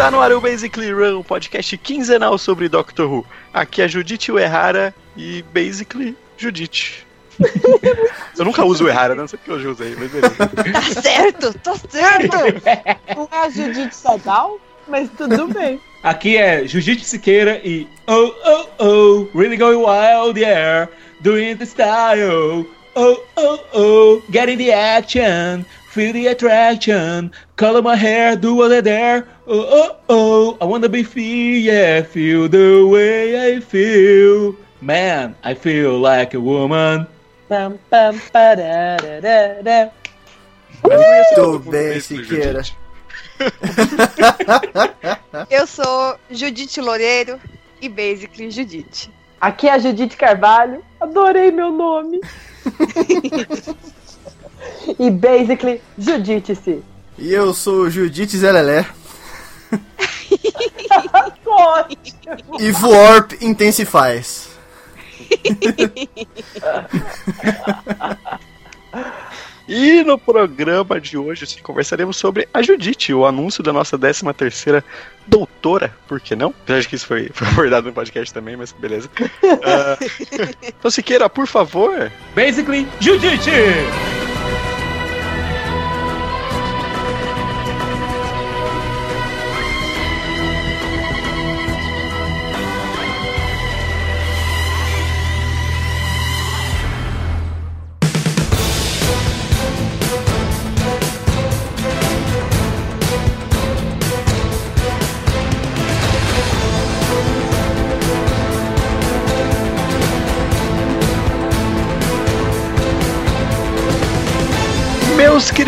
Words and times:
Está 0.00 0.10
no 0.10 0.22
ar 0.22 0.32
o 0.32 0.40
Basically 0.40 0.90
Run, 0.90 1.18
um 1.18 1.22
podcast 1.22 1.76
quinzenal 1.76 2.38
sobre 2.38 2.70
Doctor 2.70 3.06
Who. 3.06 3.26
Aqui 3.52 3.82
é 3.82 3.86
Judite 3.86 4.32
Uehara 4.32 4.94
e 5.14 5.44
Basically 5.52 6.16
Judite. 6.38 7.06
eu 8.38 8.46
nunca 8.46 8.64
uso 8.64 8.84
o 8.84 8.88
Errara, 8.88 9.14
não 9.14 9.28
sei 9.28 9.38
porque 9.38 9.66
eu 9.66 9.70
usei, 9.70 9.94
mas 9.98 10.10
beleza. 10.10 10.34
Tá 10.72 11.02
certo, 11.02 11.52
tá 11.58 11.74
certo. 11.76 12.34
Não 13.14 13.28
é 13.30 13.44
a 13.44 13.50
Judite 13.50 13.94
Sadal, 13.94 14.58
mas 14.88 15.10
tudo 15.18 15.48
bem. 15.48 15.78
Aqui 16.02 16.38
é 16.38 16.66
Jujitsu 16.66 17.04
Siqueira 17.04 17.60
e 17.62 17.86
Oh, 18.08 18.32
oh, 18.46 18.66
oh, 18.78 19.38
really 19.38 19.58
going 19.58 19.76
wild, 19.76 20.40
yeah, 20.40 20.88
doing 21.20 21.56
the 21.56 21.66
style. 21.66 22.64
Oh, 22.96 23.22
oh, 23.36 23.60
oh, 23.74 24.22
getting 24.30 24.56
the 24.56 24.72
action, 24.72 25.66
feel 25.90 26.12
the 26.12 26.28
attraction, 26.28 27.32
color 27.56 27.82
my 27.82 27.96
hair, 27.96 28.36
do 28.36 28.54
what 28.54 28.72
I 28.72 28.80
dare. 28.80 29.26
Oh, 29.46 29.66
oh, 29.68 29.96
oh, 30.08 30.56
I 30.60 30.64
wanna 30.64 30.88
be 30.88 31.02
free, 31.02 31.58
yeah, 31.58 32.02
feel 32.02 32.48
the 32.48 32.86
way 32.86 33.56
I 33.56 33.60
feel. 33.60 34.54
Man, 34.80 35.34
I 35.42 35.54
feel 35.54 35.98
like 35.98 36.34
a 36.34 36.40
woman. 36.40 37.08
Pam, 37.48 37.78
pam, 37.90 38.20
parararara. 38.32 39.92
Mas 40.82 41.00
não 41.00 41.00
ia 41.00 41.24
ser 41.24 41.34
todo 41.34 41.44
Tô 41.44 41.52
mundo 41.58 41.70
bem, 41.72 42.00
Siqueira. 42.00 42.62
Eu 45.50 45.66
sou 45.66 46.16
Judite 46.30 46.80
Loureiro 46.80 47.40
e 47.82 47.88
Basically 47.88 48.50
Judite. 48.50 49.10
Aqui 49.40 49.66
é 49.66 49.72
a 49.72 49.78
Judite 49.78 50.16
Carvalho. 50.16 50.84
Adorei 51.00 51.50
meu 51.50 51.72
nome. 51.72 52.20
e 54.98 55.10
basically, 55.10 55.80
Judite-se. 55.98 56.82
E 57.18 57.32
eu 57.32 57.52
sou 57.52 57.82
o 57.82 57.90
Judite 57.90 58.36
Zelelé. 58.36 58.86
E 62.58 62.72
Warp 62.72 63.32
Intensifies. 63.40 64.48
E 69.68 70.02
no 70.02 70.18
programa 70.18 71.00
de 71.00 71.16
hoje 71.16 71.44
assim, 71.44 71.60
conversaremos 71.62 72.16
sobre 72.16 72.48
a 72.52 72.60
Judite, 72.60 73.14
o 73.14 73.24
anúncio 73.24 73.62
da 73.62 73.72
nossa 73.72 73.96
13 73.96 74.24
terceira 74.34 74.84
doutora, 75.28 75.94
por 76.08 76.20
que 76.20 76.34
não? 76.34 76.48
Apesar 76.48 76.80
de 76.80 76.88
que 76.88 76.96
isso 76.96 77.06
foi, 77.06 77.30
foi 77.32 77.46
abordado 77.46 77.86
no 77.86 77.92
podcast 77.92 78.34
também, 78.34 78.56
mas 78.56 78.72
beleza. 78.72 79.08
Ah, 79.62 79.96
então, 80.66 80.90
Siqueira, 80.90 81.28
por 81.28 81.46
favor, 81.46 82.10
Basically, 82.34 82.88
Jujitsu! 82.98 84.09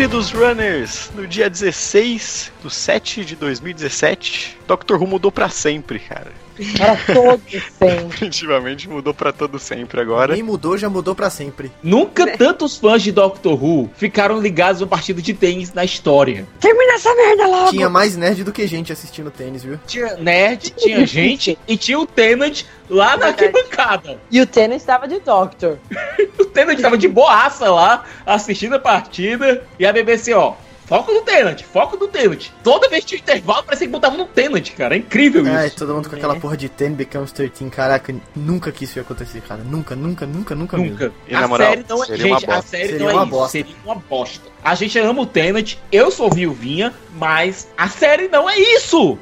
Queridos 0.03 0.31
runners, 0.31 1.09
no 1.15 1.25
dia 1.25 1.49
16 1.49 2.51
do 2.61 2.69
7 2.69 3.23
de 3.23 3.37
2017, 3.37 4.57
Doctor 4.67 5.01
Who 5.01 5.07
mudou 5.07 5.31
pra 5.31 5.47
sempre, 5.47 5.97
cara. 5.97 6.42
Para 6.77 6.95
todos 7.13 7.43
sempre. 7.79 8.03
Definitivamente 8.09 8.89
mudou 8.89 9.13
pra 9.13 9.31
todo 9.31 9.59
sempre 9.59 10.01
agora. 10.01 10.33
Nem 10.33 10.43
mudou, 10.43 10.77
já 10.77 10.89
mudou 10.89 11.15
pra 11.15 11.29
sempre. 11.29 11.71
Nunca 11.81 12.37
tantos 12.37 12.77
fãs 12.77 13.01
de 13.01 13.11
Doctor 13.11 13.61
Who 13.61 13.89
ficaram 13.95 14.39
ligados 14.39 14.81
a 14.81 14.85
uma 14.85 14.89
partida 14.89 15.21
de 15.21 15.33
tênis 15.33 15.73
na 15.73 15.83
história. 15.83 16.47
Termina 16.59 16.93
essa 16.93 17.13
merda 17.15 17.47
logo. 17.47 17.69
Tinha 17.71 17.89
mais 17.89 18.15
nerd 18.15 18.43
do 18.43 18.51
que 18.51 18.65
gente 18.67 18.91
assistindo 18.91 19.31
tênis, 19.31 19.63
viu? 19.63 19.79
Tinha 19.87 20.15
nerd, 20.17 20.71
tinha 20.71 21.05
gente 21.07 21.57
e 21.67 21.77
tinha 21.77 21.99
o 21.99 22.05
Tennant 22.05 22.63
lá 22.89 23.17
na 23.17 23.27
arquibancada. 23.27 24.19
E 24.29 24.39
o 24.41 24.45
Tênis 24.47 24.81
estava 24.81 25.07
de 25.07 25.19
Doctor. 25.19 25.77
O 26.39 26.45
Tennant 26.45 26.79
tava 26.79 26.97
de 26.97 27.07
boaça 27.07 27.69
lá, 27.71 28.03
assistindo 28.25 28.75
a 28.75 28.79
partida. 28.79 29.63
E 29.79 29.85
a 29.85 29.93
BBC, 29.93 30.33
ó, 30.33 30.53
foco 30.85 31.11
no 31.13 31.21
Tennant, 31.21 31.61
foco 31.63 31.97
no 31.97 32.07
Tennant. 32.07 32.47
Toda 32.63 32.89
vez 32.89 33.03
que 33.03 33.09
tinha 33.11 33.19
intervalo, 33.21 33.63
parecia 33.63 33.87
que 33.87 33.91
botava 33.91 34.15
no 34.17 34.25
Tennant, 34.25 34.71
cara. 34.71 34.95
É 34.95 34.97
incrível 34.99 35.43
Ai, 35.47 35.67
isso. 35.67 35.77
todo 35.77 35.93
mundo 35.93 36.09
com 36.09 36.15
aquela 36.15 36.35
porra 36.39 36.57
de 36.57 36.69
10 36.69 36.93
becomes 36.93 37.31
13. 37.31 37.69
Caraca, 37.69 38.13
nunca 38.35 38.71
que 38.71 38.83
isso 38.85 38.97
ia 38.99 39.01
acontecer, 39.01 39.41
cara. 39.41 39.61
Nunca, 39.63 39.95
nunca, 39.95 40.25
nunca, 40.25 40.55
nunca, 40.55 40.77
mesmo. 40.77 40.91
Nunca. 40.93 41.11
E 41.27 41.33
na 41.33 41.43
a 41.43 41.47
moral, 41.47 41.69
série 41.69 41.85
não 41.89 42.03
é. 42.03 42.07
Gente, 42.17 42.51
a 42.51 42.61
série 42.61 42.87
Seria 42.89 42.99
não 42.99 43.09
é 43.09 43.13
uma 43.13 43.23
isso. 43.23 43.31
bosta. 43.31 43.51
Seria 43.51 43.75
uma 43.85 43.95
bosta. 43.95 44.53
A 44.63 44.75
gente 44.75 44.97
ama 44.99 45.21
o 45.21 45.25
Tennant, 45.25 45.75
eu 45.91 46.09
sou 46.09 46.29
viuvinha, 46.29 46.93
mas 47.17 47.67
a 47.77 47.89
série 47.89 48.27
não 48.29 48.49
é 48.49 48.57
isso! 48.57 49.17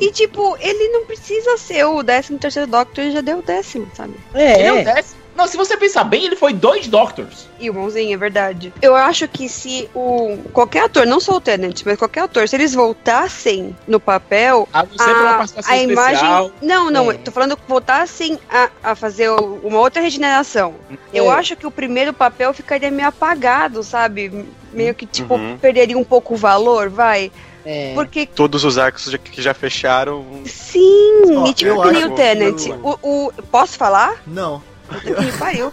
E 0.00 0.10
tipo, 0.10 0.56
ele 0.58 0.88
não 0.88 1.04
precisa 1.04 1.56
ser 1.58 1.84
o 1.84 2.02
13 2.02 2.38
terceiro 2.38 2.70
Doctor, 2.70 3.04
ele 3.04 3.12
já 3.12 3.20
deu 3.20 3.38
o 3.38 3.42
décimo, 3.42 3.86
sabe? 3.94 4.14
Ele 4.34 4.42
é 4.62 4.72
o 4.72 4.76
É. 4.76 4.84
décimo. 4.84 5.25
Não, 5.36 5.46
se 5.46 5.56
você 5.56 5.76
pensar 5.76 6.04
bem, 6.04 6.24
ele 6.24 6.36
foi 6.36 6.52
dois 6.52 6.86
Doctors. 6.88 7.46
E 7.60 7.68
o 7.68 7.74
mãozinho, 7.74 8.14
é 8.14 8.16
verdade. 8.16 8.72
Eu 8.80 8.94
acho 8.96 9.28
que 9.28 9.48
se 9.48 9.88
o. 9.94 10.38
Qualquer 10.52 10.84
ator, 10.84 11.06
não 11.06 11.20
só 11.20 11.36
o 11.36 11.40
Tennant, 11.40 11.82
mas 11.84 11.98
qualquer 11.98 12.20
ator, 12.22 12.48
se 12.48 12.56
eles 12.56 12.74
voltassem 12.74 13.76
no 13.86 14.00
papel. 14.00 14.68
A 14.72 14.82
não 14.82 14.90
ser 14.98 15.04
por 15.14 15.16
uma 15.22 15.30
A, 15.30 15.44
a 15.72 15.76
imagem. 15.78 16.14
especial. 16.14 16.50
Não, 16.62 16.90
não, 16.90 17.10
É. 17.10 17.14
eu 17.14 17.18
tô 17.18 17.30
falando 17.30 17.56
que 17.56 17.62
voltassem 17.68 18.38
a, 18.50 18.70
a 18.82 18.94
fazer 18.94 19.28
uma 19.30 19.78
outra 19.78 20.00
regeneração. 20.02 20.74
Eu 21.12 21.30
É. 21.30 21.34
acho 21.34 21.54
que 21.56 21.66
o 21.66 21.70
primeiro 21.70 22.12
papel 22.12 22.52
ficaria 22.54 22.90
meio 22.90 23.08
apagado, 23.08 23.82
sabe? 23.82 24.46
Meio 24.72 24.94
que, 24.94 25.06
tipo, 25.06 25.34
Uhum. 25.34 25.58
perderia 25.58 25.96
um 25.98 26.04
pouco 26.04 26.34
o 26.34 26.36
valor, 26.36 26.88
vai. 26.88 27.30
É. 27.64 27.92
Porque 27.94 28.26
Todos 28.26 28.64
os 28.64 28.78
arcos 28.78 29.04
já- 29.10 29.18
que 29.18 29.42
já 29.42 29.52
fecharam. 29.52 30.24
Sim, 30.44 31.36
Ó, 31.36 31.46
e 31.46 31.52
tipo 31.54 31.70
eu 31.72 31.82
que 31.82 31.90
nem 31.92 32.04
o 32.04 32.54
que 32.54 32.70
O, 32.82 32.98
o- 33.02 33.32
posso 33.50 33.76
falar? 33.76 34.22
Não. 34.26 34.62
Puta 34.88 35.14
que 35.14 35.32
pariu. 35.38 35.70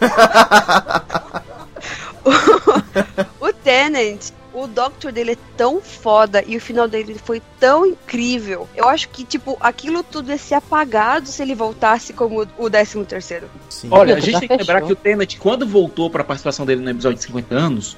o, 3.40 3.46
o 3.46 3.52
Tenant, 3.52 4.30
o 4.54 4.66
Doctor 4.68 5.10
dele 5.10 5.32
é 5.32 5.38
tão 5.56 5.80
foda 5.80 6.42
e 6.46 6.56
o 6.56 6.60
final 6.60 6.86
dele 6.86 7.16
foi 7.22 7.42
tão 7.58 7.84
incrível. 7.84 8.68
Eu 8.74 8.88
acho 8.88 9.08
que, 9.08 9.24
tipo, 9.24 9.56
aquilo 9.60 10.02
tudo 10.02 10.30
ia 10.30 10.38
ser 10.38 10.54
apagado 10.54 11.26
se 11.28 11.42
ele 11.42 11.54
voltasse 11.54 12.12
como 12.12 12.46
o 12.56 12.70
13 12.70 13.04
terceiro. 13.04 13.50
Sim. 13.68 13.88
Olha, 13.90 14.14
a 14.14 14.20
gente 14.20 14.38
tem 14.38 14.48
que 14.48 14.56
lembrar 14.56 14.80
fechou. 14.80 14.86
que 14.86 14.92
o 14.92 14.96
Tennant, 14.96 15.36
quando 15.38 15.66
voltou 15.66 16.08
pra 16.08 16.22
participação 16.22 16.64
dele 16.64 16.82
no 16.82 16.90
episódio 16.90 17.18
de 17.18 17.24
50 17.24 17.54
anos, 17.54 17.96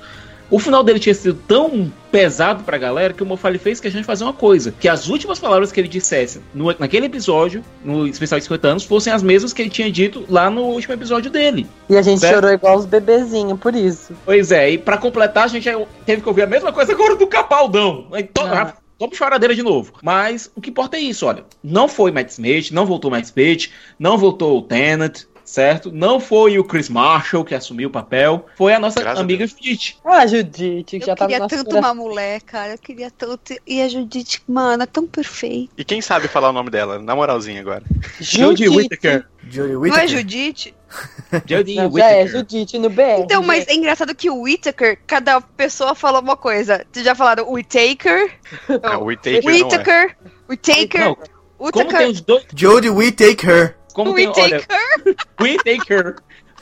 o 0.51 0.59
final 0.59 0.83
dele 0.83 0.99
tinha 0.99 1.15
sido 1.15 1.35
tão 1.47 1.93
pesado 2.11 2.65
pra 2.65 2.79
galera 2.79 3.13
que 3.13 3.23
o 3.23 3.27
Mofali 3.27 3.59
fez 3.59 3.81
questão 3.81 4.01
de 4.01 4.07
fazer 4.07 4.25
uma 4.25 4.33
coisa: 4.33 4.73
que 4.79 4.89
as 4.89 5.09
últimas 5.09 5.39
palavras 5.39 5.73
que 5.73 5.81
ele 5.81 5.89
dissesse 5.89 6.41
no- 6.55 6.75
naquele 6.79 7.07
episódio, 7.07 7.63
no 7.85 8.07
especial 8.07 8.39
de 8.39 8.45
50 8.45 8.69
anos, 8.69 8.85
fossem 8.85 9.13
as 9.13 9.23
mesmas 9.23 9.53
que 9.53 9.63
ele 9.63 9.71
tinha 9.71 9.91
dito 9.91 10.25
lá 10.29 10.49
no 10.51 10.63
último 10.63 10.95
episódio 10.95 11.31
dele. 11.31 11.67
E 11.89 11.97
a 11.97 12.03
gente 12.03 12.21
Certo. 12.21 12.35
chorou 12.35 12.51
igual 12.53 12.79
os 12.79 12.87
bebezinhos, 12.87 13.59
por 13.59 13.75
isso. 13.75 14.13
Pois 14.25 14.53
é, 14.53 14.71
e 14.71 14.79
pra 14.79 14.97
completar, 14.99 15.45
a 15.45 15.49
gente 15.49 15.69
teve 16.05 16.23
que 16.23 16.29
ouvir 16.29 16.43
a 16.43 16.47
mesma 16.47 16.73
coisa 16.73 16.93
agora 16.93 17.17
do 17.17 17.27
Capaldão. 17.27 18.07
Então, 18.17 18.47
Ah. 18.47 18.73
Vamos 18.99 19.19
choradeira 19.19 19.55
de 19.55 19.63
novo. 19.63 19.93
Mas 20.03 20.51
o 20.57 20.61
que 20.63 20.71
importa 20.71 20.97
é 20.97 21.01
isso, 21.01 21.27
olha. 21.27 21.45
Não 21.63 21.87
foi 21.87 22.11
Matt 22.11 22.31
Smith, 22.31 22.71
não 22.71 22.87
voltou 22.87 23.11
Matt 23.11 23.25
Smith, 23.27 23.69
não 23.99 24.17
voltou 24.17 24.57
o 24.57 24.63
Tennant, 24.63 25.25
certo? 25.47 25.91
Não 25.91 26.21
foi 26.21 26.59
o 26.59 26.65
Chris 26.65 26.89
Marshall 26.91 27.45
que 27.45 27.55
assumiu 27.55 27.89
o 27.89 27.93
papel. 27.93 28.45
Foi 28.57 28.75
a 28.75 28.79
nossa 28.79 29.01
Graças 29.01 29.21
a 29.21 29.23
amiga 29.23 29.47
Judith. 29.47 29.95
Ah, 30.05 30.27
Judite, 30.27 30.99
que 30.99 31.05
Eu 31.05 31.07
já 31.07 31.15
tava 31.15 31.29
queria 31.31 31.39
na 31.45 31.49
tanto 31.49 31.65
fura- 31.71 31.79
uma 31.81 31.95
mulher, 31.95 32.43
cara. 32.43 32.73
Eu 32.75 32.79
queria 32.79 33.11
tanto. 33.11 33.55
E 33.67 33.81
a 33.81 33.89
Judith, 33.89 34.41
mano, 34.47 34.83
é 34.83 34.87
tão 34.87 35.07
perfeita. 35.07 35.73
E 35.79 35.85
quem 35.85 36.03
sabe 36.03 36.29
falar 36.29 36.51
o 36.51 36.53
nome 36.53 36.69
dela, 36.69 36.99
na 36.99 37.15
moralzinha 37.17 37.61
agora. 37.61 37.83
Jodie 38.21 38.65
Judite. 38.67 38.77
Whittaker. 38.77 39.27
Jodie 39.49 39.73
Não 39.73 39.75
é 39.75 39.77
Whittaker. 39.79 40.09
Judith? 40.09 40.75
Jodie 41.47 41.75
já 41.77 41.83
é 41.83 41.87
Whittaker. 41.87 42.29
Judite 42.29 42.79
no 42.79 42.91
BR. 42.91 43.21
Então, 43.21 43.43
mas 43.43 43.67
é 43.69 43.75
engraçado 43.75 44.15
que 44.15 44.29
o 44.29 44.43
Whittaker, 44.43 44.99
cada 45.07 45.41
pessoa 45.41 45.95
fala 45.95 46.19
uma 46.21 46.37
coisa. 46.37 46.85
Vocês 46.93 47.05
já 47.05 47.15
falaram 47.15 47.49
Whittaker? 47.53 48.31
Ah, 48.83 48.99
o 48.99 49.05
Whittaker 49.05 49.43
não 49.43 49.51
é. 49.51 49.55
Whittaker? 49.63 50.17
Whittaker? 50.49 51.01
Não, 51.05 51.15
como 51.59 51.73
tem 51.73 51.83
Whittaker? 51.85 52.09
os 52.11 52.21
dois, 52.21 52.45
Jodie 52.55 52.91
Whittaker. 52.91 53.77
Como 53.97 54.13
We 54.13 54.31
tem, 54.31 54.45
olha, 54.45 54.61
take 55.01 55.17
Whittaker. 55.41 56.17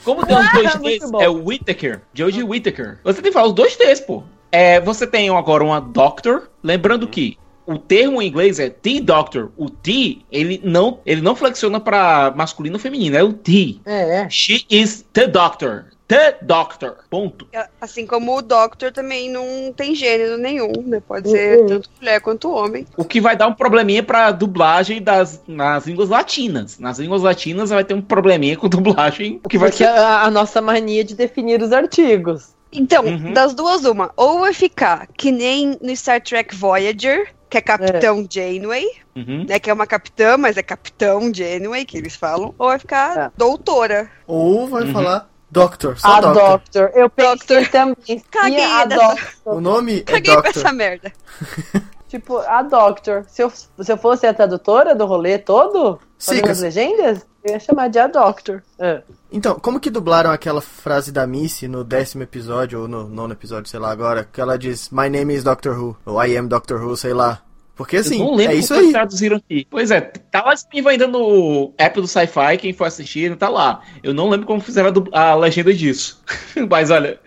Como 0.05 0.25
tem 0.25 0.37
os 0.37 0.51
dois 0.53 0.73
T's, 0.75 1.11
é 1.19 1.27
o 1.27 1.45
Whittaker, 1.45 2.01
George 2.13 2.41
Whittaker. 2.41 2.97
Você 3.03 3.21
tem 3.21 3.29
que 3.29 3.33
falar 3.33 3.47
os 3.47 3.53
dois 3.53 3.75
T's, 3.75 3.99
pô. 3.99 4.23
É, 4.49 4.79
você 4.79 5.05
tem 5.05 5.29
agora 5.29 5.61
uma 5.61 5.81
Doctor, 5.81 6.49
lembrando 6.63 7.05
que 7.05 7.37
o 7.65 7.77
termo 7.77 8.21
em 8.21 8.27
inglês 8.29 8.57
é 8.57 8.69
T 8.69 9.01
Doctor. 9.01 9.51
O 9.57 9.69
T, 9.69 10.19
ele 10.31 10.61
não, 10.63 11.01
ele 11.05 11.19
não 11.19 11.35
flexiona 11.35 11.77
pra 11.77 12.33
masculino 12.33 12.77
ou 12.77 12.79
feminino, 12.79 13.17
é 13.17 13.23
o 13.23 13.33
T. 13.33 13.81
É, 13.85 14.29
She 14.29 14.65
is 14.69 15.05
the 15.11 15.27
Doctor. 15.27 15.87
The 16.07 16.37
Doctor. 16.41 16.97
Ponto. 17.09 17.47
Assim 17.81 18.05
como 18.05 18.37
o 18.37 18.41
Doctor 18.41 18.91
também 18.91 19.29
não 19.31 19.73
tem 19.75 19.95
gênero 19.95 20.37
nenhum, 20.37 20.71
né? 20.85 21.01
Pode 21.05 21.29
ser 21.29 21.59
Uhum. 21.59 21.65
tanto 21.67 21.89
mulher 21.99 22.21
quanto 22.21 22.51
homem. 22.51 22.85
O 22.95 23.03
que 23.03 23.19
vai 23.19 23.35
dar 23.35 23.47
um 23.47 23.53
probleminha 23.53 24.03
pra 24.03 24.31
dublagem 24.31 25.01
das, 25.01 25.41
nas 25.47 25.87
línguas 25.87 26.09
latinas. 26.09 26.77
Nas 26.77 26.99
línguas 26.99 27.23
latinas 27.23 27.71
vai 27.71 27.83
ter 27.83 27.95
um 27.95 28.01
probleminha 28.01 28.55
com 28.55 28.69
dublagem. 28.69 29.41
O 29.43 29.49
que 29.49 29.57
vai 29.57 29.69
Porque 29.69 29.83
ser. 29.83 29.89
a, 29.89 30.23
a 30.23 30.31
nossa 30.31 30.61
mania 30.61 31.03
de 31.03 31.15
definir 31.15 31.61
os 31.61 31.71
artigos. 31.71 32.53
Então, 32.71 33.03
Uhum. 33.05 33.33
das 33.33 33.53
duas, 33.55 33.85
uma. 33.85 34.11
Ou 34.15 34.41
vai 34.41 34.53
ficar 34.53 35.07
que 35.17 35.31
nem 35.31 35.77
no 35.81 35.95
Star 35.95 36.21
Trek 36.21 36.53
Voyager, 36.55 37.33
que 37.49 37.57
é 37.57 37.61
Capitão 37.61 38.27
Janeway, 38.29 38.85
Uhum. 39.15 39.45
né? 39.47 39.57
Que 39.59 39.69
é 39.69 39.73
uma 39.73 39.87
capitã, 39.87 40.37
mas 40.37 40.57
é 40.57 40.61
Capitão 40.61 41.33
Janeway, 41.33 41.85
que 41.85 41.97
eles 41.97 42.15
falam. 42.15 42.53
Ou 42.59 42.67
vai 42.67 42.77
ficar 42.77 43.17
É. 43.17 43.31
doutora. 43.37 44.11
Ou 44.27 44.67
vai 44.67 44.83
Uhum. 44.83 44.91
falar 44.91 45.29
Doctor, 45.55 45.97
só 45.97 46.07
a 46.07 46.21
Doctor. 46.21 46.49
Doctor. 46.49 46.91
Eu 46.93 47.09
pensei 47.09 47.63
Doctor. 47.63 47.67
também. 47.71 48.23
Caguei 48.31 48.63
a 48.63 48.85
dessa- 48.85 49.07
Doctor. 49.07 49.53
O 49.55 49.61
nome 49.61 49.99
é 49.99 50.03
Caguei 50.03 50.33
pra 50.33 50.41
Doctor. 50.43 50.61
essa 50.63 50.73
merda. 50.73 51.11
Tipo, 52.07 52.37
a 52.37 52.61
Doctor. 52.61 53.25
Se 53.27 53.41
eu, 53.41 53.49
se 53.49 53.91
eu 53.91 53.97
fosse 53.97 54.25
a 54.27 54.33
tradutora 54.33 54.93
do 54.95 55.05
rolê 55.05 55.37
todo, 55.37 55.99
fazendo 56.17 56.39
Siga. 56.41 56.51
as 56.51 56.59
legendas, 56.61 57.25
eu 57.43 57.53
ia 57.53 57.59
chamar 57.59 57.89
de 57.89 57.99
a 57.99 58.07
Doctor. 58.07 58.61
É. 58.79 59.01
Então, 59.31 59.59
como 59.59 59.79
que 59.79 59.89
dublaram 59.89 60.31
aquela 60.31 60.61
frase 60.61 61.11
da 61.11 61.27
Missy 61.27 61.67
no 61.67 61.83
décimo 61.83 62.23
episódio, 62.23 62.81
ou 62.81 62.87
no 62.87 63.09
nono 63.09 63.33
episódio, 63.33 63.69
sei 63.69 63.79
lá, 63.79 63.91
agora, 63.91 64.23
que 64.31 64.39
ela 64.39 64.57
diz 64.57 64.89
My 64.91 65.09
name 65.09 65.33
is 65.33 65.43
Doctor 65.43 65.77
Who, 65.77 65.97
ou 66.05 66.23
I 66.23 66.37
am 66.37 66.47
Doctor 66.47 66.79
Who, 66.81 66.95
sei 66.95 67.11
lá. 67.13 67.41
Porque 67.75 67.97
assim, 67.97 68.19
eu 68.19 68.25
não 68.25 68.35
lembro 68.35 68.53
é 68.55 68.57
isso 68.59 68.73
aí. 68.73 68.91
traduziram 68.91 69.37
aqui. 69.37 69.67
Pois 69.69 69.91
é, 69.91 69.99
tá 70.01 70.43
lá 70.43 70.53
disponível 70.53 70.91
ainda 70.91 71.07
no 71.07 71.73
app 71.77 71.99
do 71.99 72.07
Sci-Fi, 72.07 72.57
quem 72.57 72.71
for 72.73 72.85
assistir, 72.85 73.35
tá 73.35 73.49
lá. 73.49 73.81
Eu 74.01 74.13
não 74.13 74.29
lembro 74.29 74.47
como 74.47 74.61
fizeram 74.61 74.93
a, 75.11 75.31
a 75.31 75.35
legenda 75.35 75.73
disso. 75.73 76.23
Mas 76.69 76.89
olha, 76.89 77.19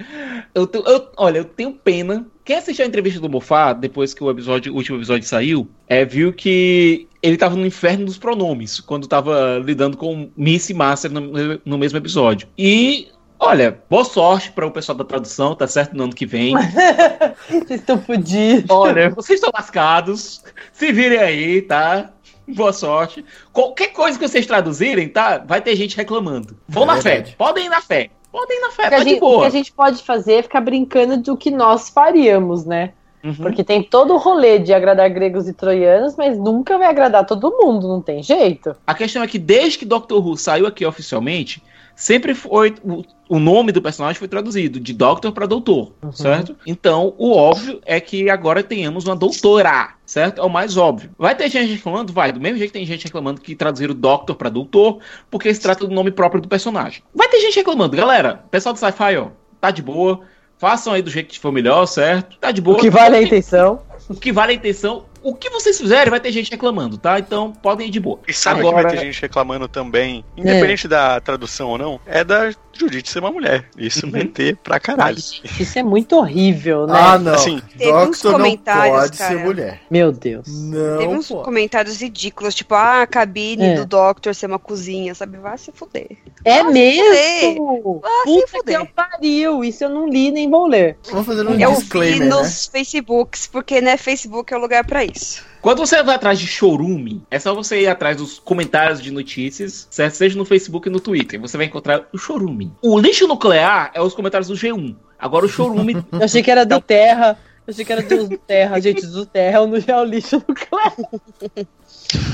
eu, 0.54 0.66
te- 0.66 0.78
eu- 0.78 1.08
olha, 1.16 1.38
eu 1.38 1.44
tenho 1.44 1.72
pena. 1.72 2.26
Quem 2.44 2.56
assistiu 2.56 2.84
a 2.84 2.88
entrevista 2.88 3.20
do 3.20 3.28
Mofá, 3.28 3.74
depois 3.74 4.14
que 4.14 4.24
o 4.24 4.30
episódio, 4.30 4.72
o 4.72 4.76
último 4.76 4.96
episódio 4.96 5.28
saiu, 5.28 5.68
é, 5.86 6.02
viu 6.04 6.32
que 6.32 7.06
ele 7.22 7.36
tava 7.36 7.54
no 7.54 7.66
inferno 7.66 8.06
dos 8.06 8.16
pronomes, 8.16 8.80
quando 8.80 9.06
tava 9.06 9.60
lidando 9.62 9.98
com 9.98 10.30
Miss 10.34 10.70
e 10.70 10.74
Master 10.74 11.10
no, 11.12 11.60
no 11.62 11.76
mesmo 11.76 11.98
episódio. 11.98 12.48
E, 12.56 13.08
olha, 13.38 13.78
boa 13.88 14.04
sorte 14.04 14.50
para 14.52 14.66
o 14.66 14.70
pessoal 14.70 14.96
da 14.96 15.04
tradução, 15.04 15.54
tá 15.54 15.66
certo? 15.66 15.94
No 15.96 16.04
ano 16.04 16.14
que 16.14 16.26
vem. 16.26 16.54
Vocês 17.48 17.80
estão 17.80 18.00
fodidos. 18.00 18.70
Olha, 18.70 19.10
vocês 19.10 19.38
estão 19.38 19.50
lascados. 19.54 20.42
Se 20.72 20.92
virem 20.92 21.18
aí, 21.18 21.62
tá? 21.62 22.10
Boa 22.46 22.72
sorte. 22.72 23.24
Qualquer 23.52 23.88
coisa 23.88 24.18
que 24.18 24.26
vocês 24.26 24.46
traduzirem, 24.46 25.08
tá? 25.08 25.38
Vai 25.38 25.60
ter 25.60 25.76
gente 25.76 25.96
reclamando. 25.96 26.56
Vão 26.66 26.84
É 26.84 26.86
na 26.86 26.96
fé. 26.96 27.10
verdade. 27.10 27.36
Podem 27.36 27.66
ir 27.66 27.68
na 27.68 27.80
fé. 27.80 28.10
Podem 28.32 28.58
ir 28.58 28.60
na 28.60 28.70
fé, 28.70 28.82
O 28.86 28.88
que, 28.88 28.94
a 28.94 28.98
tá 28.98 29.04
de 29.04 29.10
gente, 29.10 29.16
o 29.18 29.20
boa. 29.20 29.40
que 29.40 29.46
a 29.46 29.50
gente 29.50 29.72
pode 29.72 30.02
fazer 30.02 30.32
é 30.34 30.42
ficar 30.42 30.60
brincando 30.60 31.16
do 31.18 31.36
que 31.36 31.50
nós 31.50 31.88
faríamos, 31.90 32.64
né? 32.64 32.92
Uhum. 33.24 33.34
Porque 33.34 33.64
tem 33.64 33.82
todo 33.82 34.14
o 34.14 34.16
rolê 34.16 34.58
de 34.58 34.72
agradar 34.72 35.10
gregos 35.10 35.48
e 35.48 35.52
troianos, 35.52 36.14
mas 36.16 36.38
nunca 36.38 36.78
vai 36.78 36.88
agradar 36.88 37.26
todo 37.26 37.50
mundo, 37.50 37.88
não 37.88 38.00
tem 38.00 38.22
jeito. 38.22 38.76
A 38.86 38.94
questão 38.94 39.22
é 39.22 39.26
que 39.26 39.38
desde 39.38 39.78
que 39.78 39.84
Doctor 39.84 40.24
Who 40.24 40.36
saiu 40.36 40.66
aqui 40.66 40.86
oficialmente, 40.86 41.62
sempre 41.98 42.32
foi. 42.34 42.74
O, 42.82 43.02
o 43.28 43.38
nome 43.38 43.72
do 43.72 43.82
personagem 43.82 44.18
foi 44.18 44.28
traduzido 44.28 44.80
de 44.80 44.94
Doctor 44.94 45.32
para 45.32 45.44
Doutor, 45.44 45.92
certo? 46.12 46.56
Então, 46.66 47.12
o 47.18 47.32
óbvio 47.36 47.80
é 47.84 48.00
que 48.00 48.30
agora 48.30 48.62
tenhamos 48.62 49.04
uma 49.04 49.16
doutora, 49.16 49.90
certo? 50.06 50.40
É 50.40 50.44
o 50.44 50.48
mais 50.48 50.76
óbvio. 50.78 51.10
Vai 51.18 51.34
ter 51.34 51.50
gente 51.50 51.72
reclamando? 51.72 52.12
Vai. 52.12 52.32
Do 52.32 52.40
mesmo 52.40 52.56
jeito 52.56 52.70
que 52.70 52.78
tem 52.78 52.86
gente 52.86 53.04
reclamando 53.04 53.40
que 53.40 53.54
traduziram 53.54 53.94
Doctor 53.94 54.36
para 54.36 54.48
Doutor, 54.48 55.00
porque 55.30 55.52
se 55.52 55.60
trata 55.60 55.86
do 55.86 55.94
nome 55.94 56.10
próprio 56.10 56.40
do 56.40 56.48
personagem. 56.48 57.02
Vai 57.14 57.28
ter 57.28 57.40
gente 57.40 57.56
reclamando. 57.56 57.96
Galera, 57.96 58.44
pessoal 58.50 58.72
do 58.72 58.78
Sci-Fi, 58.78 59.16
ó, 59.18 59.28
tá 59.60 59.70
de 59.70 59.82
boa. 59.82 60.20
Façam 60.56 60.92
aí 60.92 61.02
do 61.02 61.10
jeito 61.10 61.28
que 61.28 61.38
for 61.38 61.52
melhor, 61.52 61.84
certo? 61.86 62.38
Tá 62.38 62.50
de 62.50 62.60
O 62.60 62.64
boa. 62.64 62.78
que 62.78 62.90
vale 62.90 63.16
a 63.16 63.22
intenção. 63.22 63.82
O 64.08 64.14
que 64.14 64.32
vale 64.32 64.52
a 64.52 64.54
intenção. 64.54 65.04
O 65.22 65.34
que 65.34 65.50
vocês 65.50 65.78
fizerem, 65.78 66.10
vai 66.10 66.20
ter 66.20 66.32
gente 66.32 66.50
reclamando, 66.50 66.96
tá? 66.98 67.18
Então, 67.18 67.52
podem 67.52 67.88
ir 67.88 67.90
de 67.90 68.00
boa. 68.00 68.18
E 68.26 68.32
sabe 68.32 68.60
Agora- 68.60 68.76
que 68.76 68.82
vai 68.82 68.92
ter 68.96 69.04
gente 69.06 69.20
reclamando 69.20 69.68
também, 69.68 70.24
independente 70.36 70.86
da 70.88 71.20
tradução 71.20 71.70
ou 71.70 71.78
não, 71.78 72.00
é 72.06 72.22
da 72.24 72.50
Judite 72.72 73.10
ser 73.10 73.18
uma 73.18 73.32
mulher. 73.32 73.64
Isso 73.76 74.06
Uhum. 74.06 74.12
vai 74.12 74.24
ter 74.24 74.56
pra 74.56 74.78
caralho. 74.78 75.18
Isso 75.18 75.78
é 75.78 75.82
muito 75.82 76.14
horrível, 76.16 76.86
né? 76.86 76.94
Ah, 76.96 77.18
não. 77.18 77.34
Assim, 77.34 77.60
Teve 77.76 77.92
uns 77.92 78.06
Doctor 78.10 78.32
não 78.32 78.38
comentários, 78.38 78.96
pode 79.00 79.18
cara. 79.18 79.30
ser 79.38 79.44
mulher. 79.44 79.80
Meu 79.90 80.12
Deus. 80.12 80.46
Não 80.46 80.98
Teve 80.98 81.12
uns 81.14 81.28
pode. 81.28 81.44
comentários 81.44 82.00
ridículos, 82.00 82.54
tipo, 82.54 82.74
ah, 82.76 83.02
a 83.02 83.06
cabine 83.06 83.64
É. 83.64 83.74
do 83.74 83.84
Doctor 83.84 84.32
ser 84.34 84.46
uma 84.46 84.58
cozinha, 84.60 85.12
sabe? 85.14 85.38
Vai 85.38 85.58
se 85.58 85.72
fuder. 85.72 86.18
É 86.44 86.62
Vai 86.62 86.66
se 86.66 86.72
mesmo? 86.72 88.00
Vai 88.00 88.12
se 88.12 88.24
Puta 88.24 88.46
que 88.46 88.58
fuder. 88.58 88.76
eu 88.76 88.86
pariu. 88.86 89.64
Isso 89.64 89.82
eu 89.84 89.88
não 89.90 90.08
li 90.08 90.30
nem 90.30 90.48
vou 90.48 90.66
ler. 90.68 90.96
Vamos 91.10 91.26
fazer 91.26 91.44
um 91.46 91.58
Eu 91.58 91.70
vi 91.72 91.78
disclaimer, 91.80 92.20
né? 92.20 92.26
nos 92.36 92.66
Facebooks, 92.66 93.48
porque, 93.48 93.80
né, 93.80 93.96
Facebook 93.96 94.54
é 94.54 94.56
o 94.56 94.60
lugar 94.60 94.84
pra 94.86 95.04
isso. 95.04 95.17
Quando 95.60 95.78
você 95.78 96.02
vai 96.02 96.14
atrás 96.14 96.38
de 96.38 96.46
chorume, 96.46 97.22
é 97.30 97.38
só 97.38 97.54
você 97.54 97.82
ir 97.82 97.88
atrás 97.88 98.16
dos 98.16 98.38
comentários 98.38 99.02
de 99.02 99.10
notícias, 99.10 99.88
certo? 99.90 100.14
Seja 100.14 100.38
no 100.38 100.44
Facebook 100.44 100.88
e 100.88 100.92
no 100.92 101.00
Twitter. 101.00 101.40
Você 101.40 101.56
vai 101.56 101.66
encontrar 101.66 102.06
o 102.12 102.18
chorume. 102.18 102.72
O 102.82 102.98
lixo 102.98 103.26
nuclear 103.26 103.90
é 103.92 104.00
os 104.00 104.14
comentários 104.14 104.48
do 104.48 104.54
G1. 104.54 104.94
Agora 105.18 105.46
o 105.46 105.48
chorume. 105.48 105.96
Eu 106.12 106.24
achei 106.24 106.42
que 106.42 106.50
era 106.50 106.64
do 106.64 106.80
Terra. 106.80 107.38
Eu 107.66 107.72
achei 107.72 107.84
que 107.84 107.92
era 107.92 108.02
do 108.02 108.38
Terra. 108.38 108.78
Gente, 108.80 109.06
do 109.06 109.26
Terra 109.26 109.66
não 109.66 109.76
é 109.76 110.00
o 110.00 110.04
lixo 110.04 110.42
nuclear. 110.48 110.94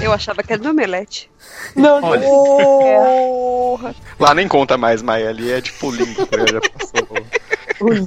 Eu 0.00 0.12
achava 0.12 0.42
que 0.42 0.52
era 0.52 0.62
do 0.62 0.70
Omelete. 0.70 1.30
Não, 1.74 2.02
Olha. 2.02 2.20
Porra! 2.22 3.94
lá 4.20 4.34
nem 4.34 4.46
conta 4.46 4.76
mais, 4.76 5.02
Maia. 5.02 5.30
Ali 5.30 5.50
é 5.50 5.60
tipo 5.60 5.90
limpo, 5.90 6.20
já 6.20 6.60
passou. 6.60 7.08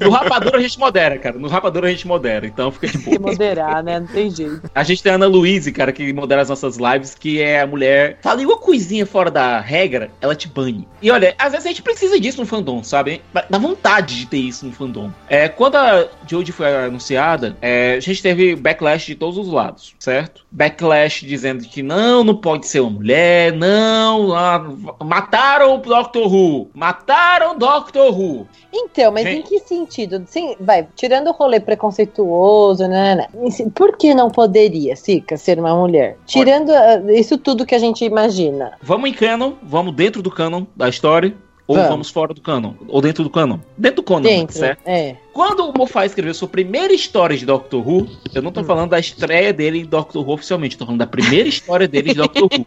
No 0.01 0.09
rapador 0.09 0.55
a 0.55 0.59
gente 0.61 0.79
modera, 0.79 1.17
cara. 1.17 1.37
No 1.37 1.47
rapador 1.47 1.85
a 1.85 1.89
gente 1.89 2.07
modera. 2.07 2.45
Então 2.45 2.71
fica 2.71 2.87
de 2.87 2.97
Tem 2.97 3.13
que 3.13 3.19
boa. 3.19 3.31
moderar, 3.31 3.83
né? 3.83 3.99
Não 3.99 4.07
tem 4.07 4.29
jeito. 4.29 4.61
A 4.73 4.83
gente 4.83 5.01
tem 5.03 5.11
a 5.11 5.15
Ana 5.15 5.27
Luíse, 5.27 5.71
cara, 5.71 5.91
que 5.91 6.11
modera 6.13 6.41
as 6.41 6.49
nossas 6.49 6.77
lives, 6.77 7.15
que 7.15 7.41
é 7.41 7.61
a 7.61 7.67
mulher. 7.67 8.19
Fala 8.21 8.41
uma 8.41 8.57
coisinha 8.57 9.05
fora 9.05 9.29
da 9.31 9.59
regra, 9.59 10.09
ela 10.21 10.35
te 10.35 10.47
bane. 10.47 10.87
E 11.01 11.11
olha, 11.11 11.35
às 11.37 11.51
vezes 11.51 11.65
a 11.65 11.69
gente 11.69 11.81
precisa 11.81 12.19
disso 12.19 12.39
no 12.41 12.47
fandom, 12.47 12.83
sabe? 12.83 13.21
Dá 13.49 13.57
vontade 13.57 14.15
de 14.19 14.25
ter 14.27 14.37
isso 14.37 14.65
no 14.65 14.71
fandom. 14.71 15.11
É, 15.29 15.47
quando 15.49 15.75
a 15.75 16.07
Jodie 16.27 16.51
foi 16.51 16.73
anunciada, 16.75 17.55
é, 17.61 17.95
a 17.95 17.99
gente 17.99 18.21
teve 18.21 18.55
backlash 18.55 19.05
de 19.07 19.15
todos 19.15 19.37
os 19.37 19.47
lados, 19.51 19.93
certo? 19.99 20.45
Backlash 20.51 21.25
dizendo 21.25 21.63
que 21.65 21.81
não, 21.83 22.23
não 22.23 22.35
pode 22.35 22.67
ser 22.67 22.79
uma 22.79 22.89
mulher, 22.91 23.51
não. 23.53 24.35
ah, 24.35 24.59
mataram 25.03 25.75
o 25.75 25.77
Doctor 25.77 26.33
Who. 26.33 26.69
Mataram 26.73 27.51
o 27.51 27.59
Doctor 27.59 28.17
Who. 28.17 28.47
Então, 28.73 29.11
mas 29.11 29.23
Gente. 29.23 29.39
em 29.39 29.41
que 29.43 29.59
sentido? 29.67 30.23
Sim, 30.27 30.55
vai, 30.59 30.87
tirando 30.95 31.27
o 31.27 31.31
rolê 31.31 31.59
preconceituoso, 31.59 32.87
né, 32.87 33.15
né, 33.15 33.27
por 33.75 33.97
que 33.97 34.13
não 34.13 34.29
poderia, 34.29 34.95
Sica, 34.95 35.37
ser 35.37 35.59
uma 35.59 35.75
mulher? 35.75 36.17
Tirando 36.25 36.71
ah, 36.71 37.01
isso 37.13 37.37
tudo 37.37 37.65
que 37.65 37.75
a 37.75 37.79
gente 37.79 38.03
imagina. 38.05 38.73
Vamos 38.81 39.09
em 39.09 39.13
canon, 39.13 39.53
vamos 39.63 39.93
dentro 39.95 40.21
do 40.21 40.31
canon 40.31 40.65
da 40.75 40.89
história. 40.89 41.33
Ou 41.67 41.75
Vamos. 41.75 41.89
vamos, 41.89 42.09
fora 42.09 42.33
do 42.33 42.39
canon? 42.39 42.75
Ou 42.87 43.01
dentro 43.01 43.25
do 43.25 43.29
canon? 43.29 43.59
Dentro 43.77 43.97
do 43.97 44.03
canon, 44.03 44.21
Dentro, 44.21 44.57
certo? 44.57 44.79
é. 44.85 45.17
Quando 45.33 45.69
o 45.69 45.77
Moffat 45.77 46.05
escreveu 46.07 46.33
sua 46.33 46.47
primeira 46.47 46.93
história 46.93 47.35
de 47.35 47.45
Doctor 47.45 47.85
Who, 47.85 48.07
eu 48.33 48.41
não 48.41 48.53
tô 48.53 48.63
falando 48.63 48.91
da 48.91 48.99
estreia 48.99 49.51
dele 49.51 49.79
em 49.79 49.85
Doctor 49.85 50.25
Who 50.25 50.33
oficialmente, 50.33 50.75
eu 50.75 50.79
tô 50.79 50.85
falando 50.85 50.99
da 50.99 51.07
primeira 51.07 51.49
história 51.49 51.85
dele 51.85 52.13
de 52.13 52.15
Doctor 52.15 52.43
Who. 52.43 52.63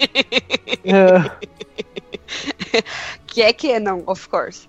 Que 3.27 3.43
é 3.43 3.53
canon, 3.53 4.03
of 4.07 4.29
course. 4.29 4.69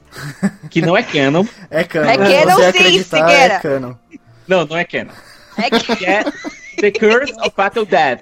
Que 0.70 0.82
não 0.82 0.96
é 0.96 1.04
canon. 1.04 1.46
É 1.70 1.84
canon. 1.84 2.10
É 2.10 2.18
canon 2.18 2.56
você 2.56 2.72
sim, 2.74 3.04
Figueira. 3.04 3.54
é 3.56 3.60
canon. 3.60 3.94
Não, 4.48 4.66
não 4.66 4.78
é 4.78 4.84
canon. 4.84 5.12
É 5.58 5.70
que 5.70 5.96
Que 5.96 6.06
é 6.06 6.24
The 6.80 6.92
Curse 6.92 7.34
of 7.40 7.52
Fatal 7.56 7.86
Death. 7.86 8.22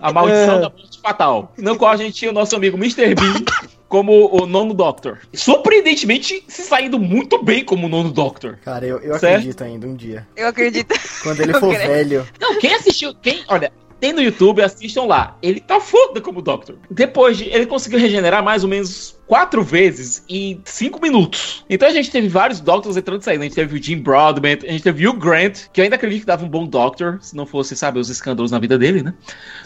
A 0.00 0.12
maldição 0.12 0.56
É. 0.58 0.60
da 0.62 0.70
morte 0.70 1.00
fatal. 1.02 1.52
No 1.58 1.76
qual 1.76 1.92
a 1.92 1.96
gente 1.96 2.14
tinha 2.14 2.30
o 2.30 2.34
nosso 2.34 2.56
amigo 2.56 2.76
Mr. 2.78 3.14
Bean 3.14 3.44
como 3.88 4.34
o 4.34 4.46
nono 4.46 4.72
Doctor. 4.72 5.20
Surpreendentemente, 5.34 6.42
se 6.48 6.62
saindo 6.62 6.98
muito 6.98 7.42
bem 7.42 7.64
como 7.64 7.86
o 7.86 7.88
nono 7.90 8.10
Doctor. 8.10 8.58
Cara, 8.64 8.86
eu, 8.86 8.98
eu 9.00 9.18
Certo? 9.18 9.34
acredito 9.36 9.62
ainda 9.64 9.86
um 9.86 9.94
dia. 9.94 10.26
eu 10.36 10.48
acredito. 10.48 10.94
Quando 11.22 11.40
ele 11.40 11.52
Eu 11.54 11.60
for 11.60 11.74
creio. 11.74 11.88
velho. 11.90 12.28
Não, 12.40 12.58
quem 12.58 12.74
assistiu, 12.74 13.14
quem, 13.14 13.44
olha, 13.48 13.70
tem 14.00 14.12
no 14.12 14.20
YouTube, 14.20 14.62
assistam 14.62 15.04
lá. 15.04 15.36
Ele 15.42 15.60
tá 15.60 15.80
foda 15.80 16.20
como 16.20 16.42
Doctor. 16.42 16.76
Depois 16.90 17.36
de, 17.36 17.44
ele 17.44 17.66
conseguiu 17.66 17.98
regenerar 17.98 18.42
mais 18.42 18.62
ou 18.62 18.68
menos 18.68 19.18
quatro 19.26 19.62
vezes 19.62 20.24
em 20.28 20.60
cinco 20.64 21.00
minutos. 21.00 21.64
Então 21.68 21.88
a 21.88 21.92
gente 21.92 22.10
teve 22.10 22.28
vários 22.28 22.60
Doctors 22.60 22.96
entrando 22.96 23.20
e 23.20 23.24
saindo. 23.24 23.40
A 23.40 23.44
gente 23.44 23.54
teve 23.54 23.78
o 23.78 23.82
Jim 23.82 23.98
Broadbent, 23.98 24.64
a 24.64 24.72
gente 24.72 24.82
teve 24.82 25.06
o 25.06 25.10
Hugh 25.10 25.18
Grant, 25.18 25.68
que 25.72 25.80
eu 25.80 25.84
ainda 25.84 25.96
acredito 25.96 26.20
que 26.20 26.26
dava 26.26 26.44
um 26.44 26.48
bom 26.48 26.66
Doctor, 26.66 27.18
se 27.20 27.36
não 27.36 27.46
fosse, 27.46 27.76
sabe, 27.76 27.98
os 27.98 28.08
escândalos 28.08 28.50
na 28.50 28.58
vida 28.58 28.78
dele, 28.78 29.02
né? 29.02 29.14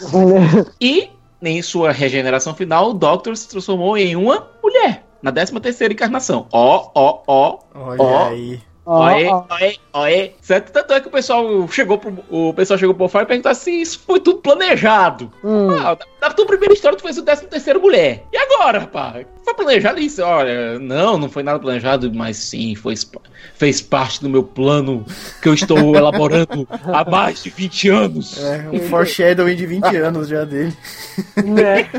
E 0.81 1.11
em 1.43 1.63
sua 1.63 1.93
regeneração 1.93 2.55
final, 2.55 2.91
o 2.91 2.95
Doctor 2.95 3.37
se 3.37 3.49
transformou 3.49 3.97
em 3.97 4.17
uma 4.17 4.51
mulher. 4.63 5.05
Na 5.21 5.33
13 5.33 5.59
terceira 5.61 5.93
encarnação. 5.93 6.47
Ó, 6.53 6.91
ó, 6.95 7.23
ó. 7.27 7.59
Olha 7.75 8.03
Ó. 8.03 8.29
aí. 8.29 8.61
Ó. 8.91 9.05
oê, 9.05 9.77
oê. 9.93 10.31
Certo? 10.41 10.73
Tanto 10.73 10.95
é 10.95 11.01
que 11.01 11.09
o 11.09 11.11
pessoal 11.11 11.69
chegou 11.69 11.99
pro, 11.99 12.25
o 12.31 12.55
pessoal 12.55 12.79
chegou 12.79 12.95
pro 12.95 13.07
Fire 13.07 13.25
e 13.25 13.27
perguntou 13.27 13.55
se 13.55 13.71
isso 13.71 14.01
foi 14.07 14.19
tudo 14.19 14.39
planejado. 14.39 15.31
Hum. 15.45 15.69
Ah, 15.73 15.95
na 16.23 16.31
tua 16.31 16.47
primeira 16.47 16.73
história 16.73 16.97
tu 16.97 17.03
fez 17.03 17.19
o 17.19 17.23
13 17.23 17.49
terceiro 17.49 17.83
mulher. 17.83 18.25
E 18.33 18.39
agora, 18.39 18.79
rapaz? 18.79 19.27
Foi 19.45 19.53
planejado 19.53 20.01
isso? 20.01 20.23
Olha, 20.23 20.79
não, 20.79 21.19
não 21.19 21.29
foi 21.29 21.43
nada 21.43 21.59
planejado, 21.59 22.11
mas 22.15 22.39
sim, 22.39 22.75
foi, 22.75 22.95
fez 23.57 23.83
parte 23.83 24.23
do 24.23 24.31
meu 24.31 24.43
plano 24.43 25.05
que 25.43 25.51
eu 25.51 25.53
estou 25.53 25.77
elaborando 25.95 26.67
há 26.87 27.05
mais 27.05 27.43
de 27.43 27.51
20 27.51 27.89
anos. 27.91 28.43
É, 28.43 28.69
um 28.73 28.81
foreshadowing 28.89 29.55
de 29.55 29.67
20 29.67 29.85
anos 30.01 30.29
já 30.29 30.45
dele. 30.45 30.73
Né? 31.45 31.91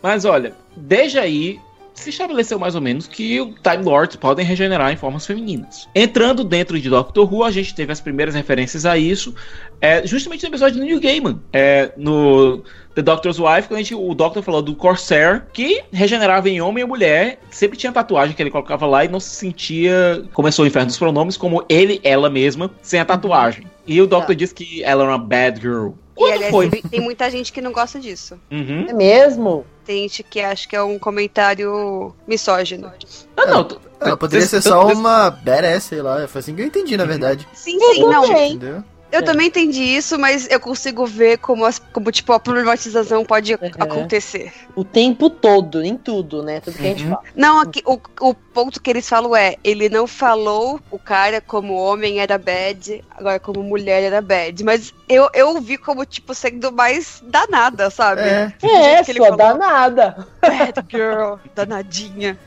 Mas 0.00 0.24
olha, 0.24 0.52
desde 0.76 1.18
aí 1.18 1.58
se 1.96 2.10
estabeleceu 2.10 2.58
mais 2.58 2.74
ou 2.74 2.80
menos 2.80 3.08
que 3.08 3.40
o 3.40 3.54
Time 3.62 3.82
Lords 3.84 4.16
podem 4.16 4.44
regenerar 4.44 4.92
em 4.92 4.96
formas 4.96 5.26
femininas. 5.26 5.88
Entrando 5.94 6.44
dentro 6.44 6.78
de 6.78 6.88
Doctor 6.88 7.32
Who, 7.32 7.42
a 7.42 7.50
gente 7.50 7.74
teve 7.74 7.90
as 7.92 8.00
primeiras 8.00 8.34
referências 8.34 8.86
a 8.86 8.96
isso, 8.96 9.34
é, 9.80 10.06
justamente 10.06 10.42
no 10.44 10.50
episódio 10.50 10.78
do 10.78 10.84
New 10.84 11.00
Gaiman, 11.00 11.40
é, 11.52 11.90
no 11.96 12.62
The 12.94 13.02
Doctor's 13.02 13.38
Wife, 13.38 13.68
quando 13.68 13.80
a 13.80 13.82
gente, 13.82 13.94
o 13.94 14.14
Doctor 14.14 14.42
falou 14.42 14.62
do 14.62 14.74
Corsair, 14.74 15.46
que 15.52 15.82
regenerava 15.92 16.48
em 16.48 16.60
homem 16.60 16.84
e 16.84 16.86
mulher, 16.86 17.40
sempre 17.50 17.76
tinha 17.76 17.92
tatuagem 17.92 18.36
que 18.36 18.42
ele 18.42 18.50
colocava 18.50 18.86
lá 18.86 19.04
e 19.04 19.08
não 19.08 19.18
se 19.20 19.30
sentia, 19.34 20.22
começou 20.32 20.64
o 20.64 20.68
inferno 20.68 20.86
dos 20.86 20.98
pronomes, 20.98 21.36
como 21.36 21.64
ele, 21.68 22.00
ela 22.04 22.30
mesma, 22.30 22.70
sem 22.82 23.00
a 23.00 23.04
tatuagem. 23.04 23.66
E 23.86 24.00
o 24.00 24.06
Doctor 24.06 24.28
Tá. 24.28 24.34
disse 24.34 24.54
que 24.54 24.82
ela 24.82 25.02
era 25.04 25.12
uma 25.12 25.18
bad 25.18 25.60
girl. 25.60 25.88
E, 25.88 25.92
Quando 26.14 26.32
aliás, 26.32 26.50
foi? 26.50 26.70
tem, 26.70 26.82
tem 26.82 27.00
muita 27.00 27.30
gente 27.30 27.52
que 27.52 27.60
não 27.60 27.72
gosta 27.72 28.00
disso. 28.00 28.38
Uhum. 28.50 28.86
É 28.88 28.92
mesmo? 28.92 29.64
Que 30.28 30.40
acha 30.40 30.68
que 30.68 30.74
é 30.76 30.82
um 30.82 30.98
comentário 30.98 32.14
misógino. 32.26 32.90
Ah, 33.36 33.46
não. 33.46 33.64
t- 33.64 33.76
Ela 34.00 34.16
poderia 34.16 34.44
ser 34.46 34.60
só 34.62 34.86
uma 34.88 35.30
badass, 35.30 35.84
sei 35.84 36.02
lá. 36.02 36.26
Foi 36.28 36.40
assim 36.40 36.54
que 36.54 36.62
eu 36.62 36.66
entendi, 36.66 36.96
na 36.96 37.04
verdade. 37.04 37.46
Sim, 37.54 37.78
sim, 37.94 38.00
não. 38.02 38.24
Entendeu? 38.24 38.84
Eu 39.12 39.22
também 39.24 39.46
entendi 39.46 39.82
isso, 39.82 40.18
mas 40.18 40.48
eu 40.50 40.58
consigo 40.60 41.06
ver 41.06 41.38
como, 41.38 41.64
as- 41.64 41.78
como 41.78 42.10
tipo, 42.10 42.32
a 42.32 42.40
problematização 42.40 43.24
pode 43.24 43.54
acontecer. 43.54 44.52
O 44.74 44.84
tempo 44.84 45.30
todo, 45.30 45.82
em 45.82 45.96
tudo, 45.96 46.42
né? 46.42 46.60
Tudo 46.60 46.76
que 46.76 46.86
a 46.86 46.90
gente 46.90 47.04
Uhum. 47.04 47.10
fala. 47.10 47.22
Não, 47.34 47.60
aqui, 47.60 47.82
o, 47.86 47.98
o 48.20 48.34
ponto 48.34 48.80
que 48.82 48.90
eles 48.90 49.08
falam 49.08 49.34
é, 49.34 49.56
ele 49.62 49.88
não 49.88 50.06
falou 50.06 50.80
o 50.90 50.98
cara 50.98 51.40
como 51.40 51.74
homem 51.74 52.18
era 52.20 52.36
bad, 52.36 53.02
agora 53.10 53.38
como 53.38 53.62
mulher 53.62 54.02
era 54.02 54.20
bad. 54.20 54.62
Mas 54.64 54.92
eu, 55.08 55.28
eu 55.32 55.60
vi 55.60 55.78
como, 55.78 56.04
tipo, 56.04 56.34
sendo 56.34 56.72
mais 56.72 57.22
danada, 57.26 57.88
sabe? 57.90 58.22
É. 58.22 58.52
É, 58.62 59.04
que 59.04 59.12
ele 59.12 59.18
sua 59.20 59.28
falou. 59.28 59.36
danada. 59.38 60.26
Bad 60.40 60.84
girl, 60.90 61.34
danadinha. 61.54 62.38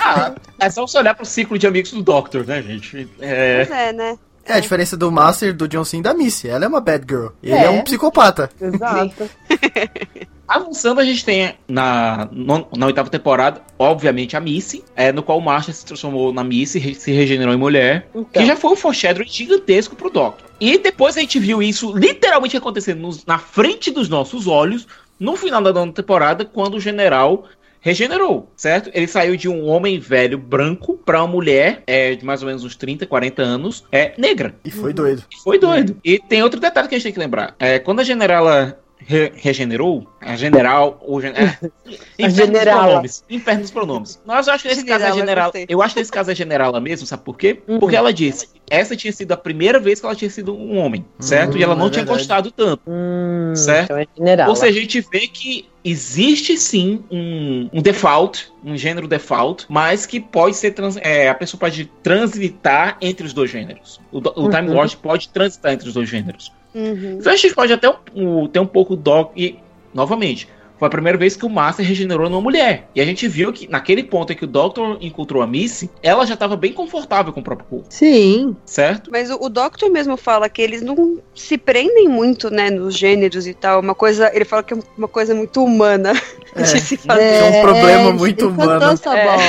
Ah, 0.00 0.34
é 0.58 0.68
só 0.70 0.86
você 0.86 0.98
olhar 0.98 1.14
pro 1.14 1.24
ciclo 1.24 1.58
de 1.58 1.66
amigos 1.66 1.92
do 1.92 2.02
Doctor, 2.02 2.46
né, 2.46 2.60
gente? 2.62 3.08
É. 3.20 3.64
Pois 3.64 3.78
é, 3.78 3.92
né? 3.92 4.18
É, 4.48 4.54
a 4.54 4.60
diferença 4.60 4.96
do 4.96 5.12
Master, 5.12 5.54
do 5.54 5.68
John 5.68 5.84
Cena 5.84 6.00
e 6.00 6.04
da 6.04 6.14
Missy. 6.14 6.48
Ela 6.48 6.64
é 6.64 6.68
uma 6.68 6.80
bad 6.80 7.04
girl. 7.08 7.26
Ele 7.42 7.52
é, 7.54 7.64
É. 7.64 7.70
um 7.70 7.82
psicopata. 7.82 8.50
Exato. 8.60 9.28
Avançando, 10.48 10.98
a 11.00 11.04
gente 11.04 11.22
tem 11.26 11.54
na, 11.68 12.26
no- 12.32 12.66
na 12.74 12.86
oitava 12.86 13.10
temporada, 13.10 13.60
obviamente, 13.78 14.34
a 14.34 14.40
Missy, 14.40 14.82
é, 14.96 15.12
no 15.12 15.22
qual 15.22 15.36
o 15.36 15.42
Marshall 15.42 15.74
se 15.74 15.84
transformou 15.84 16.32
na 16.32 16.42
Missy, 16.42 16.78
re- 16.78 16.94
se 16.94 17.12
regenerou 17.12 17.52
em 17.52 17.58
mulher, 17.58 18.08
Então, 18.14 18.24
que 18.32 18.46
já 18.46 18.56
foi 18.56 18.70
um 18.72 18.76
foreshadowing 18.76 19.28
gigantesco 19.28 19.94
pro 19.94 20.08
Doctor. 20.08 20.48
E 20.58 20.78
depois 20.78 21.18
a 21.18 21.20
gente 21.20 21.38
viu 21.38 21.62
isso 21.62 21.92
literalmente 21.94 22.56
acontecendo 22.56 23.00
nos- 23.02 23.26
na 23.26 23.36
frente 23.38 23.90
dos 23.90 24.08
nossos 24.08 24.46
olhos, 24.46 24.86
no 25.20 25.36
final 25.36 25.60
da 25.60 25.70
nona 25.70 25.92
temporada, 25.92 26.46
quando 26.46 26.76
o 26.76 26.80
general 26.80 27.44
regenerou, 27.80 28.50
certo? 28.56 28.90
Ele 28.92 29.06
saiu 29.06 29.36
de 29.36 29.48
um 29.48 29.66
homem 29.66 29.98
velho 29.98 30.38
branco 30.38 30.98
pra 31.04 31.22
uma 31.22 31.28
mulher 31.28 31.82
é, 31.86 32.14
de 32.14 32.24
mais 32.24 32.42
ou 32.42 32.48
menos 32.48 32.64
uns 32.64 32.76
30, 32.76 33.06
40 33.06 33.42
anos, 33.42 33.84
é, 33.90 34.12
negra. 34.18 34.54
E 34.64 34.70
foi 34.70 34.92
doido. 34.92 35.24
Foi 35.42 35.58
doido. 35.58 35.96
E 36.04 36.18
tem 36.18 36.42
outro 36.42 36.60
detalhe 36.60 36.88
que 36.88 36.94
a 36.94 36.98
gente 36.98 37.04
tem 37.04 37.12
que 37.12 37.18
lembrar. 37.18 37.54
É, 37.58 37.78
quando 37.78 38.00
a 38.00 38.04
generala 38.04 38.78
re- 38.98 39.32
regenerou, 39.36 40.06
a 40.20 40.36
general, 40.36 40.98
ou 41.06 41.20
gen... 41.20 41.30
é, 41.30 41.58
inferno 42.18 42.26
dos 42.28 42.34
generala. 42.36 42.82
pronomes. 42.86 43.24
Inferno 43.30 43.60
dos 43.62 43.70
pronomes. 43.70 44.22
Mas 44.26 44.46
eu 44.46 44.52
acho 44.54 44.62
que 44.62 44.68
nesse 44.68 44.84
caso 44.84 45.04
é 45.04 45.12
general. 45.12 45.52
Eu 45.68 45.82
acho 45.82 45.94
que 45.94 46.00
nesse 46.00 46.12
caso 46.12 46.30
é 46.30 46.34
generala 46.34 46.80
mesmo, 46.80 47.06
sabe 47.06 47.22
por 47.24 47.36
quê? 47.36 47.60
Uhum. 47.68 47.78
Porque 47.78 47.96
ela 47.96 48.12
disse. 48.12 48.48
Essa 48.70 48.94
tinha 48.94 49.12
sido 49.14 49.32
a 49.32 49.36
primeira 49.36 49.80
vez 49.80 49.98
que 49.98 50.04
ela 50.04 50.14
tinha 50.14 50.30
sido 50.30 50.54
um 50.54 50.76
homem, 50.76 51.02
certo? 51.18 51.54
Hum, 51.54 51.58
e 51.58 51.62
ela 51.62 51.74
não 51.74 51.86
é 51.86 51.90
tinha 51.90 52.04
verdade. 52.04 52.18
gostado 52.18 52.50
tanto. 52.50 52.82
Hum, 52.86 53.54
Certo. 53.56 53.84
Então 53.84 53.96
é 53.96 54.06
general. 54.14 54.50
Ou 54.50 54.56
seja, 54.56 54.78
a 54.78 54.82
gente 54.82 55.00
vê 55.10 55.20
que 55.20 55.66
existe 55.82 56.58
sim 56.58 57.02
um, 57.10 57.70
um 57.72 57.80
default, 57.80 58.52
um 58.62 58.76
gênero 58.76 59.08
default, 59.08 59.64
mas 59.70 60.04
que 60.04 60.20
pode 60.20 60.54
ser 60.54 60.72
trans, 60.72 60.98
é, 60.98 61.30
a 61.30 61.34
pessoa 61.34 61.58
pode 61.58 61.86
transitar 62.02 62.98
entre 63.00 63.24
os 63.26 63.32
dois 63.32 63.50
gêneros. 63.50 63.98
O, 64.12 64.18
o 64.18 64.50
Time 64.50 64.68
Uhum. 64.68 64.74
Lord 64.74 64.96
pode 64.98 65.30
transitar 65.30 65.72
entre 65.72 65.88
os 65.88 65.94
dois 65.94 66.06
gêneros. 66.06 66.52
Uhum. 66.74 67.16
Então 67.20 67.32
a 67.32 67.36
gente 67.36 67.54
pode 67.54 67.72
até 67.72 67.88
um- 67.88 67.96
um- 68.14 68.46
ter 68.46 68.58
um 68.60 68.66
pouco 68.66 68.94
dó 68.96 69.32
e 69.36 69.58
novamente 69.94 70.48
foi 70.78 70.86
a 70.86 70.90
primeira 70.90 71.18
vez 71.18 71.34
que 71.34 71.44
o 71.44 71.50
Master 71.50 71.84
regenerou 71.84 72.30
numa 72.30 72.40
mulher. 72.40 72.88
E 72.94 73.00
a 73.00 73.04
gente 73.04 73.26
viu 73.26 73.52
que 73.52 73.66
naquele 73.66 74.04
ponto 74.04 74.32
em 74.32 74.36
que 74.36 74.44
o 74.44 74.46
Doctor 74.46 74.96
encontrou 75.00 75.42
a 75.42 75.46
Missy, 75.46 75.90
ela 76.00 76.24
já 76.24 76.34
estava 76.34 76.56
bem 76.56 76.72
confortável 76.72 77.32
com 77.32 77.40
o 77.40 77.42
próprio 77.42 77.66
corpo, 77.68 77.86
Sim. 77.90 78.54
certo? 78.64 79.10
Mas 79.10 79.28
o, 79.28 79.38
o 79.40 79.48
Doctor 79.48 79.90
mesmo 79.90 80.16
fala 80.16 80.48
que 80.48 80.62
eles 80.62 80.80
não 80.80 81.18
se 81.34 81.58
prendem 81.58 82.08
muito, 82.08 82.48
né, 82.48 82.70
nos 82.70 82.96
gêneros 82.96 83.44
e 83.48 83.54
tal. 83.54 83.80
Uma 83.80 83.94
coisa, 83.94 84.30
ele 84.32 84.44
fala 84.44 84.62
que 84.62 84.72
é 84.72 84.78
uma 84.96 85.08
coisa 85.08 85.34
muito 85.34 85.64
humana 85.64 86.12
É. 86.54 86.62
de 86.62 86.80
se 86.80 86.96
fazer. 86.96 87.22
É 87.24 87.44
um 87.58 87.60
problema 87.60 88.08
ele 88.10 88.12
muito 88.18 88.46
humano. 88.46 88.84
essa 88.92 89.16
É. 89.18 89.24
bola, 89.24 89.42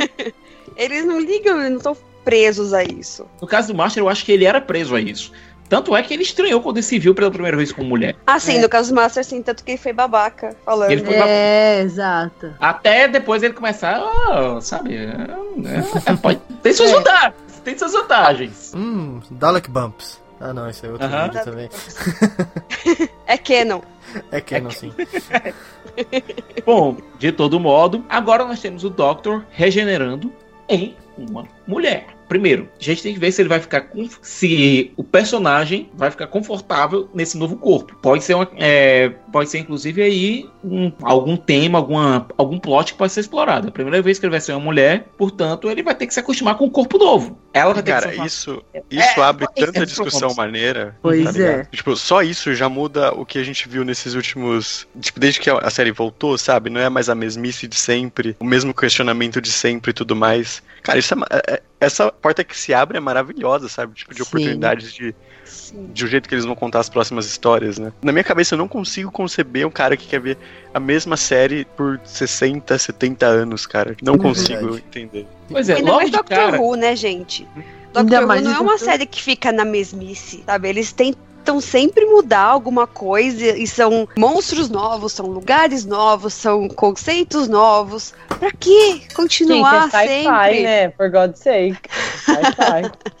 é. 0.00 0.32
Eles 0.76 1.04
não 1.04 1.18
ligam, 1.20 1.58
eles 1.58 1.70
não 1.70 1.76
estão 1.78 1.96
presos 2.24 2.72
a 2.72 2.82
isso. 2.84 3.26
No 3.42 3.46
caso 3.48 3.68
do 3.68 3.74
Master, 3.74 4.02
eu 4.02 4.08
acho 4.08 4.24
que 4.24 4.30
ele 4.32 4.44
era 4.44 4.60
preso 4.60 4.94
a 4.94 5.00
isso. 5.00 5.32
Tanto 5.70 5.96
é 5.96 6.02
que 6.02 6.12
ele 6.12 6.22
estranhou 6.24 6.60
quando 6.60 6.76
ele 6.76 6.82
se 6.84 6.98
viu 6.98 7.14
pela 7.14 7.30
primeira 7.30 7.56
vez 7.56 7.70
como 7.72 7.88
mulher. 7.88 8.16
Ah, 8.26 8.38
sim, 8.38 8.58
É. 8.58 8.60
no 8.60 8.68
caso 8.68 8.90
do 8.90 8.96
Master, 8.96 9.24
sim, 9.24 9.40
tanto 9.40 9.64
que 9.64 9.70
ele 9.70 9.78
foi 9.78 9.92
babaca 9.94 10.54
falando. 10.64 10.90
Ele 10.90 11.02
foi 11.04 11.14
É, 11.14 11.80
exato. 11.80 12.52
Até 12.60 13.06
depois 13.08 13.42
ele 13.42 13.54
começar, 13.54 13.98
ó, 14.02 14.60
sabe? 14.60 14.96
é, 14.96 16.10
é, 16.12 16.16
pode- 16.16 16.40
tem 16.62 16.72
suas 16.74 16.90
É. 16.90 16.94
vantagens. 16.94 17.34
Tem 17.64 17.78
suas 17.78 17.92
vantagens. 17.92 18.72
Hum, 18.74 19.20
Dalek 19.30 19.70
Bumps. 19.70 20.20
Ah, 20.40 20.52
não, 20.52 20.68
isso 20.68 20.84
é 20.84 20.90
outro 20.90 21.06
Aham. 21.06 21.24
vídeo 21.28 21.44
também. 21.44 21.68
É 23.26 23.38
Canon. 23.38 23.80
É 24.32 24.40
Canon, 24.40 24.70
sim. 24.70 24.92
Bom, 26.66 26.96
de 27.18 27.30
todo 27.30 27.60
modo, 27.60 28.04
agora 28.08 28.44
nós 28.44 28.60
temos 28.60 28.82
o 28.82 28.90
Doctor 28.90 29.44
regenerando 29.50 30.32
em 30.68 30.96
uma 31.16 31.44
mulher. 31.66 32.06
Primeiro, 32.30 32.68
a 32.80 32.82
gente 32.82 33.02
tem 33.02 33.12
que 33.12 33.18
ver 33.18 33.32
se 33.32 33.42
ele 33.42 33.48
vai 33.48 33.58
ficar 33.58 33.80
com, 33.80 34.08
se 34.22 34.92
o 34.96 35.02
personagem 35.02 35.90
vai 35.94 36.12
ficar 36.12 36.28
confortável 36.28 37.10
nesse 37.12 37.36
novo 37.36 37.56
corpo. 37.56 37.96
Pode 38.00 38.22
ser, 38.22 38.34
uma, 38.34 38.48
é, 38.56 39.08
pode 39.32 39.50
ser 39.50 39.58
inclusive 39.58 40.00
aí 40.00 40.48
um- 40.62 40.92
algum 41.02 41.36
tema, 41.36 41.78
alguma, 41.78 42.28
algum 42.38 42.56
plot 42.56 42.92
que 42.92 42.98
pode 43.00 43.12
ser 43.12 43.18
explorado. 43.20 43.66
É 43.66 43.70
a 43.70 43.72
primeira 43.72 44.00
vez 44.00 44.20
que 44.20 44.24
ele 44.26 44.30
vai 44.30 44.40
ser 44.40 44.52
uma 44.52 44.60
mulher, 44.60 45.08
portanto, 45.18 45.68
ele 45.68 45.82
vai 45.82 45.92
ter 45.92 46.06
que 46.06 46.14
se 46.14 46.20
acostumar 46.20 46.56
com 46.56 46.66
o 46.66 46.70
corpo 46.70 46.98
novo. 46.98 47.36
Ela 47.52 47.74
vai 47.74 47.82
ter 47.82 47.90
Cara, 47.90 48.08
que 48.10 48.16
se 48.20 48.24
isso, 48.26 48.62
isso 48.88 49.20
abre 49.22 49.44
é, 49.56 49.64
tanta 49.66 49.82
é, 49.82 49.84
discussão 49.84 50.20
pronomes. 50.20 50.36
maneira. 50.36 50.96
Pois 51.02 51.34
tá 51.34 51.42
é. 51.42 51.64
Tipo, 51.64 51.96
só 51.96 52.22
isso 52.22 52.54
já 52.54 52.68
muda 52.68 53.12
o 53.12 53.26
que 53.26 53.38
a 53.38 53.42
gente 53.42 53.68
viu 53.68 53.84
nesses 53.84 54.14
últimos. 54.14 54.86
Tipo, 55.00 55.18
desde 55.18 55.40
que 55.40 55.50
a 55.50 55.68
série 55.68 55.90
voltou, 55.90 56.38
sabe? 56.38 56.70
Não 56.70 56.80
é 56.80 56.88
mais 56.88 57.08
a 57.08 57.14
mesmice 57.16 57.66
de 57.66 57.74
sempre, 57.74 58.36
o 58.38 58.44
mesmo 58.44 58.72
questionamento 58.72 59.40
de 59.40 59.50
sempre 59.50 59.90
e 59.90 59.94
tudo 59.94 60.14
mais. 60.14 60.62
Cara, 60.84 60.96
isso 61.00 61.12
é, 61.12 61.18
é- 61.32 61.54
é- 61.54 61.62
essa 61.80 62.12
porta 62.12 62.44
que 62.44 62.56
se 62.56 62.74
abre 62.74 62.98
é 62.98 63.00
maravilhosa, 63.00 63.68
sabe? 63.68 63.94
Tipo, 63.94 64.12
de 64.14 64.18
Sim. 64.22 64.28
oportunidades 64.28 64.92
de, 64.92 65.14
Sim. 65.44 65.88
de 65.92 66.04
o 66.04 66.06
jeito 66.08 66.28
que 66.28 66.34
eles 66.34 66.44
vão 66.44 66.54
contar 66.54 66.80
as 66.80 66.88
próximas 66.90 67.24
histórias, 67.26 67.78
né? 67.78 67.92
Na 68.02 68.12
minha 68.12 68.22
cabeça 68.22 68.54
eu 68.54 68.58
não 68.58 68.68
consigo 68.68 69.10
conceber 69.10 69.66
um 69.66 69.70
cara 69.70 69.96
que 69.96 70.06
quer 70.06 70.20
ver 70.20 70.36
a 70.74 70.78
mesma 70.78 71.16
série 71.16 71.64
por 71.76 71.98
60, 72.04 72.76
70 72.78 73.26
anos, 73.26 73.66
cara. 73.66 73.96
Não 74.02 74.18
consigo 74.18 74.60
verdade. 74.72 74.84
entender. 74.88 75.26
Pois 75.48 75.68
é, 75.68 75.76
Ainda 75.76 75.86
logo 75.86 75.96
mais 75.98 76.10
Doctor 76.10 76.36
cara. 76.36 76.60
Who, 76.60 76.74
né, 76.76 76.94
gente? 76.94 77.48
Doctor 77.92 78.22
Who 78.22 78.26
não 78.40 78.50
é 78.52 78.58
uma 78.60 78.72
Doctor- 78.72 78.78
série 78.78 79.06
que 79.06 79.22
fica 79.22 79.50
na 79.50 79.64
mesmice, 79.64 80.42
sabe? 80.44 80.68
Eles 80.68 80.92
tentam 81.40 81.60
sempre 81.60 82.04
mudar 82.04 82.44
alguma 82.44 82.86
coisa 82.86 83.56
e 83.56 83.66
são 83.66 84.08
monstros 84.16 84.68
novos, 84.68 85.12
são 85.12 85.26
lugares 85.26 85.84
novos, 85.84 86.34
são 86.34 86.68
conceitos 86.68 87.48
novos. 87.48 88.14
Pra 88.38 88.50
que 88.52 89.02
continuar 89.14 89.88
é 89.88 89.90
sci-fi, 89.90 90.08
sempre? 90.08 90.62
né? 90.62 90.90
For 90.90 91.10
God's 91.10 91.40
sake. 91.40 91.78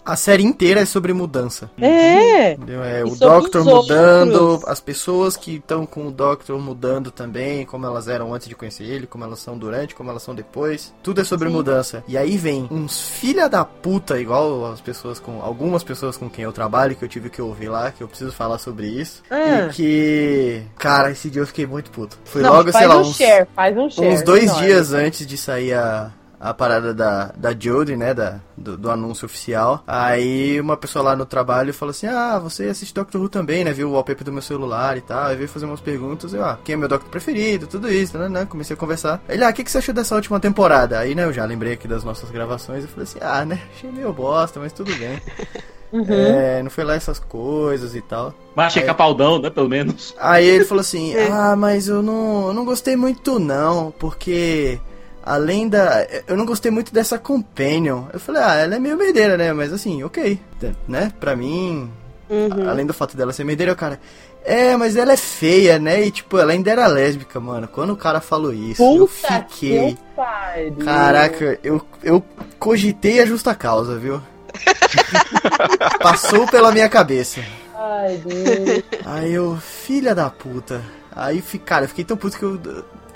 A 0.04 0.16
série 0.16 0.42
inteira 0.42 0.80
é 0.80 0.84
sobre 0.84 1.12
mudança. 1.12 1.70
é. 1.80 2.52
Entendeu? 2.52 2.82
É 2.82 3.00
E 3.00 3.04
o 3.04 3.14
Doctor 3.16 3.64
mudando, 3.64 4.34
outros. 4.52 4.68
as 4.68 4.80
pessoas 4.80 5.36
que 5.36 5.56
estão 5.56 5.84
com 5.86 6.08
o 6.08 6.10
Doctor 6.10 6.58
mudando 6.58 7.10
também, 7.10 7.64
como 7.64 7.86
elas 7.86 8.08
eram 8.08 8.32
antes 8.34 8.48
de 8.48 8.54
conhecer 8.54 8.84
ele, 8.84 9.06
como 9.06 9.24
elas 9.24 9.38
são 9.40 9.56
durante, 9.56 9.94
como 9.94 10.10
elas 10.10 10.22
são 10.22 10.34
depois. 10.34 10.92
Tudo 11.02 11.20
é 11.20 11.24
sobre 11.24 11.48
Sim. 11.48 11.54
mudança. 11.54 12.04
E 12.08 12.16
aí 12.16 12.36
vem 12.36 12.66
uns 12.70 13.00
filha 13.00 13.48
da 13.48 13.64
puta, 13.64 14.18
igual 14.18 14.72
as 14.72 14.80
pessoas 14.80 15.18
com. 15.18 15.40
Algumas 15.42 15.82
pessoas 15.84 16.16
com 16.16 16.28
quem 16.28 16.44
eu 16.44 16.52
trabalho, 16.52 16.94
que 16.96 17.04
eu 17.04 17.08
tive 17.08 17.30
que 17.30 17.40
ouvir 17.42 17.68
lá, 17.68 17.90
que 17.90 18.02
eu 18.02 18.08
preciso 18.08 18.32
falar 18.32 18.58
sobre 18.58 18.86
isso. 18.88 19.22
Ah. 19.30 19.66
E 19.68 19.72
que. 19.72 20.62
Cara, 20.78 21.10
esse 21.10 21.30
dia 21.30 21.42
eu 21.42 21.46
fiquei 21.46 21.66
muito 21.66 21.90
puto. 21.90 22.18
Foi 22.24 22.42
Não, 22.42 22.50
logo, 22.52 22.72
faz 22.72 22.76
sei 22.84 22.86
lá, 22.86 22.96
um 22.98 23.00
uns, 23.02 23.16
share, 23.16 23.46
faz 23.54 23.76
um 23.76 23.88
share. 23.90 24.08
uns 24.14 24.22
dois 24.22 24.44
enorme. 24.44 24.66
dias 24.66 24.92
antes 24.92 25.26
de 25.26 25.36
sair 25.36 25.74
a, 25.74 26.10
a 26.40 26.54
parada 26.54 26.94
da, 26.94 27.32
da 27.36 27.52
Jodie, 27.52 27.96
né? 27.96 28.14
Da, 28.14 28.40
do, 28.56 28.76
do 28.76 28.90
anúncio 28.90 29.26
oficial. 29.26 29.84
Aí 29.86 30.58
uma 30.58 30.76
pessoa 30.76 31.02
lá 31.04 31.14
no 31.14 31.26
trabalho 31.26 31.74
falou 31.74 31.90
assim: 31.90 32.06
Ah, 32.06 32.38
você 32.38 32.64
assiste 32.64 32.94
Doctor 32.94 33.20
Who 33.20 33.28
também, 33.28 33.62
né? 33.62 33.72
Viu 33.72 33.90
o 33.90 33.92
wallpaper 33.92 34.24
do 34.24 34.32
meu 34.32 34.40
celular 34.42 34.96
e 34.96 35.02
tal. 35.02 35.24
Aí 35.26 35.36
veio 35.36 35.48
fazer 35.48 35.66
umas 35.66 35.80
perguntas. 35.80 36.32
Eu, 36.32 36.42
ah, 36.42 36.58
quem 36.64 36.72
é 36.72 36.76
meu 36.76 36.88
Doctor 36.88 37.10
preferido? 37.10 37.66
Tudo 37.66 37.90
isso, 37.92 38.16
né? 38.16 38.28
né? 38.28 38.46
Comecei 38.46 38.74
a 38.74 38.76
conversar. 38.78 39.22
Ele, 39.28 39.44
ah, 39.44 39.50
o 39.50 39.52
que, 39.52 39.62
que 39.62 39.70
você 39.70 39.78
achou 39.78 39.94
dessa 39.94 40.14
última 40.14 40.40
temporada? 40.40 40.98
Aí, 40.98 41.14
né, 41.14 41.24
eu 41.24 41.32
já 41.32 41.44
lembrei 41.44 41.74
aqui 41.74 41.86
das 41.86 42.02
nossas 42.04 42.30
gravações. 42.30 42.84
Eu 42.84 42.88
falei 42.88 43.04
assim: 43.04 43.18
Ah, 43.20 43.44
né? 43.44 43.60
Achei 43.76 43.92
meio 43.92 44.12
bosta, 44.12 44.58
mas 44.58 44.72
tudo 44.72 44.94
bem. 44.96 45.20
Uhum. 45.92 46.06
É, 46.08 46.62
não 46.62 46.70
foi 46.70 46.84
lá 46.84 46.94
essas 46.94 47.18
coisas 47.18 47.96
e 47.96 48.00
tal. 48.00 48.32
Mas 48.54 48.66
achei 48.68 48.82
Aí- 48.82 48.86
capaldão, 48.86 49.40
né? 49.40 49.50
Pelo 49.50 49.68
menos. 49.68 50.14
Aí 50.20 50.46
ele 50.46 50.64
falou 50.64 50.82
assim: 50.82 51.14
É. 51.18 51.26
Ah, 51.32 51.56
mas 51.56 51.88
eu 51.88 52.00
não, 52.00 52.46
eu 52.46 52.54
não 52.54 52.64
gostei 52.64 52.94
muito 52.94 53.40
não, 53.40 53.92
porque 53.98 54.78
além 55.22 55.68
da. 55.68 56.06
Eu 56.26 56.36
não 56.36 56.44
gostei 56.46 56.70
muito 56.70 56.92
dessa 56.92 57.18
Companion. 57.18 58.04
Eu 58.12 58.20
falei: 58.20 58.42
Ah, 58.42 58.54
ela 58.56 58.74
é 58.76 58.78
meio 58.78 58.96
merdeira, 58.96 59.36
né? 59.36 59.52
Mas 59.52 59.72
assim, 59.72 60.02
ok. 60.02 60.40
Né? 60.88 61.12
Pra 61.20 61.34
mim, 61.36 61.90
Uhum. 62.28 62.68
além 62.68 62.86
do 62.86 62.94
fato 62.94 63.16
dela 63.16 63.32
ser 63.32 63.44
merdeira, 63.44 63.72
o 63.72 63.76
cara. 63.76 64.00
É, 64.42 64.74
mas 64.74 64.96
ela 64.96 65.12
é 65.12 65.16
feia, 65.18 65.78
né? 65.78 66.02
E 66.06 66.10
tipo, 66.10 66.38
ela 66.38 66.52
ainda 66.52 66.70
era 66.70 66.86
lésbica, 66.86 67.38
mano. 67.38 67.68
Quando 67.68 67.92
o 67.92 67.96
cara 67.96 68.20
falou 68.22 68.52
isso, 68.54 68.82
eu 68.82 69.06
Puta 69.06 69.44
fiquei. 69.50 69.92
que 69.94 69.98
pariu. 70.16 70.76
Caraca, 70.84 71.58
eu, 71.62 71.82
eu 72.02 72.24
cogitei 72.58 73.20
a 73.20 73.26
justa 73.26 73.54
causa, 73.54 73.98
viu? 73.98 74.20
Passou 76.02 76.46
pela 76.46 76.72
minha 76.72 76.88
cabeça. 76.88 77.40
Ai, 77.76 78.16
Deus. 78.24 78.82
Aí 79.04 79.32
eu, 79.32 79.56
filha 79.58 80.14
da 80.14 80.30
puta. 80.30 80.80
Aí, 81.14 81.42
cara, 81.64 81.84
eu 81.84 81.88
fiquei 81.88 82.04
tão 82.04 82.16
puto 82.16 82.38
que 82.38 82.42
eu. 82.44 82.58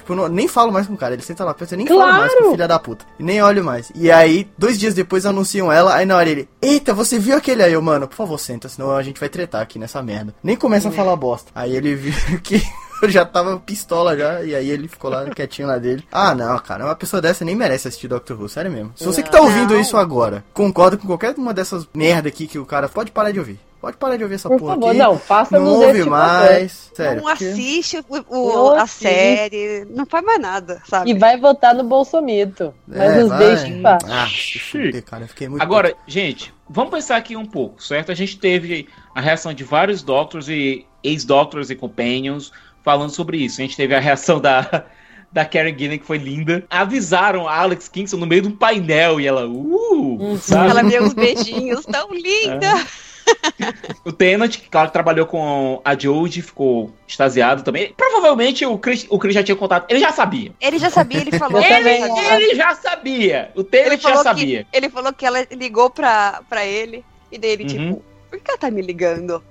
Tipo, 0.04 0.12
eu 0.12 0.16
não- 0.16 0.28
nem 0.28 0.46
falo 0.46 0.70
mais 0.70 0.86
com 0.86 0.92
o 0.92 0.96
cara. 0.98 1.14
Ele 1.14 1.22
senta 1.22 1.44
lá, 1.44 1.54
pensa, 1.54 1.72
eu 1.74 1.78
nem 1.78 1.86
falo 1.86 2.00
Claro! 2.00 2.18
mais 2.18 2.34
com 2.34 2.50
filha 2.50 2.68
da 2.68 2.78
puta. 2.78 3.06
E 3.18 3.22
nem 3.22 3.42
olho 3.42 3.64
mais. 3.64 3.90
E 3.94 4.10
aí, 4.12 4.46
dois 4.58 4.78
dias 4.78 4.92
depois 4.92 5.24
anunciam 5.24 5.72
ela. 5.72 5.94
Aí 5.94 6.04
na 6.04 6.14
hora 6.16 6.28
ele, 6.28 6.46
eita, 6.60 6.92
você 6.92 7.18
viu 7.18 7.36
aquele 7.36 7.62
aí? 7.62 7.72
Eu, 7.72 7.80
mano, 7.80 8.06
por 8.06 8.14
favor, 8.14 8.38
senta, 8.38 8.68
senão 8.68 8.94
a 8.94 9.02
gente 9.02 9.18
vai 9.18 9.30
tretar 9.30 9.62
aqui 9.62 9.78
nessa 9.78 10.02
merda. 10.02 10.34
Nem 10.42 10.56
começa 10.56 10.88
a 10.90 10.92
falar 10.92 11.16
bosta. 11.16 11.50
Aí 11.54 11.74
ele 11.74 11.94
viu 11.94 12.12
que. 12.42 12.62
Eu 13.02 13.10
já 13.10 13.24
tava 13.24 13.58
pistola 13.58 14.16
já, 14.16 14.42
e 14.42 14.54
aí 14.54 14.70
ele 14.70 14.88
ficou 14.88 15.10
lá 15.10 15.24
quietinho 15.28 15.68
lá 15.68 15.76
dele. 15.78 16.04
Ah, 16.12 16.34
não, 16.34 16.56
cara, 16.58 16.84
uma 16.86 16.94
pessoa 16.94 17.20
dessa 17.20 17.44
nem 17.44 17.54
merece 17.54 17.88
assistir 17.88 18.08
Doctor 18.08 18.40
Who, 18.40 18.48
sério 18.48 18.70
mesmo. 18.70 18.92
Se 18.94 19.04
você 19.04 19.22
que 19.22 19.30
tá 19.30 19.40
ouvindo 19.42 19.74
Não. 19.74 19.80
isso 19.80 19.96
agora, 19.96 20.42
concorda 20.54 20.96
com 20.96 21.06
qualquer 21.06 21.34
uma 21.36 21.52
dessas 21.52 21.86
merda 21.94 22.28
aqui 22.28 22.46
que 22.46 22.58
o 22.58 22.64
cara 22.64 22.88
pode 22.88 23.10
parar 23.10 23.30
de 23.32 23.38
ouvir. 23.38 23.58
Pode 23.84 23.96
parar 23.98 24.16
de 24.16 24.22
ouvir 24.22 24.36
essa 24.36 24.48
Por 24.48 24.58
porra 24.58 24.72
favor, 24.74 24.88
aqui. 24.88 24.98
não, 24.98 25.18
faça 25.18 25.58
Não 25.60 25.66
ouve 25.66 25.98
este 25.98 26.08
mais. 26.08 26.90
Sério. 26.94 27.16
não 27.22 27.28
porque- 27.28 27.44
assiste 27.44 27.98
o, 28.08 28.16
Não 28.16 28.24
o- 28.66 28.70
a 28.72 28.82
assiste. 28.82 29.02
série, 29.02 29.84
não 29.90 30.06
faz 30.06 30.24
mais 30.24 30.40
nada, 30.40 30.80
sabe? 30.88 31.10
E 31.10 31.14
vai 31.18 31.38
votar 31.38 31.74
no 31.74 31.84
Bolsomito. 31.84 32.72
Mas 32.88 32.98
É, 32.98 33.20
nos 33.20 33.28
vai. 33.28 33.38
deixe 33.38 33.66
em 33.66 33.82
paz. 33.82 34.02
Ah, 34.08 34.26
fuder, 34.70 35.04
cara, 35.04 35.24
eu 35.24 35.28
fiquei 35.28 35.48
muito. 35.50 35.60
Agora, 35.62 35.94
gente, 36.06 36.54
vamos 36.66 36.90
pensar 36.92 37.16
aqui 37.16 37.36
um 37.36 37.44
pouco, 37.44 37.82
certo? 37.82 38.10
A 38.10 38.14
gente 38.14 38.38
teve 38.38 38.88
a 39.14 39.20
reação 39.20 39.52
de 39.52 39.62
vários 39.64 40.02
Doctors 40.02 40.48
e 40.48 40.86
ex-Doctors 41.02 41.68
e 41.68 41.74
Companions 41.74 42.50
falando 42.82 43.10
sobre 43.10 43.36
isso. 43.36 43.60
A 43.60 43.64
gente 43.64 43.76
teve 43.76 43.94
a 43.94 44.00
reação 44.00 44.40
da, 44.40 44.84
da 45.30 45.44
Karen 45.44 45.76
Gillan, 45.76 45.98
que 45.98 46.06
foi 46.06 46.16
linda. 46.16 46.64
Avisaram 46.70 47.46
a 47.46 47.54
Alex 47.58 47.86
Kingston 47.88 48.16
no 48.16 48.26
meio 48.26 48.40
de 48.42 48.48
um 48.48 48.56
painel 48.56 49.20
e 49.20 49.26
ela, 49.26 49.46
uh, 49.46 50.38
sabe? 50.40 50.70
Ela 50.70 50.82
deu 50.84 51.02
uns 51.02 51.12
beijinhos 51.12 51.84
tão 51.84 52.08
linda. 52.14 52.72
O 54.04 54.12
Tennant, 54.12 54.50
que 54.58 54.68
claro, 54.68 54.90
trabalhou 54.90 55.24
com 55.26 55.80
a 55.84 55.98
Jodie, 55.98 56.42
ficou 56.42 56.92
extasiado 57.08 57.62
também. 57.62 57.94
Provavelmente 57.96 58.64
o 58.66 58.76
Chris, 58.78 59.06
o 59.08 59.18
Chris 59.18 59.34
já 59.34 59.42
tinha 59.42 59.56
contado. 59.56 59.86
Ele 59.88 59.98
já 60.00 60.12
sabia. 60.12 60.52
Ele 60.60 60.78
já 60.78 60.90
sabia, 60.90 61.20
ele 61.20 61.38
falou. 61.38 61.60
Ele. 61.62 61.88
Ele 61.88 62.54
já 62.54 62.74
sabia. 62.74 63.50
O 63.54 63.60
ele 63.60 63.68
Tennant 63.70 64.00
já 64.02 64.16
sabia. 64.16 64.66
que 64.70 64.76
ele 64.76 64.90
falou 64.90 65.12
que 65.12 65.24
ela 65.24 65.46
ligou 65.52 65.88
pra, 65.88 66.42
pra 66.48 66.64
ele 66.66 67.04
e 67.32 67.38
daí 67.38 67.50
ele 67.50 67.62
Uhum. 67.64 67.68
tipo, 67.94 68.04
por 68.38 68.44
que 68.44 68.50
ela 68.50 68.58
tá 68.58 68.70
me 68.70 68.82
ligando? 68.82 69.42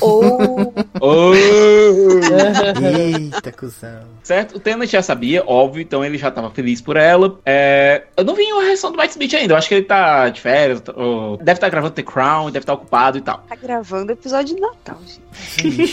Ou 0.00 0.72
Oh! 1.00 1.32
Eita, 2.84 3.52
cuzão. 3.52 4.00
Certo? 4.22 4.56
O 4.56 4.60
Tennant 4.60 4.88
já 4.90 5.02
sabia, 5.02 5.42
óbvio, 5.46 5.82
então 5.82 6.04
ele 6.04 6.18
já 6.18 6.30
tava 6.30 6.50
feliz 6.50 6.80
por 6.80 6.96
ela. 6.96 7.38
É, 7.44 8.04
eu 8.16 8.24
não 8.24 8.34
vi 8.34 8.44
a 8.50 8.62
reação 8.62 8.90
do 8.92 8.98
Mike 8.98 9.10
Smith 9.10 9.34
ainda, 9.34 9.54
eu 9.54 9.58
acho 9.58 9.68
que 9.68 9.74
ele 9.74 9.84
tá 9.84 10.28
de 10.28 10.40
férias, 10.40 10.82
ou- 10.94 11.36
deve 11.38 11.52
estar 11.58 11.68
gravando 11.68 11.94
The 11.94 12.02
Crown, 12.02 12.46
deve 12.46 12.60
estar 12.64 12.74
ocupado 12.74 13.18
e 13.18 13.20
tal. 13.20 13.38
tá 13.48 13.54
gravando 13.56 14.12
episódio 14.12 14.54
de 14.54 14.60
Natal, 14.60 14.98
gente. 15.06 15.92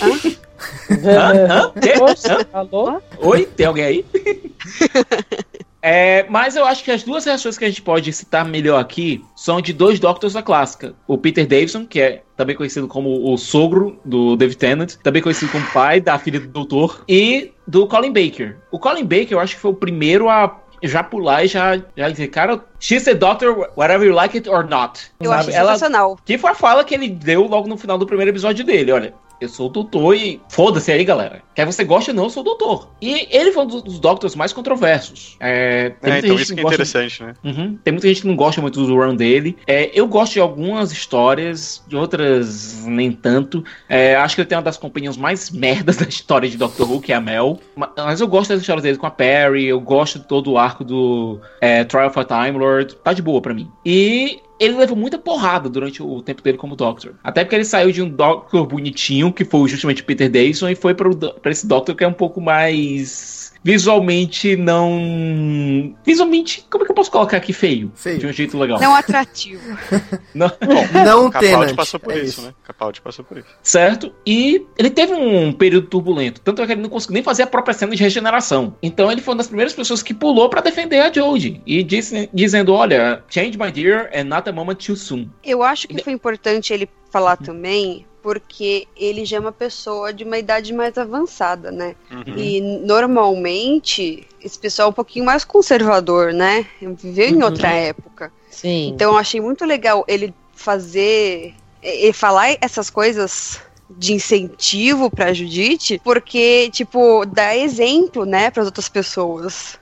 Hã? 1.05 1.33
Hã? 1.49 1.73
Oxe, 2.03 2.31
Hã? 2.31 2.45
alô? 2.53 3.01
Oi? 3.19 3.45
Tem 3.55 3.65
alguém 3.65 3.83
aí? 3.85 4.05
É, 5.87 6.25
mas 6.27 6.55
eu 6.55 6.65
acho 6.65 6.83
que 6.83 6.89
as 6.89 7.03
duas 7.03 7.25
reações 7.25 7.59
que 7.59 7.63
a 7.63 7.69
gente 7.69 7.83
pode 7.83 8.11
citar 8.11 8.43
melhor 8.43 8.79
aqui 8.79 9.23
são 9.35 9.61
de 9.61 9.71
dois 9.71 9.99
Doctors 9.99 10.33
da 10.33 10.41
clássica. 10.41 10.95
O 11.07 11.15
Peter 11.15 11.45
Davison, 11.45 11.85
que 11.85 12.01
é 12.01 12.23
também 12.35 12.55
conhecido 12.55 12.87
como 12.87 13.31
o 13.31 13.37
sogro 13.37 13.99
do 14.03 14.35
David 14.35 14.57
Tennant, 14.57 14.95
também 15.03 15.21
conhecido 15.21 15.51
como 15.51 15.63
pai 15.71 16.01
da 16.01 16.17
filha 16.17 16.39
do 16.39 16.47
doutor, 16.47 17.03
e 17.07 17.51
do 17.67 17.85
Colin 17.85 18.11
Baker. 18.11 18.57
O 18.71 18.79
Colin 18.79 19.03
Baker 19.03 19.33
eu 19.33 19.39
acho 19.39 19.53
que 19.53 19.61
foi 19.61 19.69
o 19.69 19.75
primeiro 19.75 20.27
a 20.27 20.59
já 20.81 21.03
pular 21.03 21.43
e 21.43 21.47
já, 21.47 21.79
já 21.95 22.09
dizer, 22.09 22.27
cara, 22.29 22.63
she's 22.79 23.03
the 23.03 23.13
doctor 23.13 23.69
whether 23.77 24.01
you 24.03 24.11
like 24.11 24.35
it 24.35 24.49
or 24.49 24.67
not. 24.67 25.11
Eu 25.19 25.29
Sabe? 25.29 25.53
Ela, 25.53 25.73
sensacional. 25.73 26.17
que 26.25 26.37
foi 26.37 26.49
a 26.49 26.55
fala 26.55 26.83
que 26.83 26.95
ele 26.95 27.09
deu 27.09 27.43
logo 27.43 27.67
no 27.67 27.77
final 27.77 27.97
do 27.97 28.07
primeiro 28.07 28.31
episódio 28.31 28.65
dele. 28.65 28.91
Olha, 28.91 29.13
eu 29.45 29.49
sou 29.49 29.67
o 29.67 29.69
doutor 29.69 30.15
e 30.15 30.41
foda-se 30.49 30.91
aí, 30.91 31.03
galera. 31.03 31.41
Quer 31.55 31.65
você 31.65 31.83
goste 31.83 32.09
ou 32.11 32.15
não, 32.15 32.25
eu 32.25 32.29
sou 32.29 32.41
o 32.41 32.45
doutor. 32.45 32.89
E 33.01 33.27
ele 33.31 33.51
foi 33.51 33.63
um 33.63 33.67
dos, 33.67 33.81
dos 33.81 33.99
Doctors 33.99 34.35
mais 34.35 34.51
controversos. 34.51 35.37
É, 35.39 35.89
tem 36.01 36.11
É, 36.11 36.13
muita 36.13 36.17
então 36.27 36.37
gente 36.37 36.43
isso 36.45 36.53
que 36.53 36.59
é 36.59 36.63
gosta- 36.63 36.75
interessante, 36.75 37.23
né? 37.23 37.33
Uhum. 37.43 37.77
Tem 37.83 37.91
muita 37.93 38.07
gente 38.07 38.21
que 38.21 38.27
não 38.27 38.35
gosta 38.35 38.61
muito 38.61 38.85
do 38.85 38.95
run 38.95 39.15
dele. 39.15 39.57
É, 39.65 39.89
eu 39.93 40.07
gosto 40.07 40.33
de 40.33 40.39
algumas 40.39 40.91
histórias, 40.91 41.81
de 41.87 41.95
outras 41.95 42.85
nem 42.85 43.11
tanto. 43.11 43.63
É, 43.87 44.15
acho 44.15 44.35
que 44.35 44.41
ele 44.41 44.47
tem 44.47 44.57
uma 44.57 44.63
das 44.63 44.77
companhias 44.77 45.15
mais 45.17 45.49
merdas 45.49 45.97
da 45.97 46.05
história 46.07 46.49
de 46.49 46.57
Doctor 46.57 46.91
Who, 46.91 46.99
que 47.01 47.13
é 47.13 47.15
a 47.15 47.21
Mel. 47.21 47.59
Ma- 47.75 47.91
Mas 47.95 48.19
eu 48.21 48.27
gosto 48.27 48.49
das 48.49 48.61
histórias 48.61 48.83
dele 48.83 48.97
com 48.97 49.05
a 49.07 49.11
Perry, 49.11 49.65
eu 49.65 49.79
gosto 49.79 50.19
de 50.19 50.25
todo 50.27 50.51
o 50.51 50.57
arco 50.57 50.83
do 50.83 51.39
é, 51.61 51.83
Trial 51.85 52.07
of 52.07 52.19
a 52.19 52.23
Time 52.25 52.57
Lord. 52.57 52.95
Tá 52.97 53.13
de 53.13 53.21
boa 53.21 53.41
pra 53.41 53.53
mim. 53.53 53.69
E 53.85 54.39
ele 54.59 54.77
levou 54.77 54.95
muita 54.95 55.17
porrada 55.17 55.69
durante 55.69 56.01
o 56.01 56.21
tempo 56.21 56.41
dele 56.41 56.57
como 56.57 56.75
Doctor. 56.75 57.15
Até 57.23 57.43
porque 57.43 57.55
ele 57.55 57.65
saiu 57.65 57.91
de 57.91 58.01
um 58.01 58.09
Doctor 58.09 58.65
bonitinho, 58.65 59.31
que 59.33 59.43
foi 59.43 59.67
justamente 59.69 60.03
Peter 60.03 60.29
Davison, 60.29 60.69
e 60.69 60.75
foi 60.75 60.93
pra 60.93 61.51
esse 61.51 61.67
Doctor 61.67 61.95
que 61.95 62.03
é 62.03 62.07
um 62.07 62.13
pouco 62.13 62.39
mais. 62.39 63.53
Visualmente 63.65 64.55
não. 64.55 65.95
Visualmente, 66.05 66.63
como 66.69 66.83
é 66.83 66.85
que 66.85 66.91
eu 66.91 66.95
posso 66.95 67.09
colocar 67.09 67.37
aqui 67.37 67.51
feio? 67.51 67.91
Feio. 67.95 68.19
De 68.19 68.27
um 68.27 68.31
jeito 68.31 68.55
legal. 68.59 68.79
Não 68.79 68.93
atrativo. 68.95 69.59
Não- 70.35 70.49
bom, 70.49 71.03
Não 71.03 71.31
Capaldi 71.31 71.73
passou 71.73 71.99
por 71.99 72.13
é 72.13 72.19
isso, 72.19 72.43
né? 72.43 72.53
Capaldi 72.63 73.01
passou 73.01 73.25
por 73.25 73.37
isso. 73.39 73.47
certo? 73.63 74.13
E 74.25 74.63
ele 74.77 74.89
teve 74.91 75.13
um 75.13 75.51
período 75.51 75.87
turbulento. 75.87 76.41
Tanto 76.41 76.61
é 76.61 76.65
que 76.67 76.73
ele 76.73 76.81
não 76.81 76.89
conseguiu 76.89 77.15
nem 77.15 77.23
fazer 77.23 77.41
a 77.43 77.47
própria 77.47 77.73
cena 77.73 77.95
de 77.95 78.03
regeneração. 78.03 78.75
Então 78.83 79.11
ele 79.11 79.21
foi 79.21 79.33
uma 79.33 79.37
das 79.39 79.47
primeiras 79.47 79.73
pessoas 79.73 80.03
que 80.03 80.13
pulou 80.13 80.47
pra 80.47 80.61
defender 80.61 80.99
a 80.99 81.11
Jodie. 81.11 81.61
E 81.65 81.81
disse- 81.83 82.29
dizendo: 82.33 82.71
olha, 82.73 83.23
change 83.29 83.57
my 83.57 83.71
dear 83.71 84.11
and 84.13 84.25
not 84.25 84.47
a 84.47 84.53
moment 84.53 84.75
too 84.75 84.95
soon. 84.95 85.27
Eu 85.43 85.63
acho 85.63 85.87
que 85.87 86.03
foi 86.03 86.13
importante 86.13 86.71
ele 86.71 86.87
falar 87.11 87.37
também, 87.37 88.05
porque 88.25 88.87
ele 88.97 89.23
já 89.23 89.37
é 89.37 89.39
uma 89.39 89.51
pessoa 89.51 90.11
de 90.11 90.23
uma 90.23 90.39
idade 90.39 90.73
mais 90.73 90.97
avançada, 90.97 91.69
né? 91.69 91.95
Uhum. 92.09 92.23
E 92.35 92.59
normalmente 92.59 94.25
esse 94.41 94.57
pessoal 94.57 94.87
é 94.87 94.89
um 94.89 94.93
pouquinho 94.93 95.23
mais 95.25 95.45
conservador, 95.45 96.33
né? 96.33 96.65
Viveu 96.81 97.29
em 97.29 97.35
Uhum. 97.35 97.43
outra 97.43 97.69
época. 97.69 98.33
Sim. 98.49 98.87
Então 98.87 99.11
eu 99.11 99.17
achei 99.19 99.39
muito 99.39 99.63
legal 99.63 100.03
ele 100.07 100.33
fazer 100.55 101.53
e 101.83 102.11
falar 102.13 102.57
essas 102.61 102.89
coisas 102.89 103.59
de 103.87 104.13
incentivo 104.13 105.11
pra 105.11 105.31
Judite, 105.31 106.01
porque 106.03 106.71
tipo 106.71 107.25
dá 107.27 107.55
exemplo, 107.55 108.25
né, 108.25 108.49
para 108.49 108.63
outras 108.63 108.89
pessoas. 108.89 109.77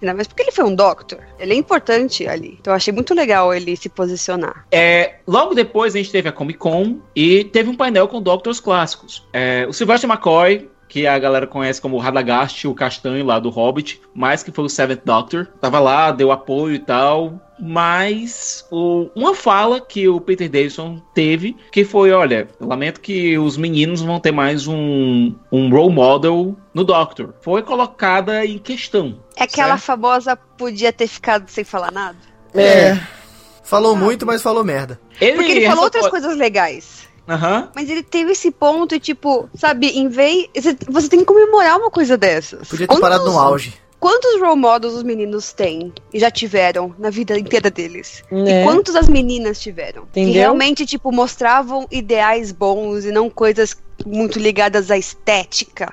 Ainda 0.00 0.14
mais 0.14 0.26
porque 0.26 0.42
ele 0.42 0.52
foi 0.52 0.64
um 0.64 0.74
doctor. 0.74 1.20
Ele 1.38 1.52
é 1.52 1.56
importante 1.56 2.26
ali. 2.26 2.56
Então 2.60 2.72
eu 2.72 2.76
achei 2.76 2.92
muito 2.92 3.14
legal 3.14 3.52
ele 3.52 3.76
se 3.76 3.88
posicionar. 3.88 4.66
É, 4.70 5.16
logo 5.26 5.54
depois 5.54 5.94
a 5.94 5.98
gente 5.98 6.10
teve 6.10 6.28
a 6.28 6.32
Comic 6.32 6.58
Con 6.58 7.00
e 7.14 7.44
teve 7.44 7.68
um 7.68 7.76
painel 7.76 8.08
com 8.08 8.20
Doctors 8.20 8.60
clássicos. 8.60 9.26
É, 9.32 9.66
o 9.68 9.72
Sylvester 9.72 10.08
McCoy, 10.08 10.68
que 10.90 11.06
a 11.06 11.16
galera 11.20 11.46
conhece 11.46 11.80
como 11.80 11.96
Radagast, 11.98 12.66
o 12.66 12.74
castanho 12.74 13.24
lá 13.24 13.38
do 13.38 13.48
Hobbit, 13.48 14.00
mas 14.12 14.42
que 14.42 14.50
foi 14.50 14.64
o 14.64 14.68
Seventh 14.68 15.02
Doctor, 15.04 15.46
tava 15.60 15.78
lá, 15.78 16.10
deu 16.10 16.32
apoio 16.32 16.74
e 16.74 16.78
tal. 16.80 17.40
Mas 17.60 18.66
o- 18.72 19.08
uma 19.14 19.32
fala 19.34 19.80
que 19.80 20.08
o 20.08 20.20
Peter 20.20 20.50
Davison 20.50 21.00
teve, 21.14 21.56
que 21.70 21.84
foi, 21.84 22.10
olha, 22.10 22.48
eu 22.60 22.66
lamento 22.66 23.00
que 23.00 23.38
os 23.38 23.56
meninos 23.56 24.00
vão 24.00 24.18
ter 24.18 24.32
mais 24.32 24.66
um, 24.66 25.32
um 25.52 25.70
role 25.70 25.94
model 25.94 26.56
no 26.74 26.82
Doctor. 26.82 27.34
Foi 27.40 27.62
colocada 27.62 28.44
em 28.44 28.58
questão. 28.58 29.20
É 29.36 29.44
aquela 29.44 29.78
Certo. 29.78 29.82
famosa 29.86 30.36
podia 30.36 30.92
ter 30.92 31.06
ficado 31.06 31.48
sem 31.48 31.62
falar 31.62 31.92
nada. 31.92 32.16
É. 32.52 32.98
Falou 33.62 33.94
muito, 33.94 34.26
mas 34.26 34.42
falou 34.42 34.64
merda. 34.64 34.98
Ele, 35.20 35.34
Porque 35.36 35.52
ele 35.52 35.66
falou 35.66 35.84
outras 35.84 36.08
coisas 36.08 36.36
legais. 36.36 37.08
Aham. 37.30 37.70
Mas 37.74 37.88
ele 37.88 38.02
teve 38.02 38.32
esse 38.32 38.50
ponto, 38.50 38.94
e, 38.94 39.00
tipo, 39.00 39.48
sabe, 39.54 39.86
em 39.88 40.08
vez. 40.08 40.48
Você, 40.56 40.76
você 40.88 41.08
tem 41.08 41.20
que 41.20 41.24
comemorar 41.26 41.78
uma 41.78 41.90
coisa 41.90 42.16
dessas. 42.18 42.68
Podia 42.68 42.88
ter 42.88 43.00
parado 43.00 43.24
no 43.24 43.38
auge. 43.38 43.74
Quantos 44.00 44.40
role 44.40 44.58
models 44.58 44.94
os 44.94 45.02
meninos 45.02 45.52
têm 45.52 45.92
e 46.12 46.18
já 46.18 46.30
tiveram 46.30 46.94
na 46.98 47.10
vida 47.10 47.38
inteira 47.38 47.70
deles? 47.70 48.24
Né? 48.32 48.62
E 48.62 48.64
quantos 48.64 48.96
as 48.96 49.06
meninas 49.08 49.60
tiveram? 49.60 50.06
Que 50.12 50.20
Entendeu? 50.20 50.40
realmente, 50.40 50.86
tipo, 50.86 51.12
mostravam 51.12 51.86
ideais 51.90 52.50
bons 52.50 53.04
e 53.04 53.12
não 53.12 53.28
coisas 53.28 53.76
muito 54.06 54.38
ligadas 54.38 54.90
à 54.90 54.96
estética 54.96 55.92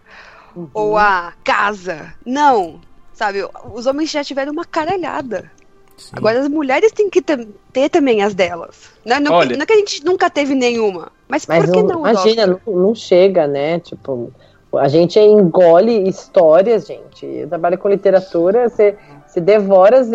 Uhum. 0.56 0.70
ou 0.74 0.98
à 0.98 1.34
casa. 1.44 2.14
Não. 2.26 2.80
Sabe, 3.14 3.40
os 3.74 3.86
homens 3.86 4.10
já 4.10 4.24
tiveram 4.24 4.54
uma 4.54 4.66
caralhada. 4.66 5.52
Sim. 5.98 6.12
Agora 6.14 6.40
as 6.40 6.48
mulheres 6.48 6.92
têm 6.92 7.10
que 7.10 7.22
ter, 7.22 7.48
ter 7.74 7.90
também 7.90 8.22
as 8.22 8.36
delas. 8.36 8.90
Não, 9.04 9.20
não, 9.20 9.34
Olha- 9.34 9.56
não 9.56 9.64
é 9.64 9.66
que 9.66 9.74
a 9.74 9.78
gente 9.78 10.06
nunca 10.06 10.30
teve 10.30 10.54
nenhuma. 10.54 11.12
Mas, 11.28 11.46
Mas 11.48 11.66
por 11.66 11.74
que 11.74 11.82
não, 11.82 12.02
não? 12.02 12.10
imagina, 12.10 12.48
não, 12.48 12.74
não 12.74 12.96
chega, 12.96 13.48
né? 13.48 13.80
Tipo, 13.80 14.32
a 14.76 14.88
gente 14.88 15.20
engole 15.20 16.08
histórias, 16.08 16.86
gente. 16.86 17.26
Eu 17.26 17.48
trabalho 17.50 17.78
com 17.78 17.90
literatura, 17.90 18.70
você, 18.70 18.96
você 19.26 19.42
devora 19.42 20.00
as, 20.00 20.10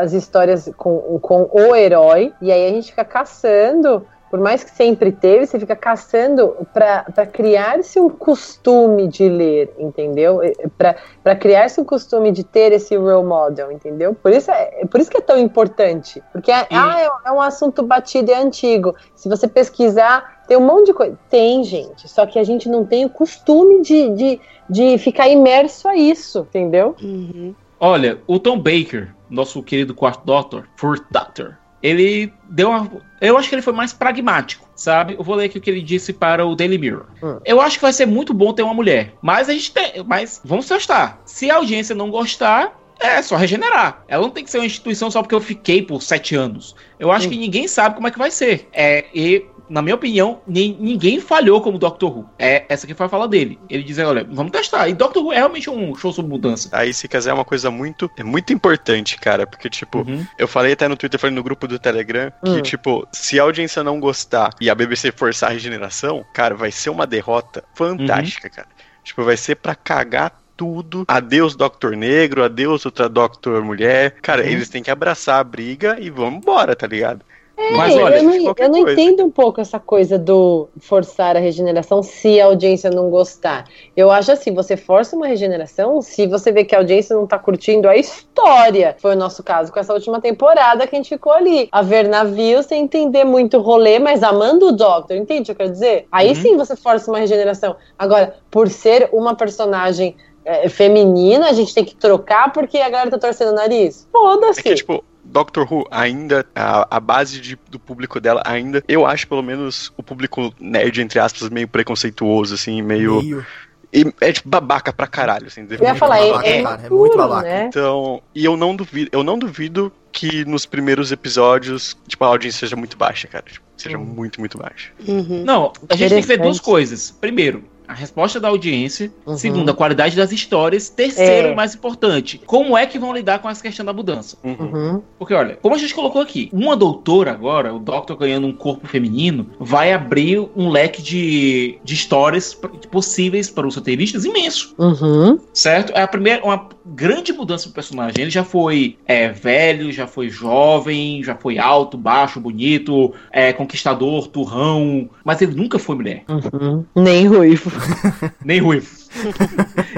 as 0.00 0.12
histórias 0.12 0.70
com, 0.76 1.18
com 1.20 1.50
o 1.52 1.74
herói, 1.74 2.32
e 2.40 2.52
aí 2.52 2.66
a 2.66 2.70
gente 2.70 2.90
fica 2.90 3.04
caçando. 3.04 4.06
Por 4.30 4.38
mais 4.40 4.62
que 4.62 4.70
sempre 4.70 5.10
teve, 5.10 5.46
você 5.46 5.58
fica 5.58 5.74
caçando 5.74 6.54
para 6.72 7.26
criar-se 7.26 7.98
um 7.98 8.08
costume 8.10 9.08
de 9.08 9.28
ler, 9.28 9.74
entendeu? 9.78 10.40
Para 10.76 11.34
criar-se 11.36 11.80
um 11.80 11.84
costume 11.84 12.30
de 12.30 12.44
ter 12.44 12.72
esse 12.72 12.94
role 12.96 13.26
model, 13.26 13.72
entendeu? 13.72 14.14
Por 14.14 14.32
isso 14.32 14.50
é, 14.50 14.84
por 14.90 15.00
isso 15.00 15.10
que 15.10 15.16
é 15.16 15.22
tão 15.22 15.38
importante. 15.38 16.22
Porque 16.32 16.52
é, 16.52 16.62
E- 16.70 16.74
ah, 16.74 17.00
é, 17.00 17.28
é 17.28 17.32
um 17.32 17.40
assunto 17.40 17.82
batido 17.82 18.30
e 18.30 18.34
antigo. 18.34 18.94
Se 19.14 19.28
você 19.28 19.48
pesquisar, 19.48 20.42
tem 20.46 20.56
um 20.56 20.66
monte 20.66 20.86
de 20.86 20.94
coisa. 20.94 21.18
Tem, 21.30 21.64
gente. 21.64 22.08
Só 22.08 22.26
que 22.26 22.38
a 22.38 22.44
gente 22.44 22.68
não 22.68 22.84
tem 22.84 23.04
o 23.04 23.10
costume 23.10 23.82
de, 23.82 24.10
de, 24.10 24.40
de 24.68 24.98
ficar 24.98 25.28
imerso 25.28 25.88
a 25.88 25.96
isso, 25.96 26.40
entendeu? 26.40 26.94
Uhum. 27.02 27.54
Olha, 27.80 28.18
o 28.26 28.38
Tom 28.38 28.58
Baker, 28.58 29.14
nosso 29.30 29.62
querido 29.62 29.94
quarto 29.94 30.24
Doctor, 30.24 30.64
Fourth 30.76 31.04
Doctor, 31.10 31.56
ele 31.82 32.32
deu 32.48 32.70
uma. 32.70 32.90
Eu 33.20 33.36
acho 33.36 33.48
que 33.48 33.54
ele 33.54 33.62
foi 33.62 33.72
mais 33.72 33.92
pragmático, 33.92 34.68
sabe? 34.74 35.14
Eu 35.18 35.24
vou 35.24 35.34
ler 35.34 35.46
aqui 35.46 35.58
o 35.58 35.60
que 35.60 35.70
ele 35.70 35.82
disse 35.82 36.12
para 36.12 36.46
o 36.46 36.54
Daily 36.54 36.78
Mirror. 36.78 37.06
Hum. 37.22 37.38
Eu 37.44 37.60
acho 37.60 37.76
que 37.76 37.82
vai 37.82 37.92
ser 37.92 38.06
muito 38.06 38.32
bom 38.34 38.52
ter 38.52 38.62
uma 38.62 38.74
mulher. 38.74 39.14
Mas 39.22 39.48
a 39.48 39.52
gente 39.52 39.72
tem. 39.72 40.02
Mas 40.06 40.40
vamos 40.44 40.66
testar. 40.66 41.20
Se 41.24 41.50
a 41.50 41.56
audiência 41.56 41.94
não 41.94 42.10
gostar. 42.10 42.76
É 43.00 43.22
só 43.22 43.36
regenerar. 43.36 44.02
Ela 44.08 44.24
não 44.24 44.30
tem 44.30 44.42
que 44.42 44.50
ser 44.50 44.58
uma 44.58 44.66
instituição 44.66 45.08
só 45.08 45.22
porque 45.22 45.32
eu 45.36 45.40
fiquei 45.40 45.80
por 45.80 46.02
sete 46.02 46.34
anos. 46.34 46.74
Eu 46.98 47.12
acho 47.12 47.28
Hum. 47.28 47.30
que 47.30 47.36
ninguém 47.36 47.68
sabe 47.68 47.94
como 47.94 48.08
é 48.08 48.10
que 48.10 48.18
vai 48.18 48.28
ser. 48.28 48.68
É, 48.72 49.04
e, 49.14 49.46
na 49.68 49.82
minha 49.82 49.94
opinião, 49.94 50.40
ni- 50.46 50.76
ninguém 50.78 51.20
falhou 51.20 51.60
como 51.60 51.78
Doctor 51.78 52.16
Who. 52.18 52.28
É 52.38 52.64
essa 52.68 52.86
que 52.86 52.94
foi 52.94 53.06
a 53.06 53.08
fala 53.08 53.26
dele. 53.28 53.58
Ele 53.68 53.82
diz, 53.82 53.98
olha, 53.98 54.24
vamos 54.30 54.52
testar. 54.52 54.88
E 54.88 54.94
Doctor 54.94 55.22
Who 55.24 55.32
é 55.32 55.36
realmente 55.36 55.68
um 55.70 55.94
show 55.94 56.12
sobre 56.12 56.30
mudança. 56.30 56.68
Aí, 56.72 56.92
se 56.94 57.06
quiser, 57.08 57.30
é 57.30 57.34
uma 57.34 57.44
coisa 57.44 57.70
muito, 57.70 58.10
é 58.16 58.22
muito 58.22 58.52
importante, 58.52 59.18
cara, 59.18 59.46
porque, 59.46 59.68
tipo, 59.68 59.98
Uhum. 59.98 60.26
eu 60.38 60.48
falei 60.48 60.72
até 60.72 60.88
no 60.88 60.96
Twitter, 60.96 61.18
falei 61.20 61.34
no 61.36 61.42
grupo 61.42 61.66
do 61.68 61.78
Telegram, 61.78 62.32
que, 62.44 62.50
Hum. 62.50 62.62
tipo, 62.62 63.06
se 63.12 63.38
a 63.38 63.42
audiência 63.42 63.82
não 63.84 63.98
gostar 64.00 64.50
e 64.60 64.68
a 64.70 64.74
BBC 64.74 65.12
forçar 65.12 65.50
a 65.50 65.52
regeneração, 65.52 66.24
cara, 66.32 66.54
vai 66.54 66.70
ser 66.70 66.90
uma 66.90 67.06
derrota 67.06 67.64
fantástica, 67.74 68.48
cara. 68.50 68.68
Tipo, 69.04 69.24
vai 69.24 69.36
ser 69.36 69.56
pra 69.56 69.74
cagar 69.74 70.38
tudo. 70.56 71.04
Adeus, 71.06 71.54
Doctor 71.54 71.96
Negro, 71.96 72.42
adeus, 72.44 72.84
outra 72.84 73.08
Doctor 73.08 73.62
Mulher. 73.64 74.16
Cara, 74.20 74.42
Uhum. 74.42 74.48
eles 74.48 74.68
têm 74.68 74.82
que 74.82 74.90
abraçar 74.90 75.38
a 75.40 75.44
briga 75.44 75.96
e 76.00 76.10
vamos 76.10 76.40
embora, 76.42 76.74
tá 76.74 76.86
ligado? 76.86 77.24
Mas 77.70 77.96
É, 77.96 78.02
olha, 78.02 78.16
eu 78.18 78.22
não, 78.22 78.54
eu 78.56 78.68
não 78.70 78.78
entendo 78.88 79.24
um 79.24 79.30
pouco 79.30 79.60
essa 79.60 79.78
coisa 79.80 80.18
do 80.18 80.68
forçar 80.80 81.36
a 81.36 81.40
regeneração 81.40 82.02
se 82.02 82.40
a 82.40 82.46
audiência 82.46 82.88
não 82.88 83.10
gostar. 83.10 83.64
Eu 83.96 84.10
acho 84.10 84.30
assim, 84.32 84.54
você 84.54 84.76
força 84.76 85.16
uma 85.16 85.26
regeneração 85.26 86.00
se 86.00 86.26
você 86.26 86.52
vê 86.52 86.64
que 86.64 86.74
a 86.74 86.78
audiência 86.78 87.16
não 87.16 87.26
tá 87.26 87.38
curtindo 87.38 87.88
a 87.88 87.96
história. 87.96 88.96
Foi 89.00 89.14
o 89.14 89.18
nosso 89.18 89.42
caso 89.42 89.72
com 89.72 89.80
essa 89.80 89.92
última 89.92 90.20
temporada 90.20 90.86
que 90.86 90.94
a 90.94 90.98
gente 90.98 91.08
ficou 91.08 91.32
ali, 91.32 91.68
a 91.72 91.82
ver 91.82 92.08
navios 92.08 92.66
sem 92.66 92.84
entender 92.84 93.24
muito 93.24 93.58
o 93.58 93.60
rolê, 93.60 93.98
mas 93.98 94.22
amando 94.22 94.68
o 94.68 94.72
Doctor, 94.72 95.16
entende 95.16 95.42
o 95.42 95.44
que 95.46 95.50
eu 95.50 95.56
quero 95.56 95.70
dizer? 95.70 96.06
Aí 96.12 96.28
Uhum. 96.28 96.34
sim 96.34 96.56
você 96.56 96.76
força 96.76 97.10
uma 97.10 97.18
regeneração. 97.18 97.76
Agora, 97.98 98.36
por 98.50 98.68
ser 98.68 99.08
uma 99.12 99.34
personagem 99.34 100.16
é, 100.44 100.68
feminina, 100.68 101.48
a 101.48 101.52
gente 101.52 101.74
tem 101.74 101.84
que 101.84 101.94
trocar 101.94 102.52
porque 102.52 102.78
a 102.78 102.88
galera 102.88 103.10
tá 103.10 103.18
torcendo 103.18 103.50
o 103.50 103.54
nariz? 103.54 104.08
Foda-se. 104.10 104.60
É 104.60 104.62
que, 104.62 104.74
tipo, 104.76 105.04
Doctor 105.30 105.66
Who 105.70 105.86
ainda, 105.90 106.44
a, 106.54 106.96
a 106.96 107.00
base 107.00 107.40
de- 107.40 107.58
do 107.70 107.78
público 107.78 108.18
dela 108.20 108.42
ainda, 108.46 108.82
eu 108.88 109.06
acho 109.06 109.26
pelo 109.28 109.42
menos 109.42 109.92
o 109.96 110.02
público 110.02 110.52
nerd, 110.58 111.00
entre 111.02 111.18
aspas, 111.18 111.48
meio 111.50 111.68
preconceituoso, 111.68 112.54
assim, 112.54 112.80
meio. 112.82 113.22
Meio. 113.22 113.46
e- 113.92 114.12
é 114.20 114.32
tipo 114.32 114.48
babaca 114.48 114.92
pra 114.92 115.06
caralho, 115.06 115.46
assim. 115.46 115.66
Eu 115.68 115.82
ia 115.82 115.94
falar, 115.94 116.18
é, 116.20 116.26
babaca, 116.30 116.48
é, 116.48 116.62
cara, 116.62 116.74
é 116.74 116.88
muito 116.90 116.94
imaturo, 117.14 117.18
babaca. 117.18 117.42
né? 117.48 117.66
Então, 117.66 118.22
e 118.34 118.44
eu 118.44 118.56
não 118.56 118.74
duvido, 118.74 119.10
eu 119.12 119.22
não 119.22 119.38
duvido 119.38 119.92
que 120.12 120.44
nos 120.46 120.64
primeiros 120.66 121.12
episódios, 121.12 121.96
tipo, 122.08 122.24
a 122.24 122.28
audiência 122.28 122.60
seja 122.60 122.74
muito 122.76 122.96
baixa, 122.96 123.28
cara. 123.28 123.44
Tipo, 123.46 123.64
seja 123.76 123.96
Hum. 123.98 124.04
muito, 124.04 124.40
muito 124.40 124.58
baixa. 124.58 124.90
Uhum. 125.06 125.44
Não, 125.44 125.72
a 125.88 125.94
gente 125.94 126.10
tem 126.10 126.20
que 126.22 126.26
ver 126.28 126.38
duas 126.38 126.58
coisas. 126.58 127.10
Primeiro, 127.10 127.62
a 127.88 127.94
resposta 127.94 128.38
da 128.38 128.48
audiência. 128.48 129.10
Uhum. 129.26 129.36
Segundo, 129.36 129.70
a 129.70 129.74
qualidade 129.74 130.14
das 130.14 130.30
histórias. 130.30 130.88
Terceiro, 130.90 131.48
É. 131.48 131.52
e 131.52 131.54
mais 131.54 131.74
importante, 131.74 132.40
como 132.46 132.76
é 132.76 132.86
que 132.86 132.98
vão 132.98 133.12
lidar 133.14 133.38
com 133.40 133.48
essa 133.48 133.62
questão 133.62 133.84
da 133.84 133.92
mudança? 133.92 134.36
Uhum. 134.44 134.56
Uhum. 134.60 135.02
Porque, 135.18 135.32
olha, 135.34 135.56
como 135.60 135.74
a 135.74 135.78
gente 135.78 135.94
colocou 135.94 136.20
aqui, 136.20 136.48
uma 136.52 136.76
doutora 136.76 137.30
agora, 137.32 137.74
o 137.74 137.78
Doctor 137.78 138.16
ganhando 138.16 138.46
um 138.46 138.52
corpo 138.52 138.86
feminino, 138.86 139.46
vai 139.58 139.92
abrir 139.92 140.38
um 140.54 140.68
leque 140.68 141.00
de, 141.02 141.78
de 141.82 141.94
histórias 141.94 142.54
possíveis 142.90 143.48
para 143.50 143.66
os 143.66 143.74
roteiristas 143.76 144.24
imenso, 144.24 144.74
Uhum. 144.78 145.38
certo? 145.52 145.92
É 145.94 146.02
a 146.02 146.08
primeira, 146.08 146.44
uma 146.44 146.68
grande 146.84 147.32
mudança 147.32 147.64
pro 147.64 147.74
personagem. 147.74 148.20
Ele 148.20 148.30
já 148.30 148.44
foi 148.44 148.96
é, 149.06 149.28
velho, 149.28 149.90
já 149.92 150.06
foi 150.06 150.28
jovem, 150.28 151.22
já 151.22 151.34
foi 151.34 151.58
alto, 151.58 151.96
baixo, 151.96 152.40
bonito, 152.40 153.12
é, 153.32 153.52
conquistador, 153.52 154.26
turrão, 154.28 155.08
mas 155.24 155.40
ele 155.40 155.54
nunca 155.54 155.78
foi 155.78 155.96
mulher. 155.96 156.24
Uhum. 156.28 156.84
Nem 156.94 157.26
ruivo. 157.26 157.70
Nem 158.44 158.60
ruivo. 158.60 158.86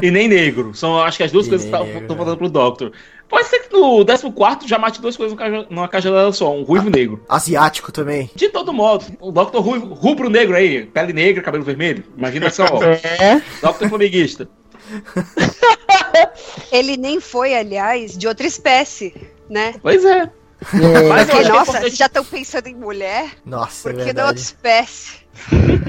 e 0.03 0.11
nem 0.11 0.29
negro. 0.29 0.73
São, 0.75 1.01
acho 1.01 1.17
que 1.17 1.23
as 1.25 1.33
duas 1.33 1.47
E 1.47 1.51
coisas 1.51 1.67
estão 1.67 1.85
negro, 1.85 2.17
falando 2.17 2.37
pro 2.37 2.49
Doctor. 2.49 2.93
Pode 3.29 3.47
ser 3.47 3.61
que 3.61 3.73
no 3.77 4.05
14 4.05 4.67
já 4.69 4.79
mate 4.79 5.01
duas 5.01 5.17
coisas 5.17 5.37
numa 5.37 5.45
caja- 5.51 5.67
numa 5.71 5.89
cajadada 5.89 6.33
só, 6.33 6.55
um 6.55 6.63
ruivo 6.63 6.87
e 6.87 6.89
um 6.89 6.93
negro. 6.93 7.25
Asiático 7.29 7.93
também. 7.93 8.31
De 8.35 8.49
todo 8.49 8.73
modo, 8.73 9.05
o 9.21 9.31
Doctor 9.31 9.63
ruivo, 9.63 9.95
rubro 9.95 10.29
negro 10.31 10.57
aí, 10.57 10.87
pele 10.87 11.13
negra, 11.13 11.43
cabelo 11.43 11.65
vermelho. 11.65 12.05
Imagina 12.17 12.51
só, 12.51 12.67
É. 12.83 13.41
Doctor 13.63 13.89
Flamenguista. 13.89 14.49
Ele 16.73 16.97
nem 16.97 17.21
foi, 17.21 17.55
aliás, 17.55 18.17
de 18.17 18.27
outra 18.27 18.47
espécie, 18.47 19.15
né? 19.49 19.75
Pois 19.83 20.05
é. 20.05 20.29
Mas 20.61 20.71
Porque, 20.73 21.13
acho 21.13 21.31
que 21.31 21.37
é 21.37 21.49
nossa, 21.49 21.73
vocês 21.81 21.97
já 21.97 22.07
estão 22.07 22.25
pensando 22.25 22.67
em 22.67 22.75
mulher? 22.75 23.31
Nossa, 23.45 23.89
é 23.91 23.93
Por 23.93 24.05
que 24.05 24.13
da 24.13 24.27
outra 24.27 24.41
espécie? 24.43 25.21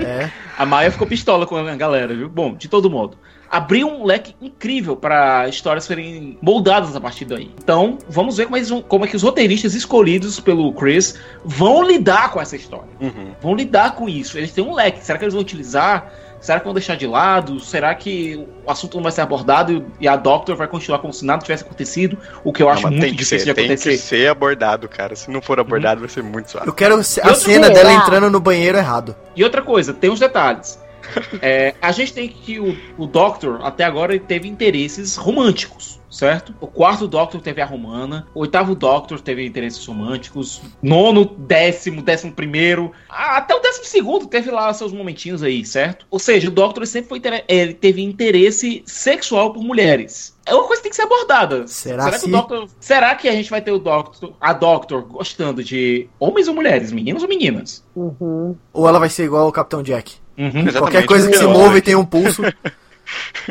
É. 0.06 0.30
A 0.58 0.66
Maia 0.66 0.92
ficou 0.92 1.06
pistola 1.08 1.46
com 1.46 1.58
a 1.58 1.76
galera, 1.76 2.16
viu? 2.16 2.30
Bom, 2.30 2.56
de 2.56 2.68
todo 2.70 2.90
modo. 2.90 3.18
Abriu 3.50 3.86
um 3.90 4.06
leque 4.06 4.34
incrível 4.42 4.96
para 4.96 5.46
histórias 5.50 5.84
serem 5.84 6.38
moldadas 6.42 6.96
a 6.96 7.02
partir 7.02 7.26
daí. 7.26 7.52
Então, 7.62 7.98
vamos 8.08 8.38
ver 8.38 8.46
como, 8.46 8.56
eles 8.56 8.70
vão- 8.70 8.82
como 8.82 9.04
é 9.04 9.10
que 9.10 9.16
os 9.18 9.24
roteiristas 9.24 9.74
escolhidos 9.74 10.40
pelo 10.40 10.72
Chris 10.72 11.20
vão 11.44 11.84
lidar 11.84 12.32
com 12.32 12.40
essa 12.40 12.56
história. 12.56 12.88
Uhum. 13.02 13.32
Vão 13.42 13.54
lidar 13.54 13.96
com 13.96 14.08
isso. 14.08 14.38
Eles 14.38 14.54
têm 14.54 14.64
um 14.64 14.74
leque. 14.74 15.04
Será 15.04 15.18
que 15.20 15.26
eles 15.26 15.34
vão 15.34 15.42
utilizar? 15.42 16.14
Será 16.42 16.60
que 16.60 16.66
vão 16.66 16.74
deixar 16.74 16.96
de 16.96 17.06
lado? 17.06 17.60
Será 17.60 17.94
que 17.94 18.48
o 18.66 18.72
assunto 18.72 18.96
não 18.96 19.04
vai 19.04 19.12
ser 19.12 19.22
abordado 19.22 19.86
e 20.00 20.08
a 20.08 20.16
Doctor 20.16 20.56
vai 20.56 20.68
continuar 20.68 20.98
como 20.98 21.14
se 21.14 21.24
nada 21.24 21.44
tivesse 21.44 21.64
acontecido? 21.64 22.18
O 22.44 22.52
que 22.52 22.64
eu 22.64 22.68
acho 22.68 22.82
Não, 22.82 22.90
mas 22.90 23.00
muito 23.00 23.16
difícil 23.16 23.40
ser, 23.40 23.46
de 23.46 23.54
tem 23.54 23.68
que 23.68 23.74
acontecer. 23.74 23.98
ser 23.98 24.28
abordado, 24.28 24.90
cara. 24.90 25.16
Se 25.16 25.30
não 25.30 25.40
for 25.40 25.60
abordado, 25.60 26.00
vai 26.02 26.10
ser 26.10 26.24
muito 26.24 26.50
suave. 26.50 26.68
Eu 26.68 26.74
quero 26.74 26.96
a 26.96 27.04
cena 27.04 27.70
dela 27.70 27.94
entrando 27.94 28.30
no 28.32 28.40
banheiro 28.40 28.76
errado. 28.76 29.16
E 29.36 29.44
outra 29.44 29.62
coisa, 29.62 29.94
tem 29.94 30.10
uns 30.10 30.20
detalhes. 30.20 30.80
É, 31.42 31.74
a 31.82 31.92
gente 31.92 32.14
tem 32.14 32.30
que 32.30 32.60
o, 32.60 32.78
o 32.98 33.08
Doctor, 33.08 33.60
até 33.66 33.84
agora, 33.84 34.14
ele 34.14 34.24
teve 34.24 34.48
interesses 34.48 35.16
românticos, 35.16 36.00
certo? 36.12 36.54
O 36.62 36.67
quarto 36.67 37.08
Doctor 37.08 37.41
teve 37.41 37.62
a 37.62 37.65
romana, 37.65 38.28
o 38.36 38.41
oitavo 38.41 38.76
Doctor 38.76 39.19
teve 39.21 39.43
interesses 39.45 39.84
românticos, 39.86 40.62
nono, 40.84 41.26
décimo, 41.26 42.02
décimo 42.02 42.34
primeiro, 42.34 42.91
até 43.10 43.56
o 43.56 43.60
décimo 43.60 43.86
segundo 43.86 44.28
teve 44.28 44.52
lá 44.52 44.71
seus 44.74 44.91
momentinhos 44.93 45.41
aí, 45.41 45.65
certo? 45.65 46.06
Ou 46.12 46.19
seja, 46.19 46.50
o 46.50 46.52
Doctor 46.52 46.86
sempre 46.86 47.10
foi 47.10 47.17
inter- 47.19 47.45
ele 47.47 47.74
teve 47.74 48.02
interesse 48.04 48.84
sexual 48.86 49.54
por 49.54 49.63
mulheres. 49.63 50.38
É 50.45 50.54
uma 50.54 50.63
coisa 50.65 50.82
que 50.82 50.84
tem 50.84 50.89
que 50.89 50.95
ser 50.95 51.04
abordada. 51.04 51.65
Será 51.67 52.12
que 52.12 52.19
se- 52.19 52.26
o 52.28 52.32
Doctor, 52.32 52.67
será 52.80 53.15
que 53.15 53.30
a 53.30 53.32
gente 53.32 53.50
vai 53.50 53.62
ter 53.62 53.71
o 53.71 53.80
Doctor, 53.80 54.34
a 54.41 54.52
Doctor 54.54 55.04
gostando 55.04 55.63
de 55.63 56.10
homens 56.19 56.47
ou 56.47 56.54
mulheres, 56.54 56.91
meninos 56.91 57.24
ou 57.24 57.30
meninas? 57.30 57.84
Uhum. 57.95 58.56
Ou 58.74 58.88
ela 58.88 59.00
vai 59.00 59.10
ser 59.10 59.24
igual 59.24 59.47
o 59.47 59.52
Capitão 59.52 59.82
Jack. 59.82 60.15
Uhum. 60.38 60.65
Qualquer 60.78 61.06
coisa 61.06 61.30
que 61.30 61.38
se 61.38 61.45
move 61.45 61.82
tem 61.82 61.95
um 61.95 62.06
pulso. 62.06 62.41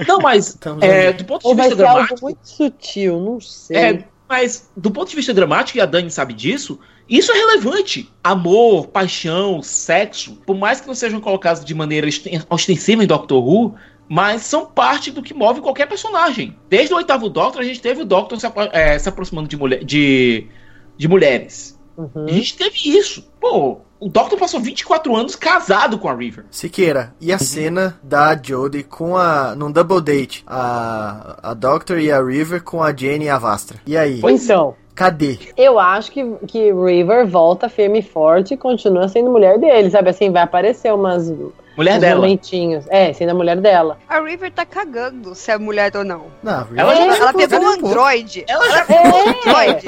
Não, 0.07 0.19
mas 0.19 0.57
é, 0.81 1.13
do 1.13 1.25
ponto 1.25 1.47
Ou 1.47 1.53
de 1.55 1.59
vai 1.59 1.69
vista 1.69 1.83
ser 1.83 1.89
algo 1.89 2.01
dramático, 2.05 2.27
muito 2.27 2.41
sutil, 2.45 3.21
não 3.21 3.41
sei. 3.41 3.77
é, 3.77 4.05
Mas 4.29 4.71
do 4.77 4.91
ponto 4.91 5.11
de 5.11 5.17
vista 5.17 5.35
dramático, 5.35 5.79
e 5.79 5.81
a 5.81 5.87
Dani 5.87 6.11
sabe 6.11 6.33
disso, 6.33 6.79
isso 7.09 7.33
é 7.33 7.35
relevante. 7.35 8.09
Amor, 8.23 8.87
paixão, 8.87 9.63
sexo, 9.63 10.37
por 10.47 10.57
mais 10.57 10.81
que 10.81 10.87
não 10.87 10.95
sejam 10.95 11.21
colocados 11.21 11.65
de 11.65 11.75
maneira 11.75 12.07
ostensiva 12.49 13.03
em 13.03 13.07
Doctor 13.07 13.45
Who, 13.45 13.75
mas 14.09 14.43
são 14.43 14.67
parte 14.67 15.11
do 15.11 15.23
que 15.23 15.35
move 15.35 15.61
qualquer 15.61 15.87
personagem. 15.87 16.57
Desde 16.69 16.95
o 16.95 16.97
oitavo 16.97 17.29
Doctor, 17.29 17.63
a 17.63 17.65
gente 17.65 17.81
teve 17.81 18.03
o 18.03 18.05
Doctor 18.05 18.39
se, 18.39 18.47
eh, 18.73 18.99
se 18.99 19.09
aproximando 19.09 19.49
de, 19.49 19.57
mulher, 19.57 19.85
de, 19.85 20.47
de 20.97 21.09
mulheres. 21.09 21.80
Uhum. 22.01 22.25
A 22.25 22.33
gente 22.33 22.57
teve 22.57 22.77
isso. 22.97 23.25
Pô, 23.41 23.79
o 23.99 24.09
Doctor 24.09 24.39
passou 24.39 24.61
24 24.61 25.15
anos 25.15 25.37
casado 25.37 25.99
com 25.99 26.09
a 26.09 26.15
River. 26.15 26.47
Siqueira, 26.51 27.15
e 27.21 27.33
a 27.33 27.39
cena 27.39 27.99
da 28.03 28.35
Jodie 28.41 28.83
com 28.83 29.17
a. 29.17 29.55
num 29.55 29.71
double 29.71 30.01
date? 30.01 30.43
A, 30.47 31.51
a 31.51 31.55
Doctor 31.55 31.99
e 31.99 32.11
a 32.11 32.23
River 32.23 32.63
com 32.63 32.83
a 32.83 32.95
Jane 32.97 33.27
e 33.27 33.29
a 33.29 33.39
Vastra. 33.39 33.79
E 33.87 33.97
aí? 33.97 34.21
Pois 34.21 34.45
Então, 34.45 34.75
Cadê? 34.95 35.39
eu 35.57 35.79
acho 35.79 36.11
que, 36.13 36.23
que 36.47 36.73
River 36.73 37.27
volta 37.27 37.69
firme 37.69 38.01
e 38.01 38.03
forte 38.03 38.55
e 38.55 38.57
continua 38.57 39.09
sendo 39.09 39.31
mulher 39.31 39.59
dele, 39.59 39.91
sabe? 39.91 40.11
Assim, 40.11 40.31
vai 40.31 40.43
aparecer 40.43 40.93
umas, 40.93 41.33
Mulher 41.77 41.95
uns 41.97 42.01
dela. 42.01 42.21
momentinhos. 42.21 42.85
É, 42.89 43.13
sendo 43.13 43.31
a 43.31 43.35
mulher 43.35 43.57
dela. 43.57 43.99
A 44.09 44.21
River 44.21 44.51
tá 44.53 44.65
cagando 44.67 45.35
se 45.35 45.51
é 45.51 45.57
mulher 45.59 45.91
ou 45.97 46.05
não. 46.05 46.27
Não, 46.43 46.67
Ela 46.77 46.95
já- 46.95 47.11
já 47.13 47.17
Ela 47.23 47.33
pegou 47.35 47.61
um 47.61 47.69
androide. 47.69 48.45
Ela 48.49 48.69
já 48.71 48.85
Androide. 49.49 49.87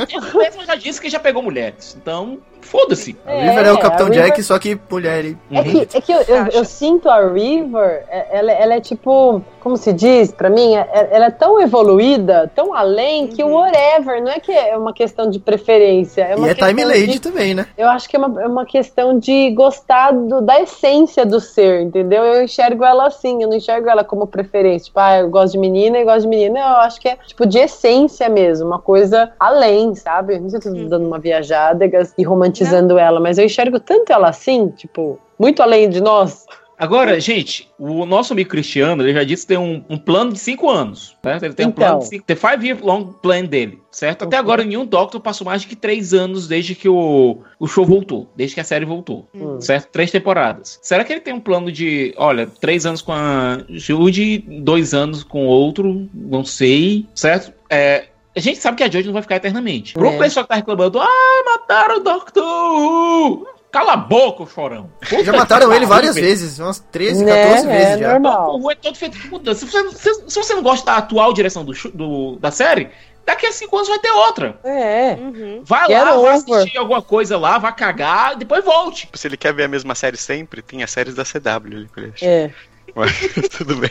Ela 0.55 0.65
já 0.67 0.75
disse 0.77 1.01
que 1.01 1.09
já 1.11 1.19
pegou 1.21 1.43
mulheres. 1.43 1.97
Então, 2.01 2.39
foda-se. 2.63 3.17
A 3.27 3.33
River 3.33 3.67
é, 3.67 3.73
o 3.73 3.79
Capitão 3.79 4.07
a 4.07 4.09
River- 4.11 4.25
Jack, 4.27 4.43
só 4.43 4.59
que 4.59 4.79
mulher. 4.91 5.25
e- 5.25 5.37
É 5.53 5.63
que, 5.63 5.97
é 5.99 6.01
que 6.01 6.13
eu, 6.13 6.21
eu, 6.23 6.47
eu 6.53 6.65
sinto 6.65 7.09
a 7.09 7.21
River, 7.29 8.05
é- 8.09 8.27
ela, 8.39 8.53
ela 8.53 8.75
é 8.75 8.81
tipo, 8.81 9.43
como 9.61 9.77
se 9.77 9.93
diz 9.93 10.33
pra 10.33 10.49
mim, 10.49 10.75
é- 10.77 11.09
ela 11.11 11.27
é 11.27 11.31
tão 11.31 11.61
evoluída, 11.61 12.51
tão 12.55 12.75
além, 12.75 13.27
que 13.29 13.43
o 13.43 13.47
Uhum. 13.49 13.55
whatever, 13.55 14.23
não 14.23 14.31
é 14.33 14.41
que 14.41 14.53
é 14.53 14.77
uma 14.77 14.93
questão 14.93 15.29
de 15.29 15.39
preferência. 15.39 16.23
É 16.23 16.33
E 16.33 16.37
uma 16.37 16.51
é 16.51 16.55
Time 16.55 16.85
Lady 16.85 17.07
de- 17.13 17.21
também, 17.21 17.55
né? 17.55 17.67
Eu 17.77 17.89
acho 17.89 18.09
que 18.09 18.17
é 18.17 18.19
uma, 18.19 18.43
é 18.43 18.47
uma 18.47 18.65
questão 18.65 19.19
de 19.19 19.51
gostar 19.51 20.13
do- 20.13 20.41
da 20.41 20.61
essência 20.61 21.27
do 21.27 21.41
ser, 21.41 21.83
entendeu? 21.83 22.25
Eu 22.25 22.43
enxergo 22.45 22.85
ela 22.85 23.07
assim, 23.07 23.43
eu 23.43 23.49
não 23.49 23.57
enxergo 23.57 23.89
ela 23.89 24.05
como 24.05 24.27
preferência. 24.27 24.87
Tipo, 24.87 25.01
ah, 25.01 25.19
eu 25.19 25.29
gosto 25.31 25.53
de 25.53 25.59
menina 25.59 25.99
e 25.99 26.05
gosto 26.05 26.23
de 26.23 26.29
menina. 26.29 26.59
Eu 26.61 26.77
acho 26.79 27.01
que 27.01 27.09
é 27.09 27.17
tipo 27.27 27.45
de 27.47 27.59
essência 27.59 28.29
mesmo, 28.29 28.67
uma 28.67 28.79
coisa 28.79 29.33
além, 29.39 29.95
sabe? 29.95 30.39
Não 30.39 30.49
sei 30.49 30.61
se 30.61 30.69
eu 30.69 30.75
tô 30.75 30.85
dando 30.89 31.07
uma 31.07 31.19
viajada 31.19 31.85
e 32.19 32.23
romantizando 32.23 32.52
ela, 32.99 33.21
mas 33.21 33.39
eu 33.39 33.45
enxergo 33.45 33.79
tanto 33.81 34.13
ela 34.13 34.29
assim, 34.29 34.69
tipo, 34.71 35.19
muito 35.39 35.63
além 35.63 35.89
de 35.89 36.01
nós. 36.01 36.45
Agora, 36.79 37.21
gente, 37.21 37.69
o 37.79 38.05
nosso 38.05 38.33
amigo 38.33 38.51
Cristiano, 38.51 39.05
ele 39.05 39.13
já 39.13 39.23
disse 39.23 39.43
que 39.45 39.49
tem 39.55 39.59
um, 39.59 39.85
um 39.89 39.97
plano 39.97 40.33
de 40.33 40.39
5 40.41 40.69
anos, 40.69 41.17
certo? 41.23 41.45
Ele 41.45 41.55
tem 41.55 41.67
um 41.67 41.69
Então. 41.69 41.85
plano 41.85 41.99
de 42.01 42.07
5, 42.09 42.25
tem 42.25 42.35
five 42.35 42.67
year 42.67 42.79
long 42.83 43.05
plan 43.05 43.45
dele, 43.45 43.79
certo? 43.89 44.25
Até 44.25 44.35
Uhum. 44.37 44.43
agora 44.43 44.65
nenhum 44.65 44.85
Doctor 44.85 45.21
passou 45.21 45.45
mais 45.45 45.63
de 45.63 45.69
que 45.69 45.77
3 45.77 46.13
anos 46.13 46.49
desde 46.49 46.75
que 46.75 46.89
o, 46.89 47.39
o 47.61 47.69
show 47.69 47.85
voltou, 47.85 48.29
desde 48.35 48.55
que 48.57 48.61
a 48.61 48.65
série 48.65 48.85
voltou, 48.85 49.29
Hum. 49.33 49.61
certo? 49.61 49.91
Três 49.93 50.11
temporadas. 50.11 50.81
Será 50.83 51.05
que 51.05 51.13
ele 51.13 51.21
tem 51.21 51.35
um 51.35 51.41
plano 51.41 51.71
de, 51.71 52.13
olha, 52.17 52.49
3 52.61 52.85
anos 52.85 53.01
com 53.01 53.13
a 53.13 53.59
Judy, 53.69 54.39
2 54.39 54.93
anos 54.93 55.23
com 55.23 55.47
outro, 55.47 56.09
não 56.13 56.45
sei, 56.45 57.07
certo? 57.15 57.53
É, 57.71 58.07
a 58.37 58.41
gente 58.41 58.59
sabe 58.61 58.77
que 58.79 58.83
a 58.83 58.87
Jodie 58.87 59.07
não 59.07 59.13
vai 59.13 59.23
ficar 59.23 59.37
eternamente. 59.37 59.95
Pro 59.95 60.09
É. 60.09 60.19
pessoal 60.19 60.45
que 60.45 60.49
tá 60.51 60.57
reclamando, 60.57 61.01
ah, 61.01 61.43
mataram 61.47 61.97
o 61.97 62.01
Doctor 62.01 62.43
Who! 62.45 63.47
Cala 63.71 63.95
a 63.95 63.97
boca, 63.97 64.45
chorão. 64.53 64.91
Já 65.25 65.33
mataram 65.33 65.73
ele 65.73 65.87
várias 65.87 66.15
vezes, 66.15 66.59
umas 66.59 66.79
13, 66.79 67.25
Né? 67.25 67.43
14 67.45 67.67
vezes 67.67 67.87
é 67.87 67.99
já. 67.99 68.13
normal. 68.13 68.57
O 68.57 68.61
Who 68.63 68.71
é 68.71 68.75
todo 68.75 68.95
feito 68.97 69.19
com 69.23 69.29
mudança. 69.29 69.65
Se 69.65 69.73
você, 69.73 69.91
se- 69.93 70.25
se 70.29 70.37
você 70.39 70.55
não 70.55 70.63
gosta 70.63 70.85
da 70.85 70.99
atual 70.99 71.33
direção 71.33 71.65
do, 71.65 71.73
do- 71.95 72.37
da 72.39 72.51
série, 72.51 72.91
daqui 73.25 73.47
a 73.47 73.53
cinco 73.53 73.75
anos 73.77 73.89
vai 73.89 73.99
ter 73.99 74.11
outra. 74.11 74.59
É. 74.63 75.15
Uhum. 75.19 75.63
Vai 75.65 75.87
Get 75.87 76.05
lá, 76.05 76.17
vai 76.19 76.35
assistir 76.35 76.77
alguma 76.77 77.01
coisa 77.01 77.39
lá, 77.39 77.57
vai 77.57 77.75
cagar, 77.75 78.37
depois 78.37 78.63
volte. 78.63 79.09
Se 79.15 79.27
ele 79.27 79.39
quer 79.39 79.55
ver 79.55 79.65
a 79.65 79.69
mesma 79.69 79.95
série 79.95 80.19
sempre, 80.19 80.61
tem 80.61 80.83
as 80.83 80.91
séries 80.91 81.15
da 81.15 81.25
CW 81.25 81.89
ali. 81.97 82.13
É. 82.21 82.51
Mas 82.95 83.13
tudo 83.57 83.77
bem. 83.77 83.91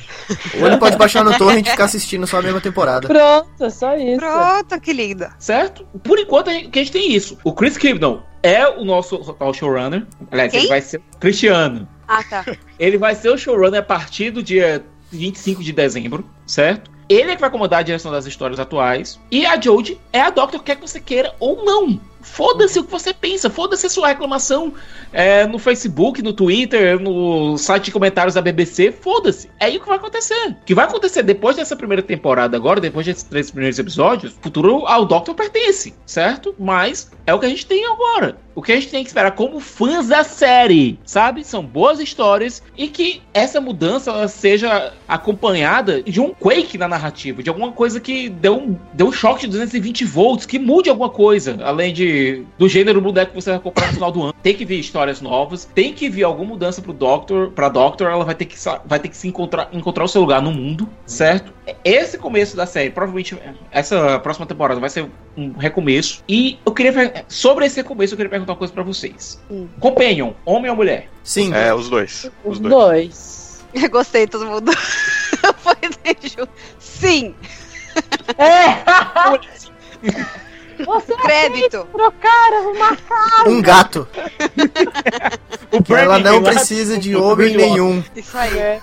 Ou 0.60 0.68
ele 0.68 0.78
pode 0.78 0.98
baixar 0.98 1.24
no 1.24 1.38
torrent 1.38 1.66
e 1.66 1.70
ficar 1.72 1.86
assistindo 1.86 2.28
só 2.28 2.40
a 2.40 2.42
mesma 2.42 2.62
temporada. 2.62 3.08
Pronto, 3.08 3.64
é 3.64 3.70
só 3.70 3.96
isso. 3.96 4.20
Pronto, 4.20 4.80
que 4.80 4.94
linda. 4.94 5.34
Certo? 5.40 5.86
Por 6.04 6.20
enquanto 6.20 6.50
a 6.50 6.54
gente, 6.54 6.70
que 6.70 6.80
a 6.80 6.84
gente 6.84 6.92
tem 6.92 7.12
isso. 7.12 7.38
O 7.44 7.54
Chris 7.54 7.78
Kibnall 7.78 8.24
é 8.44 8.68
o 8.68 8.84
nosso 8.84 9.16
atual 9.16 9.54
showrunner. 9.54 10.06
Aliás, 10.32 10.52
Quem? 10.52 10.62
ele 10.62 10.70
vai 10.70 10.82
ser 10.82 10.98
o 10.98 11.18
Cristiano. 11.20 11.88
Ah, 12.08 12.24
tá. 12.24 12.46
Ele 12.78 12.98
vai 12.98 13.16
ser 13.16 13.30
o 13.30 13.38
showrunner 13.38 13.80
a 13.80 13.84
partir 13.84 14.32
do 14.32 14.44
dia 14.44 14.86
25 15.12 15.64
de 15.64 15.72
dezembro, 15.72 16.26
certo? 16.46 16.92
Ele 17.08 17.32
é 17.32 17.36
que 17.36 17.42
vai 17.42 17.50
comandar 17.50 17.80
a 17.80 17.84
direção 17.84 18.12
das 18.12 18.26
histórias 18.26 18.60
atuais. 18.60 19.20
E 19.30 19.46
a 19.46 19.60
Jodie 19.60 20.00
é 20.14 20.22
a 20.22 20.30
Doctor, 20.30 20.64
quer 20.64 20.76
que 20.76 20.88
você 20.88 21.00
queira 21.00 21.36
ou 21.40 21.66
não. 21.66 22.00
Foda-se 22.22 22.80
o 22.80 22.84
que 22.84 22.92
você 22.92 23.14
pensa, 23.14 23.50
foda-se 23.50 23.86
a 23.86 23.90
sua 23.90 24.08
reclamação 24.10 24.74
é, 25.12 25.46
no 25.46 25.60
Facebook, 25.60 26.22
no 26.22 26.34
Twitter, 26.34 27.00
no 27.00 27.58
site 27.58 27.86
de 27.86 27.92
comentários 27.92 28.36
da 28.36 28.42
BBC, 28.42 28.92
foda-se. 28.92 29.50
É 29.60 29.66
aí 29.66 29.78
o 29.78 29.82
que 29.82 29.88
vai 29.88 29.98
acontecer. 29.98 30.50
O 30.62 30.66
que 30.66 30.76
vai 30.76 30.86
acontecer 30.86 31.24
depois 31.24 31.56
dessa 31.56 31.76
primeira 31.76 32.02
temporada 32.02 32.56
agora, 32.56 32.80
depois 32.80 33.06
desses 33.06 33.24
três 33.24 33.50
primeiros 33.50 33.80
episódios, 33.80 34.34
o 34.34 34.42
futuro 34.42 34.86
ao 34.86 35.06
Doctor 35.06 35.34
pertence, 35.36 35.94
certo? 36.06 36.54
Mas 36.60 37.12
é 37.26 37.34
o 37.34 37.40
que 37.40 37.46
a 37.46 37.50
gente 37.50 37.66
tem 37.66 37.86
agora. 37.86 38.38
O 38.54 38.62
que 38.62 38.74
a 38.74 38.76
gente 38.76 38.90
tem 38.90 39.04
que 39.04 39.10
esperar 39.10 39.32
como 39.32 39.60
fãs 39.60 40.08
da 40.08 40.24
série, 40.24 41.00
sabe? 41.06 41.44
São 41.44 41.64
boas 41.64 42.00
histórias 42.00 42.62
e 42.78 42.88
que 42.88 43.22
essa 43.34 43.62
mudança 43.62 44.28
seja 44.28 44.94
acompanhada 45.08 46.04
de 46.04 46.20
um 46.20 46.34
quake 46.34 46.78
na 46.78 46.88
narrativa, 46.88 47.42
de 47.42 47.50
alguma 47.50 47.72
coisa 47.72 48.00
que 48.00 48.28
deu 48.28 48.58
um, 48.58 48.78
deu 48.94 49.08
um 49.08 49.12
choque 49.12 49.42
de 49.42 49.48
220 49.48 50.04
volts, 50.04 50.46
que 50.46 50.60
mude 50.60 50.90
alguma 50.90 51.10
coisa, 51.10 51.58
além 51.64 51.94
de 51.94 52.11
do 52.58 52.68
gênero 52.68 53.02
boneco 53.02 53.32
que 53.34 53.42
você 53.42 53.52
vai 53.52 53.60
comprar 53.60 53.88
no 53.88 53.94
final 53.94 54.12
do 54.12 54.24
ano. 54.24 54.34
Tem 54.42 54.56
que 54.56 54.66
vir 54.66 54.80
histórias 54.80 55.22
novas, 55.22 55.66
tem 55.66 55.94
que 55.94 56.10
vir 56.10 56.24
alguma 56.24 56.50
mudança 56.50 56.82
pro 56.82 56.94
Doctor, 56.94 57.52
pra 57.52 57.70
Doctor, 57.70 58.10
ela 58.10 58.24
vai 58.26 58.36
ter 58.36 58.46
que 58.46 58.56
vai 58.86 59.00
ter 59.00 59.10
que 59.10 59.18
se 59.18 59.28
encontrar 59.28 59.70
encontrar 59.72 60.04
o 60.04 60.08
seu 60.08 60.22
lugar 60.22 60.42
no 60.42 60.52
mundo, 60.52 60.88
certo? 61.06 61.54
Esse 61.84 62.18
começo 62.18 62.56
da 62.56 62.66
série, 62.66 62.90
provavelmente 62.90 63.38
essa 63.72 64.20
próxima 64.20 64.46
temporada 64.46 64.80
vai 64.80 64.90
ser 64.90 65.08
um 65.38 65.54
recomeço. 65.54 66.24
E 66.28 66.60
eu 66.66 66.72
queria 66.72 67.26
sobre 67.28 67.66
esse 67.66 67.78
recomeço 67.78 68.14
eu 68.14 68.18
queria 68.18 68.30
perguntar 68.30 68.54
uma 68.54 68.58
coisa 68.58 68.74
pra 68.74 68.84
vocês. 68.84 69.42
Hum. 69.50 69.68
Companion, 69.80 70.32
homem 70.46 70.70
ou 70.70 70.76
mulher? 70.76 71.10
Sim. 71.24 71.54
É, 71.54 71.74
os 71.74 71.90
dois. 71.90 72.30
Os 72.44 72.54
Os 72.54 72.60
dois. 72.60 72.72
dois. 72.74 73.84
Eu 73.84 73.90
gostei, 73.92 74.28
todo 74.28 74.46
mundo. 74.46 74.72
Foi 75.58 75.76
junto. 76.24 76.52
Sim, 76.80 77.34
É! 78.38 78.84
Você 80.86 81.16
crédito. 81.16 81.88
trocar 81.92 82.52
uma 82.64 82.98
Um 83.48 83.62
gato. 83.62 84.08
O 85.72 85.94
Ela 85.96 86.20
não 86.20 86.44
precisa 86.44 86.98
de 86.98 87.16
o 87.16 87.24
homem 87.24 87.56
nenhum. 87.56 88.04
Isso 88.16 88.38
aí. 88.38 88.80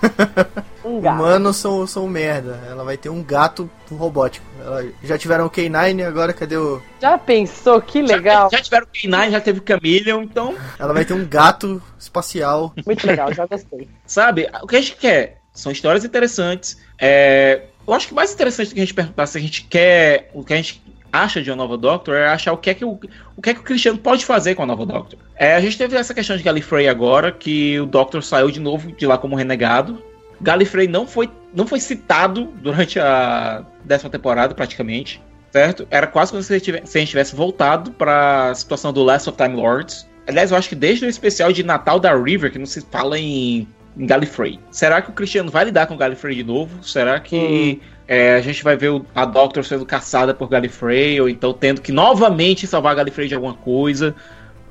um 0.83 0.99
gato. 0.99 1.15
Humanos 1.15 1.57
são, 1.57 1.85
são 1.85 2.07
merda. 2.07 2.59
Ela 2.69 2.83
vai 2.83 2.97
ter 2.97 3.09
um 3.09 3.23
gato 3.23 3.69
robótico. 3.91 4.45
Ela, 4.59 4.85
já 5.03 5.17
tiveram 5.17 5.45
o 5.45 5.49
K9, 5.49 6.05
agora 6.05 6.33
cadê 6.33 6.57
o. 6.57 6.81
Já 7.01 7.17
pensou 7.17 7.81
que 7.81 8.01
legal? 8.01 8.49
Já, 8.51 8.57
já 8.57 8.63
tiveram 8.63 8.87
o 8.87 8.89
K9, 8.89 9.31
já 9.31 9.41
teve 9.41 9.59
o 9.59 9.63
Chameleon, 9.65 10.23
então, 10.23 10.55
Ela 10.77 10.93
vai 10.93 11.05
ter 11.05 11.13
um 11.13 11.25
gato 11.25 11.81
espacial. 11.97 12.73
Muito 12.85 13.05
legal, 13.05 13.33
já 13.33 13.45
gostei. 13.45 13.87
sabe? 14.05 14.49
O 14.61 14.67
que 14.67 14.75
a 14.75 14.81
gente 14.81 14.95
quer 14.95 15.39
são 15.53 15.71
histórias 15.71 16.03
interessantes. 16.05 16.77
É, 16.97 17.63
eu 17.87 17.93
acho 17.93 18.07
que 18.07 18.13
mais 18.13 18.33
interessante 18.33 18.69
do 18.69 18.75
que 18.75 18.79
a 18.81 18.83
gente 18.83 18.93
perguntar 18.93 19.27
se 19.27 19.37
a 19.37 19.41
gente 19.41 19.63
quer, 19.63 20.29
o 20.33 20.43
que 20.43 20.53
a 20.53 20.57
gente 20.57 20.81
acha 21.11 21.41
de 21.41 21.49
uma 21.49 21.57
nova 21.57 21.77
Doctor 21.77 22.15
é 22.15 22.27
achar 22.27 22.53
o 22.53 22.57
que 22.57 22.69
é 22.69 22.73
que 22.73 22.85
o, 22.85 22.99
o 23.35 23.41
que 23.41 23.49
é 23.49 23.53
que 23.53 23.59
o 23.59 23.63
Cristiano 23.63 23.97
pode 23.97 24.25
fazer 24.25 24.55
com 24.55 24.63
a 24.63 24.65
nova 24.65 24.85
Doctor. 24.85 25.19
É, 25.35 25.55
a 25.55 25.61
gente 25.61 25.77
teve 25.77 25.95
essa 25.95 26.13
questão 26.13 26.37
de 26.37 26.43
Gallifrey 26.43 26.87
agora, 26.87 27.31
que 27.31 27.79
o 27.79 27.85
Doctor 27.85 28.23
saiu 28.23 28.51
de 28.51 28.59
novo 28.59 28.91
de 28.91 29.05
lá 29.05 29.17
como 29.17 29.35
renegado. 29.35 30.01
Gallifrey 30.41 30.87
não 30.87 31.05
foi, 31.05 31.29
não 31.53 31.67
foi 31.67 31.79
citado 31.79 32.45
durante 32.61 32.99
a 32.99 33.65
décima 33.83 34.09
temporada, 34.09 34.53
praticamente. 34.53 35.21
Certo? 35.51 35.87
Era 35.89 36.05
quase 36.05 36.31
como 36.31 36.43
se 36.43 36.53
a 36.53 36.59
gente 36.59 37.07
tivesse, 37.07 37.35
voltado 37.35 37.91
para 37.91 38.49
a 38.51 38.55
situação 38.55 38.93
do 38.93 39.03
Last 39.03 39.27
of 39.29 39.37
Time 39.37 39.55
Lords. 39.55 40.07
Aliás, 40.27 40.51
eu 40.51 40.57
acho 40.57 40.69
que 40.69 40.75
desde 40.75 41.05
o 41.05 41.09
especial 41.09 41.51
de 41.51 41.63
Natal 41.63 41.99
da 41.99 42.15
River, 42.15 42.51
que 42.51 42.59
não 42.59 42.67
se 42.67 42.81
fala 42.81 43.17
em, 43.17 43.67
em 43.97 44.05
Gallifrey. 44.05 44.59
Será 44.69 45.01
que 45.01 45.09
o 45.09 45.13
Cristiano 45.13 45.49
vai 45.49 45.65
lidar 45.65 45.87
com 45.87 45.97
Gallifrey 45.97 46.35
de 46.35 46.43
novo? 46.43 46.83
Será 46.83 47.19
que 47.19 47.81
é, 48.11 48.33
a 48.35 48.41
gente 48.41 48.63
vai 48.63 48.75
ver 48.75 48.89
o- 48.89 49.05
a 49.13 49.23
Doctor 49.23 49.63
sendo 49.63 49.85
caçada 49.85 50.33
por 50.33 50.49
Gallifrey? 50.49 51.21
Ou 51.21 51.29
então 51.29 51.53
tendo 51.53 51.79
que 51.79 51.91
novamente 51.91 52.65
salvar 52.65 52.95
Gallifrey 52.95 53.27
de 53.27 53.35
alguma 53.35 53.53
coisa? 53.53 54.15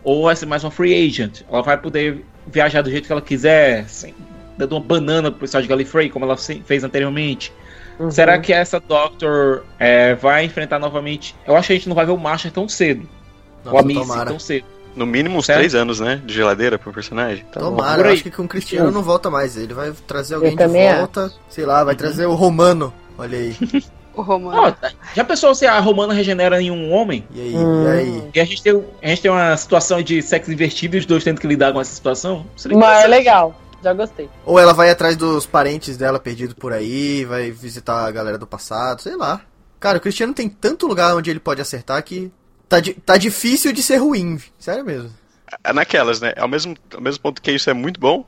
Ou 0.03 0.24
vai 0.24 0.35
ser 0.35 0.46
mais 0.46 0.64
uma 0.64 0.70
free 0.72 1.07
agent? 1.07 1.42
Ela 1.51 1.62
vai 1.62 1.79
poder 1.79 2.24
viajar 2.46 2.83
do 2.83 2.90
jeito 2.90 3.07
que 3.07 3.12
ela 3.12 3.22
quiser, 3.22 3.88
sem, 3.88 4.12
dando 4.57 4.72
uma 4.72 4.81
banana 4.81 5.31
pro 5.31 5.40
pessoal 5.40 5.62
de 5.62 5.68
Gallifrey, 5.68 6.11
como 6.11 6.24
ela 6.24 6.37
se- 6.37 6.62
fez 6.66 6.83
anteriormente? 6.83 7.53
Uhum. 7.98 8.11
Será 8.11 8.38
que 8.38 8.53
essa 8.53 8.81
Doctor 8.81 9.64
é, 9.79 10.14
vai 10.14 10.44
enfrentar 10.44 10.79
novamente? 10.79 11.35
Eu 11.46 11.57
acho 11.57 11.66
que 11.68 11.72
a 11.74 11.77
gente 11.77 11.88
não 11.88 11.94
vai 11.96 12.07
ver 12.07 12.12
o 12.12 12.16
Marshall 12.18 12.53
tão 12.53 12.68
cedo. 12.68 13.09
ou 13.64 13.70
a 13.70 13.74
Nossa, 13.74 13.87
Missy 13.87 14.01
tomara. 14.01 14.31
tão 14.31 14.38
cedo. 14.38 14.64
No 14.96 15.05
mínimo 15.07 15.37
uns 15.38 15.46
Certo. 15.46 15.59
três 15.59 15.74
anos, 15.74 16.01
né? 16.01 16.20
De 16.24 16.33
geladeira 16.35 16.79
pro 16.79 16.92
personagem. 16.92 17.44
Tá. 17.53 17.61
Tomara, 17.61 18.03
eu 18.09 18.12
acho 18.12 18.22
que 18.22 18.31
com 18.31 18.44
o 18.44 18.48
Cristiano 18.48 18.90
não 18.90 19.03
volta 19.03 19.29
mais. 19.31 19.57
Ele 19.57 19.74
vai 19.74 19.92
trazer 20.07 20.37
alguém 20.37 20.57
de 20.57 20.66
volta. 20.66 21.31
Sei 21.48 21.64
lá, 21.66 21.85
vai 21.85 21.94
trazer 21.94 22.27
o 22.27 22.35
Romano. 22.35 22.92
Olha 23.18 23.37
aí. 23.38 23.57
O 24.14 24.22
Romano. 24.22 24.62
Ó, 24.62 24.88
já 25.14 25.22
pensou 25.22 25.54
se 25.54 25.64
a 25.64 25.78
Romana 25.78 26.12
regenera 26.12 26.61
em 26.61 26.72
um 26.72 26.90
homem? 26.92 27.24
E 27.33 27.40
aí, 27.40 27.54
Hum. 27.57 27.85
e 27.85 27.87
aí? 27.87 28.31
E 28.35 28.40
a 28.40 28.44
gente, 28.44 28.61
tem, 28.64 28.85
a 29.00 29.07
gente 29.11 29.22
tem 29.22 29.31
uma 29.31 29.57
situação 29.57 30.02
de 30.02 30.20
sexo 30.22 30.50
invertido 30.50 30.96
e 30.96 30.98
os 30.98 31.07
dois 31.07 31.22
tendo 31.22 31.40
que 31.40 31.46
lidar 31.46 31.72
com 31.72 31.81
essa 31.81 31.94
situação? 31.94 32.44
Seria 32.57 32.76
Mas 32.76 33.04
é 33.04 33.07
legal. 33.07 33.54
Já 33.81 33.92
gostei. 33.92 34.28
Ou 34.44 34.59
ela 34.59 34.72
vai 34.74 34.90
atrás 34.90 35.14
dos 35.16 35.46
parentes 35.46 35.96
dela 35.96 36.18
perdido 36.18 36.57
por 36.57 36.72
aí, 36.72 37.24
vai 37.26 37.52
visitar 37.52 38.07
a 38.07 38.11
galera 38.11 38.37
do 38.37 38.44
passado, 38.44 39.02
sei 39.02 39.14
lá. 39.14 39.40
Cara, 39.78 39.98
o 39.98 40.00
Cristiano 40.00 40.35
tem 40.35 40.48
tanto 40.48 40.88
lugar 40.88 41.14
onde 41.14 41.31
ele 41.31 41.38
pode 41.38 41.61
acertar 41.61 42.02
que 42.02 42.33
tá, 42.68 42.81
di- 42.81 42.94
tá 42.94 43.16
difícil 43.16 43.72
de 43.72 43.85
ser 43.85 43.98
ruim. 43.98 44.40
Sério 44.59 44.85
mesmo. 44.85 45.11
É 45.62 45.72
naquelas, 45.72 46.20
né? 46.20 46.35
Ao 46.37 46.48
mesmo, 46.48 46.76
ao 46.92 47.00
mesmo 47.00 47.22
ponto 47.22 47.40
que 47.40 47.52
isso 47.52 47.70
é 47.70 47.72
muito 47.72 48.00
bom, 48.00 48.24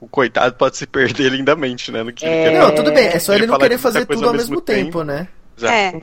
o 0.00 0.08
coitado 0.08 0.54
pode 0.56 0.76
se 0.76 0.86
perder 0.86 1.30
lindamente, 1.32 1.90
né? 1.90 2.02
No 2.02 2.12
que 2.12 2.24
É. 2.24 2.46
ele 2.46 2.50
quer. 2.52 2.60
Não, 2.62 2.74
tudo 2.74 2.92
bem, 2.92 3.08
é 3.08 3.18
só 3.18 3.32
Ele 3.34 3.44
ele 3.44 3.52
não 3.52 3.58
querer 3.58 3.78
fazer 3.78 4.06
tudo 4.06 4.26
ao 4.26 4.32
mesmo 4.32 4.50
mesmo 4.50 4.60
tempo, 4.60 5.02
né? 5.02 5.28
Exato. 5.56 5.72
É. 5.74 6.02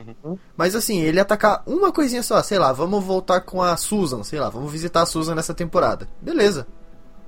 Mas 0.56 0.74
assim, 0.74 1.00
ele 1.00 1.18
atacar 1.18 1.62
uma 1.66 1.90
coisinha 1.90 2.22
só, 2.22 2.42
sei 2.42 2.58
lá, 2.58 2.72
vamos 2.72 3.02
voltar 3.02 3.40
com 3.40 3.62
a 3.62 3.76
Susan, 3.76 4.22
sei 4.22 4.38
lá, 4.38 4.50
vamos 4.50 4.70
visitar 4.70 5.02
a 5.02 5.06
Susan 5.06 5.34
nessa 5.34 5.54
temporada. 5.54 6.06
Beleza. 6.20 6.66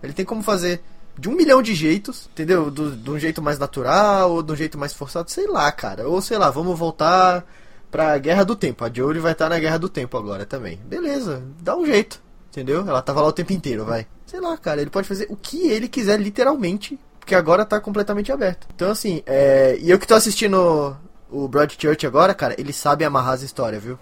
Ele 0.02 0.12
tem 0.12 0.24
como 0.26 0.42
fazer 0.42 0.82
de 1.18 1.28
um 1.28 1.32
milhão 1.34 1.60
de 1.62 1.74
jeitos, 1.74 2.28
entendeu? 2.32 2.70
Do, 2.70 2.94
de 2.94 3.10
um 3.10 3.18
jeito 3.18 3.40
mais 3.42 3.58
natural, 3.58 4.30
ou 4.30 4.42
de 4.42 4.52
um 4.52 4.56
jeito 4.56 4.76
mais 4.78 4.92
forçado, 4.92 5.30
sei 5.30 5.46
lá, 5.46 5.72
cara. 5.72 6.06
Ou 6.06 6.20
sei 6.20 6.36
lá, 6.38 6.50
vamos 6.50 6.78
voltar 6.78 7.44
pra 7.90 8.16
Guerra 8.18 8.44
do 8.44 8.54
Tempo. 8.54 8.84
A 8.84 8.90
Jory 8.92 9.18
vai 9.18 9.32
estar 9.32 9.48
na 9.48 9.58
Guerra 9.58 9.78
do 9.78 9.88
Tempo 9.88 10.16
agora 10.18 10.44
também. 10.44 10.78
Beleza, 10.84 11.42
dá 11.62 11.74
um 11.76 11.86
jeito, 11.86 12.20
entendeu? 12.50 12.84
Ela 12.86 13.00
tava 13.02 13.22
lá 13.22 13.28
o 13.28 13.32
tempo 13.32 13.52
inteiro, 13.54 13.84
vai. 13.86 14.06
Sei 14.28 14.40
lá, 14.40 14.56
cara, 14.56 14.80
ele 14.80 14.90
pode 14.90 15.08
fazer 15.08 15.26
o 15.30 15.36
que 15.36 15.68
ele 15.68 15.88
quiser, 15.88 16.20
literalmente, 16.20 16.98
porque 17.18 17.34
agora 17.34 17.64
tá 17.64 17.80
completamente 17.80 18.30
aberto. 18.30 18.66
Então, 18.74 18.90
assim, 18.90 19.22
é... 19.26 19.76
e 19.80 19.90
eu 19.90 19.98
que 19.98 20.06
tô 20.06 20.14
assistindo 20.14 20.96
o 21.30 21.48
Broadchurch 21.48 22.06
agora, 22.06 22.34
cara, 22.34 22.54
ele 22.58 22.72
sabe 22.72 23.04
amarrar 23.04 23.34
as 23.34 23.42
histórias, 23.42 23.82
viu? 23.82 23.98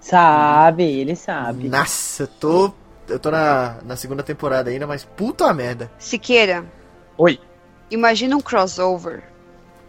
Sabe, 0.00 0.84
ele 0.84 1.16
sabe. 1.16 1.68
Nossa, 1.68 2.24
eu 2.24 2.26
tô. 2.28 2.72
Eu 3.08 3.18
tô 3.18 3.30
na, 3.30 3.76
na 3.84 3.96
segunda 3.96 4.22
temporada 4.22 4.68
ainda, 4.70 4.86
mas 4.86 5.04
puta 5.04 5.52
merda. 5.54 5.90
Siqueira, 5.98 6.64
Oi. 7.16 7.38
imagina 7.90 8.36
um 8.36 8.40
crossover 8.40 9.22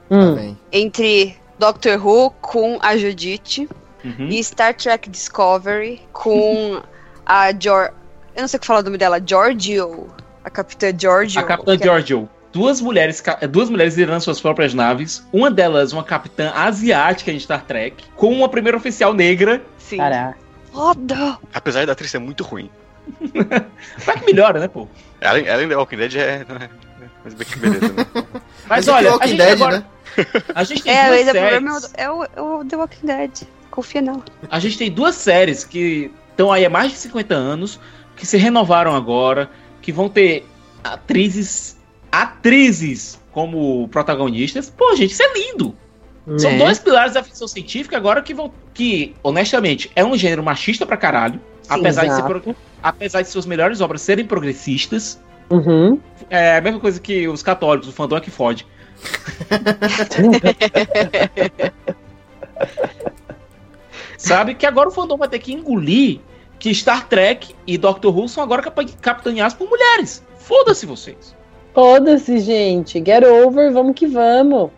Tá 0.07 0.15
Hum. 0.15 0.35
bem. 0.35 0.57
entre 0.71 1.35
Doctor 1.59 1.97
Who 2.05 2.29
com 2.41 2.77
a 2.81 2.95
Judith 2.95 3.67
Uhum. 4.05 4.27
e 4.29 4.41
Star 4.43 4.75
Trek 4.75 5.09
Discovery 5.09 6.01
com 6.13 6.81
a 7.25 7.51
Jor... 7.59 7.91
Eu 8.37 8.41
não 8.41 8.47
sei 8.47 8.57
o 8.57 8.61
que 8.61 8.67
falar 8.67 8.79
o 8.81 8.83
nome 8.83 8.97
dela, 8.99 9.19
Giorgio. 9.23 10.07
A 10.43 10.49
Capitã 10.49 10.87
Giorgio. 10.97 11.41
A 11.41 11.43
Capitã 11.43 11.73
é- 11.73 11.77
Giorgio. 11.77 12.29
Duas 12.53 12.79
mulheres, 12.79 13.21
duas 13.49 13.69
mulheres 13.69 13.95
liderando 13.95 14.23
suas 14.23 14.39
próprias 14.39 14.73
naves. 14.73 15.27
Uma 15.33 15.51
delas, 15.51 15.91
uma 15.91 16.03
capitã 16.03 16.51
asiática 16.55 17.31
em 17.31 17.39
Star 17.39 17.63
Trek, 17.65 18.03
com 18.15 18.31
uma 18.31 18.47
primeira 18.47 18.77
oficial 18.77 19.13
negra. 19.13 19.61
Sim. 19.77 19.97
Caraca. 19.97 20.37
Foda! 20.71 21.37
Apesar 21.53 21.85
da 21.85 21.91
atriz 21.93 22.09
ser 22.11 22.19
muito 22.19 22.43
ruim. 22.43 22.69
Vai 24.05 24.19
que 24.19 24.25
melhora, 24.25 24.59
né, 24.59 24.67
pô? 24.67 24.87
Ela, 25.19 25.39
ela 25.39 25.63
em 25.63 25.67
The 25.67 25.75
Walking 25.75 25.97
Dead 25.97 26.15
é. 26.15 26.45
não 26.47 26.55
é- 26.57 26.69
Mas 27.23 27.33
bem 27.33 27.47
que 27.47 27.57
beleza, 27.59 27.87
né? 27.93 28.05
Mas, 28.13 28.31
Mas 28.69 28.87
é 28.87 28.91
olha, 28.91 29.09
a 29.09 29.13
Walking 29.13 29.27
gente, 29.29 29.37
Dead, 29.37 29.51
agora, 29.53 29.77
né? 29.79 29.85
a 30.55 30.63
gente 30.63 30.83
tem 30.83 30.93
É, 30.95 31.07
duas 31.09 31.27
o 31.27 31.31
séries. 31.31 31.91
é 31.95 32.09
o, 32.11 32.23
é 32.23 32.41
o 32.41 32.65
The 32.65 32.75
Walking 32.77 33.05
Dead. 33.07 33.31
Confia 33.71 34.01
nela. 34.01 34.23
A 34.49 34.59
gente 34.59 34.77
tem 34.77 34.91
duas 34.91 35.15
séries 35.15 35.63
que 35.63 36.11
estão 36.31 36.51
aí 36.51 36.65
há 36.65 36.69
mais 36.69 36.91
de 36.91 36.97
50 36.97 37.33
anos, 37.35 37.79
que 38.17 38.25
se 38.25 38.37
renovaram 38.37 38.95
agora, 38.95 39.49
que 39.81 39.91
vão 39.91 40.09
ter 40.09 40.45
atrizes 40.83 41.77
atrizes 42.11 43.19
como 43.31 43.87
protagonistas. 43.89 44.69
Pô, 44.69 44.95
gente, 44.95 45.11
isso 45.11 45.23
é 45.23 45.33
lindo. 45.33 45.75
São 46.37 46.51
Né? 46.51 46.57
dois 46.57 46.79
pilares 46.79 47.13
da 47.13 47.23
ficção 47.23 47.47
científica 47.47 47.95
agora 47.95 48.21
que 48.21 48.33
vão 48.33 48.51
que, 48.73 49.15
honestamente, 49.23 49.89
é 49.95 50.03
um 50.03 50.17
gênero 50.17 50.43
machista 50.43 50.85
pra 50.85 50.97
caralho, 50.97 51.39
apesar 51.69 52.05
de, 52.05 52.13
ser 52.15 52.23
apesar 52.83 53.21
de 53.21 53.29
suas 53.29 53.45
melhores 53.45 53.79
obras 53.79 54.01
serem 54.01 54.25
progressistas. 54.25 55.17
Uhum. 55.49 56.01
É 56.29 56.57
a 56.57 56.61
mesma 56.61 56.81
coisa 56.81 56.99
que 56.99 57.29
os 57.29 57.41
católicos, 57.41 57.87
o 57.87 57.93
fandom 57.93 58.17
é 58.17 58.21
que 58.21 58.29
fode. 58.29 58.67
Sabe 64.17 64.55
que 64.55 64.65
agora 64.65 64.89
o 64.89 64.91
fandom 64.91 65.15
vai 65.15 65.29
ter 65.29 65.39
que 65.39 65.53
engolir 65.53 66.19
que 66.59 66.73
Star 66.73 67.07
Trek 67.07 67.55
e 67.65 67.77
Doctor 67.77 68.15
Who 68.17 68.27
são 68.27 68.43
agora 68.43 68.63
capitaneados 69.01 69.55
por 69.55 69.69
mulheres. 69.69 70.23
Foda-se 70.39 70.85
vocês. 70.85 71.35
Foda-se, 71.73 72.39
gente. 72.39 73.03
Get 73.05 73.23
over, 73.23 73.71
vamos 73.71 73.93
que 73.95 74.07
vamos. 74.07 74.71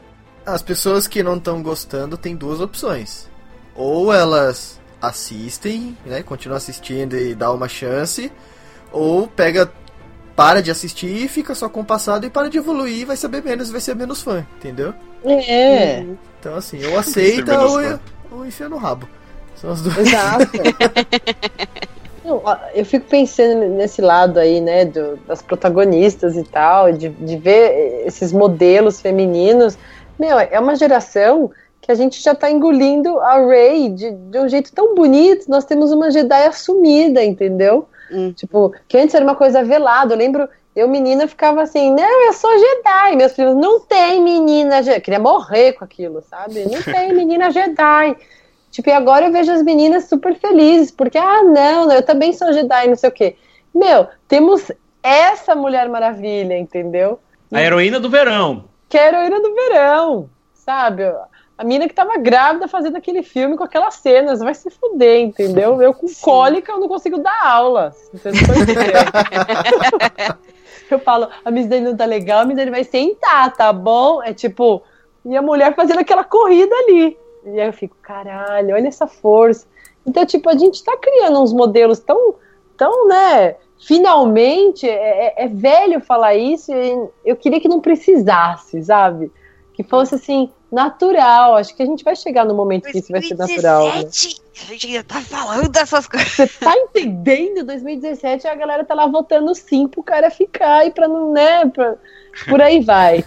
As 0.45 0.61
pessoas 0.61 1.07
que 1.07 1.23
não 1.23 1.37
estão 1.37 1.61
gostando 1.61 2.17
têm 2.17 2.35
duas 2.35 2.59
opções. 2.59 3.29
Ou 3.75 4.11
elas 4.11 4.79
assistem, 5.01 5.97
né? 6.05 6.21
Continuam 6.23 6.57
assistindo 6.57 7.15
e 7.15 7.33
dá 7.35 7.51
uma 7.51 7.69
chance. 7.69 8.31
Ou 8.91 9.27
pega. 9.27 9.71
Para 10.35 10.61
de 10.61 10.71
assistir 10.71 11.25
e 11.25 11.27
fica 11.27 11.53
só 11.53 11.67
com 11.67 11.81
o 11.81 11.85
passado 11.85 12.25
e 12.25 12.29
para 12.29 12.49
de 12.49 12.57
evoluir, 12.57 13.05
vai 13.05 13.17
saber 13.17 13.43
menos, 13.43 13.69
vai 13.69 13.81
ser 13.81 13.93
menos 13.93 14.21
fã, 14.21 14.47
entendeu? 14.55 14.93
É, 15.21 16.05
Então 16.39 16.55
assim, 16.55 16.81
ou 16.85 16.97
aceita 16.97 17.59
ou, 17.61 17.99
ou 18.31 18.45
enfia 18.45 18.69
no 18.69 18.77
rabo. 18.77 19.05
São 19.59 19.71
as 19.71 19.81
duas. 19.81 19.97
exato. 19.97 20.45
Não, 22.23 22.41
eu 22.75 22.85
fico 22.85 23.07
pensando 23.07 23.65
nesse 23.69 24.01
lado 24.01 24.39
aí, 24.39 24.61
né, 24.61 24.85
do- 24.85 25.17
das 25.27 25.41
protagonistas 25.41 26.37
e 26.37 26.43
tal, 26.43 26.91
de, 26.91 27.09
de 27.09 27.37
ver 27.37 28.03
esses 28.05 28.31
modelos 28.31 29.01
femininos. 29.01 29.77
Meu, 30.17 30.37
é 30.37 30.59
uma 30.59 30.75
geração 30.75 31.49
que 31.81 31.91
a 31.91 31.95
gente 31.95 32.21
já 32.21 32.35
tá 32.35 32.51
engolindo 32.51 33.17
a 33.19 33.37
Rey 33.47 33.89
de, 33.89 34.11
de 34.11 34.37
um 34.37 34.47
jeito 34.47 34.71
tão 34.73 34.93
bonito. 34.93 35.49
Nós 35.49 35.65
temos 35.65 35.91
uma 35.91 36.11
Jedi 36.11 36.45
assumida, 36.45 37.23
entendeu? 37.23 37.87
Hum. 38.11 38.31
Tipo, 38.33 38.73
que 38.87 38.97
antes 38.97 39.15
era 39.15 39.23
uma 39.23 39.35
coisa 39.35 39.63
velada. 39.63 40.13
Eu 40.13 40.17
lembro, 40.17 40.47
eu 40.75 40.87
menina 40.87 41.27
ficava 41.27 41.61
assim, 41.63 41.91
não, 41.95 42.25
eu 42.27 42.33
sou 42.33 42.51
Jedi. 42.59 43.15
Meus 43.15 43.31
filhos, 43.31 43.55
não 43.55 43.79
tem 43.79 44.21
menina 44.21 44.83
Jedi. 44.83 44.97
Eu 44.97 45.01
queria 45.01 45.19
morrer 45.19 45.73
com 45.73 45.83
aquilo, 45.85 46.21
sabe? 46.29 46.65
Não 46.65 46.81
tem 46.83 47.13
menina 47.13 47.49
Jedi. 47.49 48.15
Tipo, 48.71 48.89
e 48.89 48.93
agora 48.93 49.25
eu 49.25 49.31
vejo 49.31 49.51
as 49.51 49.63
meninas 49.63 50.05
super 50.05 50.35
felizes, 50.35 50.91
porque, 50.91 51.17
ah, 51.17 51.43
não, 51.43 51.91
eu 51.91 52.03
também 52.03 52.33
sou 52.33 52.53
Jedi, 52.53 52.87
não 52.87 52.95
sei 52.95 53.09
o 53.09 53.13
quê. 53.13 53.35
Meu, 53.73 54.07
temos 54.27 54.71
essa 55.01 55.55
Mulher 55.55 55.89
Maravilha, 55.89 56.57
entendeu? 56.57 57.19
A 57.51 57.61
heroína 57.61 57.99
do 57.99 58.09
verão. 58.09 58.65
Que 58.87 58.97
é 58.97 59.05
a 59.05 59.07
heroína 59.07 59.41
do 59.41 59.55
verão, 59.55 60.29
sabe? 60.53 61.03
A 61.57 61.63
mina 61.63 61.87
que 61.87 61.93
tava 61.93 62.17
grávida 62.17 62.67
fazendo 62.67 62.95
aquele 62.95 63.21
filme 63.21 63.57
com 63.57 63.63
aquelas 63.63 63.95
cenas, 63.95 64.39
vai 64.39 64.53
se 64.53 64.69
fuder, 64.69 65.19
entendeu? 65.19 65.81
Eu 65.81 65.93
com 65.93 66.07
cólica 66.21 66.71
eu 66.71 66.79
não 66.79 66.87
consigo 66.87 67.17
dar 67.17 67.37
aula. 67.43 67.93
Eu 70.89 70.99
falo, 70.99 71.29
a 71.45 71.51
Miss 71.51 71.67
Dani 71.67 71.85
não 71.85 71.95
tá 71.95 72.05
legal, 72.05 72.39
a 72.39 72.45
Miss 72.45 72.57
Dani 72.57 72.71
vai 72.71 72.83
sentar, 72.83 73.55
tá 73.55 73.71
bom? 73.71 74.23
É 74.23 74.33
tipo, 74.33 74.81
e 75.23 75.37
a 75.37 75.41
mulher 75.41 75.75
fazendo 75.75 75.99
aquela 75.99 76.23
corrida 76.23 76.75
ali. 76.75 77.15
E 77.55 77.59
aí 77.59 77.67
eu 77.67 77.73
fico, 77.73 77.95
caralho, 78.01 78.75
olha 78.75 78.87
essa 78.87 79.07
força. 79.07 79.65
Então, 80.05 80.25
tipo, 80.25 80.49
a 80.49 80.57
gente 80.57 80.83
tá 80.83 80.95
criando 80.97 81.41
uns 81.41 81.53
modelos 81.53 81.99
tão, 81.99 82.35
tão, 82.77 83.07
né? 83.07 83.55
Finalmente, 83.85 84.87
é, 84.87 85.27
é- 85.37 85.45
é 85.45 85.47
velho 85.47 86.01
falar 86.01 86.35
isso, 86.35 86.71
e 86.71 87.09
eu 87.25 87.35
queria 87.35 87.59
que 87.59 87.67
não 87.67 87.79
precisasse, 87.79 88.81
sabe? 88.83 89.31
Que 89.73 89.83
fosse 89.83 90.15
assim, 90.15 90.49
natural. 90.71 91.55
Acho 91.55 91.75
que 91.75 91.81
a 91.83 91.85
gente 91.85 92.03
vai 92.03 92.15
chegar 92.15 92.45
no 92.45 92.53
momento 92.53 92.83
que 92.91 92.97
isso 92.99 93.11
vai 93.11 93.21
ser 93.21 93.35
natural. 93.35 93.85
né? 93.85 93.91
2017, 94.03 94.41
a 94.61 94.65
gente 94.65 94.87
ainda 94.87 95.03
tá 95.03 95.21
falando 95.21 95.69
dessas 95.69 96.07
coisas. 96.07 96.27
Você 96.31 96.47
tá 96.47 96.75
entendendo? 96.77 97.63
2017 97.65 98.47
a 98.47 98.55
galera 98.55 98.83
tá 98.83 98.93
lá 98.93 99.05
votando 99.07 99.53
sim 99.55 99.87
pro 99.87 100.03
cara 100.03 100.29
ficar 100.29 100.85
e 100.85 100.91
pra 100.91 101.07
não, 101.07 101.31
né? 101.31 101.65
Pra... 101.67 101.95
Por 102.47 102.61
aí 102.61 102.81
vai. 102.81 103.23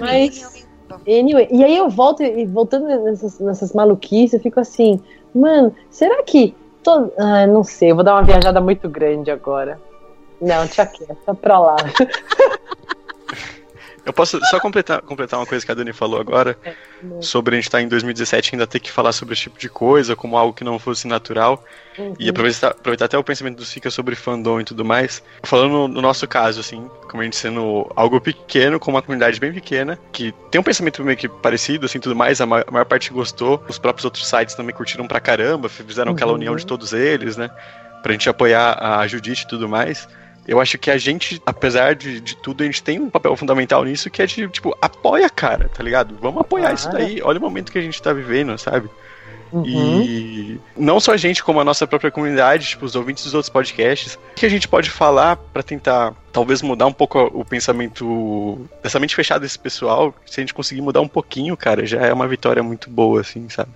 Mas- 0.00 0.66
Anyway, 1.06 1.48
e 1.50 1.64
aí 1.64 1.76
eu 1.76 1.88
volto 1.88 2.22
e 2.22 2.46
voltando 2.46 2.86
nessas, 2.86 3.38
nessas 3.38 3.72
maluquices, 3.72 4.34
eu 4.34 4.40
fico 4.40 4.60
assim, 4.60 5.00
mano, 5.34 5.74
será 5.90 6.22
que. 6.22 6.54
To... 6.82 7.12
Ah, 7.16 7.46
não 7.46 7.62
sei, 7.62 7.92
eu 7.92 7.94
vou 7.94 8.04
dar 8.04 8.14
uma 8.14 8.24
viajada 8.24 8.60
muito 8.60 8.88
grande 8.88 9.30
agora. 9.30 9.80
Não, 10.40 10.64
deixa 10.64 10.84
quieto, 10.84 11.34
pra 11.36 11.58
lá. 11.60 11.76
Eu 14.04 14.12
posso 14.12 14.44
só 14.46 14.58
completar, 14.58 15.00
completar 15.02 15.38
uma 15.38 15.46
coisa 15.46 15.64
que 15.64 15.70
a 15.70 15.74
Dani 15.74 15.92
falou 15.92 16.20
agora, 16.20 16.56
sobre 17.20 17.54
a 17.54 17.58
gente 17.58 17.66
estar 17.68 17.80
em 17.80 17.86
2017 17.88 18.48
e 18.48 18.54
ainda 18.56 18.66
ter 18.66 18.80
que 18.80 18.90
falar 18.90 19.12
sobre 19.12 19.34
esse 19.34 19.42
tipo 19.42 19.58
de 19.58 19.68
coisa, 19.68 20.16
como 20.16 20.36
algo 20.36 20.52
que 20.52 20.64
não 20.64 20.78
fosse 20.78 21.06
natural, 21.06 21.62
e 22.18 22.28
aproveitar, 22.28 22.68
aproveitar 22.70 23.04
até 23.04 23.16
o 23.16 23.22
pensamento 23.22 23.56
do 23.58 23.64
Sika 23.64 23.90
sobre 23.90 24.16
fandom 24.16 24.60
e 24.60 24.64
tudo 24.64 24.84
mais. 24.84 25.22
Falando 25.44 25.70
no, 25.72 25.88
no 25.88 26.02
nosso 26.02 26.26
caso, 26.26 26.58
assim, 26.60 26.90
como 27.08 27.20
a 27.20 27.24
gente 27.24 27.36
sendo 27.36 27.88
algo 27.94 28.20
pequeno, 28.20 28.80
com 28.80 28.90
uma 28.90 29.02
comunidade 29.02 29.38
bem 29.38 29.52
pequena, 29.52 29.98
que 30.12 30.32
tem 30.50 30.60
um 30.60 30.64
pensamento 30.64 31.04
meio 31.04 31.16
que 31.16 31.28
parecido, 31.28 31.86
assim, 31.86 32.00
tudo 32.00 32.16
mais, 32.16 32.40
a 32.40 32.46
ma- 32.46 32.64
a 32.66 32.70
maior 32.72 32.84
parte 32.86 33.12
gostou, 33.12 33.62
os 33.68 33.78
próprios 33.78 34.04
outros 34.04 34.26
sites 34.28 34.54
também 34.56 34.74
curtiram 34.74 35.06
pra 35.06 35.20
caramba, 35.20 35.68
fizeram 35.68 36.12
aquela 36.12 36.32
Uhum. 36.32 36.38
união 36.38 36.56
de 36.56 36.66
todos 36.66 36.92
eles, 36.92 37.36
né, 37.36 37.50
pra 38.02 38.12
gente 38.12 38.28
apoiar 38.28 38.72
a 39.00 39.06
Judite 39.06 39.44
e 39.44 39.46
tudo 39.48 39.68
mais. 39.68 40.08
Eu 40.46 40.60
acho 40.60 40.76
que 40.78 40.90
a 40.90 40.98
gente, 40.98 41.40
apesar 41.46 41.94
de, 41.94 42.20
de 42.20 42.36
tudo, 42.36 42.62
a 42.62 42.66
gente 42.66 42.82
tem 42.82 43.00
um 43.00 43.10
papel 43.10 43.36
fundamental 43.36 43.84
nisso 43.84 44.10
que 44.10 44.22
é 44.22 44.26
de, 44.26 44.48
tipo, 44.48 44.76
apoia, 44.80 45.30
cara, 45.30 45.68
tá 45.68 45.82
ligado? 45.82 46.16
Vamos 46.20 46.40
apoiar 46.40 46.72
isso 46.72 46.88
Claro. 46.90 47.04
daí. 47.04 47.20
Olha 47.22 47.38
o 47.38 47.42
momento 47.42 47.70
que 47.70 47.78
a 47.78 47.82
gente 47.82 48.00
tá 48.02 48.12
vivendo, 48.12 48.56
sabe? 48.58 48.88
Uhum. 49.52 49.64
E 50.02 50.60
não 50.76 50.98
só 50.98 51.12
a 51.12 51.16
gente, 51.16 51.44
como 51.44 51.60
a 51.60 51.64
nossa 51.64 51.86
própria 51.86 52.10
comunidade, 52.10 52.68
tipo, 52.68 52.86
os 52.86 52.96
ouvintes 52.96 53.24
dos 53.24 53.34
outros 53.34 53.50
podcasts, 53.50 54.14
o 54.14 54.34
que 54.34 54.46
a 54.46 54.48
gente 54.48 54.66
pode 54.66 54.88
falar 54.88 55.36
pra 55.36 55.62
tentar, 55.62 56.14
talvez, 56.32 56.62
mudar 56.62 56.86
um 56.86 56.92
pouco 56.92 57.20
o 57.34 57.44
pensamento 57.44 58.66
dessa 58.82 58.98
mente 58.98 59.14
fechada 59.14 59.40
desse 59.40 59.58
pessoal? 59.58 60.14
Se 60.24 60.40
a 60.40 60.42
gente 60.42 60.54
conseguir 60.54 60.80
mudar 60.80 61.02
um 61.02 61.08
pouquinho, 61.08 61.54
cara, 61.56 61.84
já 61.84 62.00
é 62.00 62.12
uma 62.12 62.26
vitória 62.26 62.62
muito 62.62 62.88
boa, 62.88 63.20
assim, 63.20 63.46
sabe? 63.50 63.70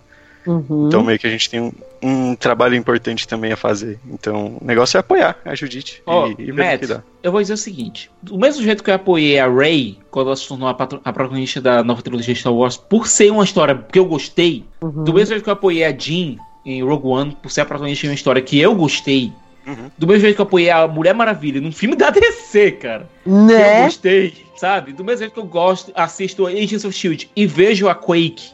Uhum. 0.46 0.86
Então, 0.88 1.02
meio 1.02 1.18
que 1.18 1.26
a 1.26 1.30
gente 1.30 1.50
tem 1.50 1.60
um, 1.60 1.72
um 2.02 2.34
trabalho 2.36 2.74
importante 2.74 3.26
também 3.26 3.52
a 3.52 3.56
fazer. 3.56 3.98
Então, 4.08 4.58
o 4.60 4.64
negócio 4.64 4.96
é 4.96 5.00
apoiar 5.00 5.36
a 5.44 5.54
Judite 5.54 6.02
Ó, 6.06 6.28
e, 6.28 6.32
e 6.38 6.44
ver 6.46 6.52
o 6.52 6.54
Matt, 6.56 6.80
que 6.80 6.86
dá. 6.86 7.02
eu 7.22 7.32
vou 7.32 7.40
dizer 7.40 7.54
o 7.54 7.56
seguinte: 7.56 8.10
do 8.22 8.38
mesmo 8.38 8.62
jeito 8.62 8.82
que 8.84 8.90
eu 8.90 8.94
apoiei 8.94 9.38
a 9.38 9.48
Ray 9.48 9.98
quando 10.10 10.28
ela 10.28 10.36
se 10.36 10.46
tornou 10.46 10.68
a, 10.68 10.72
a 10.72 11.12
protagonista 11.12 11.60
da 11.60 11.82
nova 11.82 12.02
trilogia 12.02 12.34
Star 12.34 12.52
Wars, 12.54 12.76
por 12.76 13.06
ser 13.08 13.30
uma 13.32 13.44
história 13.44 13.74
que 13.90 13.98
eu 13.98 14.04
gostei, 14.04 14.64
Uhum. 14.80 15.04
do 15.04 15.12
mesmo 15.14 15.28
jeito 15.28 15.42
que 15.42 15.48
eu 15.48 15.54
apoiei 15.54 15.84
a 15.84 15.90
Jean 15.96 16.36
em 16.64 16.82
Rogue 16.82 17.06
One, 17.08 17.36
por 17.42 17.50
ser 17.50 17.62
a 17.62 17.64
protagonista 17.64 18.02
de 18.02 18.08
uma 18.10 18.14
história 18.14 18.40
que 18.42 18.58
eu 18.60 18.74
gostei, 18.74 19.32
Uhum. 19.66 19.90
do 19.98 20.06
mesmo 20.06 20.20
jeito 20.20 20.36
que 20.36 20.40
eu 20.40 20.46
apoiei 20.46 20.70
a 20.70 20.86
Mulher 20.86 21.12
Maravilha 21.14 21.60
num 21.60 21.72
filme 21.72 21.96
da 21.96 22.10
DC, 22.10 22.72
cara. 22.72 23.08
que 23.24 23.28
Eu 23.30 23.34
Né? 23.34 23.82
gostei, 23.84 24.32
sabe? 24.56 24.92
Do 24.92 25.02
mesmo 25.02 25.18
jeito 25.20 25.32
que 25.32 25.40
eu 25.40 25.44
gosto, 25.44 25.90
assisto 25.94 26.46
Agents 26.46 26.84
of 26.84 26.94
Shield 26.96 27.28
e 27.34 27.46
vejo 27.46 27.88
a 27.88 27.94
Quake 27.94 28.50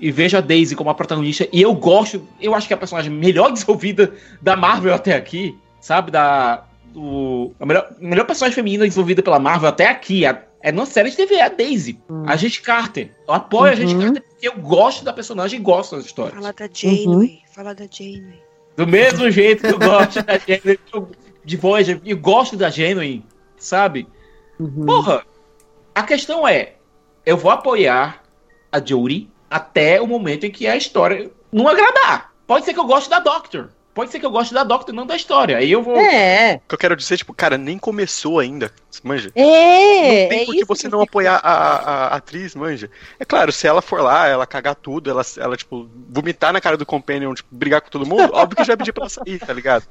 e 0.00 0.10
vejo 0.10 0.36
a 0.36 0.40
Daisy 0.40 0.74
como 0.74 0.90
a 0.90 0.94
protagonista 0.94 1.48
e 1.52 1.62
eu 1.62 1.72
gosto, 1.74 2.26
eu 2.40 2.54
acho 2.54 2.66
que 2.66 2.72
é 2.74 2.76
a 2.76 2.78
personagem 2.78 3.10
melhor 3.12 3.50
desenvolvida 3.52 4.12
da 4.42 4.56
Marvel 4.56 4.94
até 4.94 5.14
aqui, 5.14 5.56
sabe? 5.80 6.10
Da 6.10 6.64
do 6.92 7.52
a 7.58 7.66
melhor, 7.66 7.88
melhor 8.00 8.24
personagem 8.24 8.54
feminina 8.54 8.84
desenvolvida 8.84 9.20
pela 9.22 9.38
Marvel 9.38 9.68
até 9.68 9.88
aqui, 9.88 10.24
a- 10.24 10.42
é 10.60 10.70
numa 10.72 10.86
série 10.86 11.10
de 11.10 11.16
TV, 11.16 11.34
é 11.34 11.42
a 11.42 11.48
Daisy, 11.48 11.98
a 12.26 12.36
gente 12.36 12.62
Carter. 12.62 13.10
Eu 13.28 13.34
apoio 13.34 13.72
a 13.72 13.74
gente 13.76 13.94
Uhum. 13.94 14.00
Carter 14.02 14.22
porque 14.22 14.48
eu 14.48 14.56
gosto 14.58 15.04
da 15.04 15.12
personagem 15.12 15.58
e 15.58 15.62
gosto 15.62 15.96
das 15.96 16.06
histórias. 16.06 16.34
Fala 16.34 16.52
da 16.54 16.68
Janeway. 16.72 17.40
Fala 17.54 17.74
da 17.74 17.84
Janeway. 17.90 18.40
Do 18.76 18.86
mesmo 18.86 19.30
jeito 19.30 19.60
que 19.62 19.72
eu 19.74 19.78
gosto 19.78 20.22
da 20.22 20.38
Janeway, 20.38 20.78
de 21.44 21.56
Voyager, 21.58 22.00
e 22.04 22.14
gosto 22.14 22.56
da 22.56 22.70
Janeway, 22.70 23.22
sabe? 23.58 24.08
Uhum. 24.58 24.86
Porra, 24.86 25.22
a 25.94 26.02
questão 26.02 26.48
é, 26.48 26.74
eu 27.26 27.36
vou 27.36 27.50
apoiar 27.50 28.22
a 28.72 28.78
Jodie 28.82 29.28
até 29.54 30.00
o 30.00 30.06
momento 30.06 30.44
em 30.46 30.50
que 30.50 30.66
a 30.66 30.76
história 30.76 31.30
não 31.52 31.68
agradar. 31.68 32.32
Pode 32.46 32.64
ser 32.64 32.74
que 32.74 32.80
eu 32.80 32.86
goste 32.86 33.08
da 33.08 33.20
Doctor. 33.20 33.70
Pode 33.94 34.10
ser 34.10 34.18
que 34.18 34.26
eu 34.26 34.30
goste 34.32 34.52
da 34.52 34.64
Doctor, 34.64 34.92
não 34.92 35.06
da 35.06 35.14
história. 35.14 35.56
Aí 35.56 35.70
eu 35.70 35.80
vou. 35.80 35.96
É, 35.96 36.60
O 36.64 36.68
que 36.68 36.74
eu 36.74 36.78
quero 36.78 36.96
dizer, 36.96 37.16
tipo, 37.16 37.32
cara, 37.32 37.56
nem 37.56 37.78
começou 37.78 38.40
ainda, 38.40 38.72
manja. 39.04 39.30
é. 39.36 40.22
não 40.22 40.28
tem 40.30 40.40
é 40.42 40.44
por 40.46 40.54
que 40.56 40.64
você 40.64 40.88
não 40.88 41.00
apoiar 41.00 41.36
a, 41.36 41.52
a- 41.52 42.06
a 42.08 42.16
atriz, 42.16 42.56
manja. 42.56 42.90
É 43.20 43.24
claro, 43.24 43.52
se 43.52 43.68
ela 43.68 43.80
for 43.80 44.02
lá, 44.02 44.26
ela 44.26 44.44
cagar 44.48 44.74
tudo, 44.74 45.08
ela, 45.08 45.22
ela, 45.38 45.56
tipo, 45.56 45.88
vomitar 46.10 46.52
na 46.52 46.60
cara 46.60 46.76
do 46.76 46.84
Companion, 46.84 47.32
tipo, 47.34 47.48
brigar 47.54 47.80
com 47.82 47.88
todo 47.88 48.04
mundo, 48.04 48.30
óbvio 48.34 48.56
que 48.56 48.64
já 48.64 48.76
pedir 48.76 48.92
pra 48.92 49.02
ela 49.04 49.10
sair, 49.10 49.38
tá 49.38 49.52
ligado? 49.52 49.84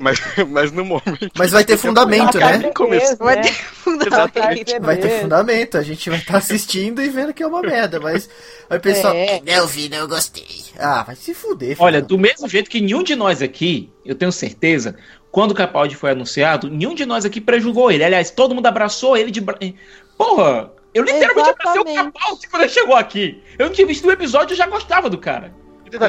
Mas, 0.00 0.20
mas 0.50 0.72
no 0.72 0.84
momento. 0.84 1.30
Mas 1.38 1.52
vai 1.52 1.64
ter 1.64 1.76
fundamento, 1.76 2.38
né? 2.38 2.58
de 2.58 2.72
Começou. 2.72 3.16
Vai 3.18 3.40
ter 3.42 3.54
fundamento. 3.92 4.64
De 4.64 4.78
Vai 4.80 4.96
ter 4.96 5.20
fundamento, 5.22 5.78
a 5.78 5.82
gente 5.82 6.10
vai 6.10 6.18
estar 6.18 6.36
assistindo 6.38 7.00
e 7.02 7.08
vendo 7.08 7.32
que 7.32 7.42
é 7.42 7.46
uma 7.46 7.62
merda, 7.62 7.98
mas 8.00 8.28
aí 8.68 8.78
o 8.78 8.80
pessoal, 8.80 9.14
É. 9.14 9.40
não 9.46 9.66
vi, 9.66 9.88
não 9.88 10.06
gostei. 10.08 10.46
Ah, 10.78 11.02
vai 11.02 11.14
se 11.16 11.32
fuder, 11.34 11.76
Olha, 11.78 11.96
filho. 11.98 12.06
do 12.08 12.18
mesmo 12.18 12.48
jeito 12.48 12.68
que 12.70 12.80
nenhum 12.80 13.02
de 13.02 13.14
nós 13.16 13.40
aqui, 13.42 13.90
eu 14.04 14.14
tenho 14.14 14.32
certeza, 14.32 14.96
quando 15.30 15.52
o 15.52 15.54
Capaldi 15.54 15.94
foi 15.96 16.10
anunciado, 16.10 16.68
nenhum 16.70 16.94
de 16.94 17.06
nós 17.06 17.24
aqui 17.24 17.40
prejugou 17.40 17.90
ele. 17.90 18.04
Aliás, 18.04 18.30
todo 18.30 18.54
mundo 18.54 18.66
abraçou 18.66 19.16
ele 19.16 19.30
de. 19.30 19.40
bra- 19.40 19.58
Porra! 20.16 20.72
Eu 20.94 21.02
literalmente 21.04 21.50
abracei 21.50 21.80
o 21.80 21.84
Exatamente. 21.84 22.12
Capaldi 22.14 22.48
quando 22.48 22.62
ele 22.62 22.72
chegou 22.72 22.96
aqui. 22.96 23.42
Eu 23.58 23.66
não 23.66 23.72
tinha 23.74 23.86
visto 23.86 24.06
o 24.06 24.10
episódio, 24.10 24.54
eu 24.54 24.56
já 24.56 24.66
gostava 24.66 25.10
do 25.10 25.18
cara. 25.18 25.54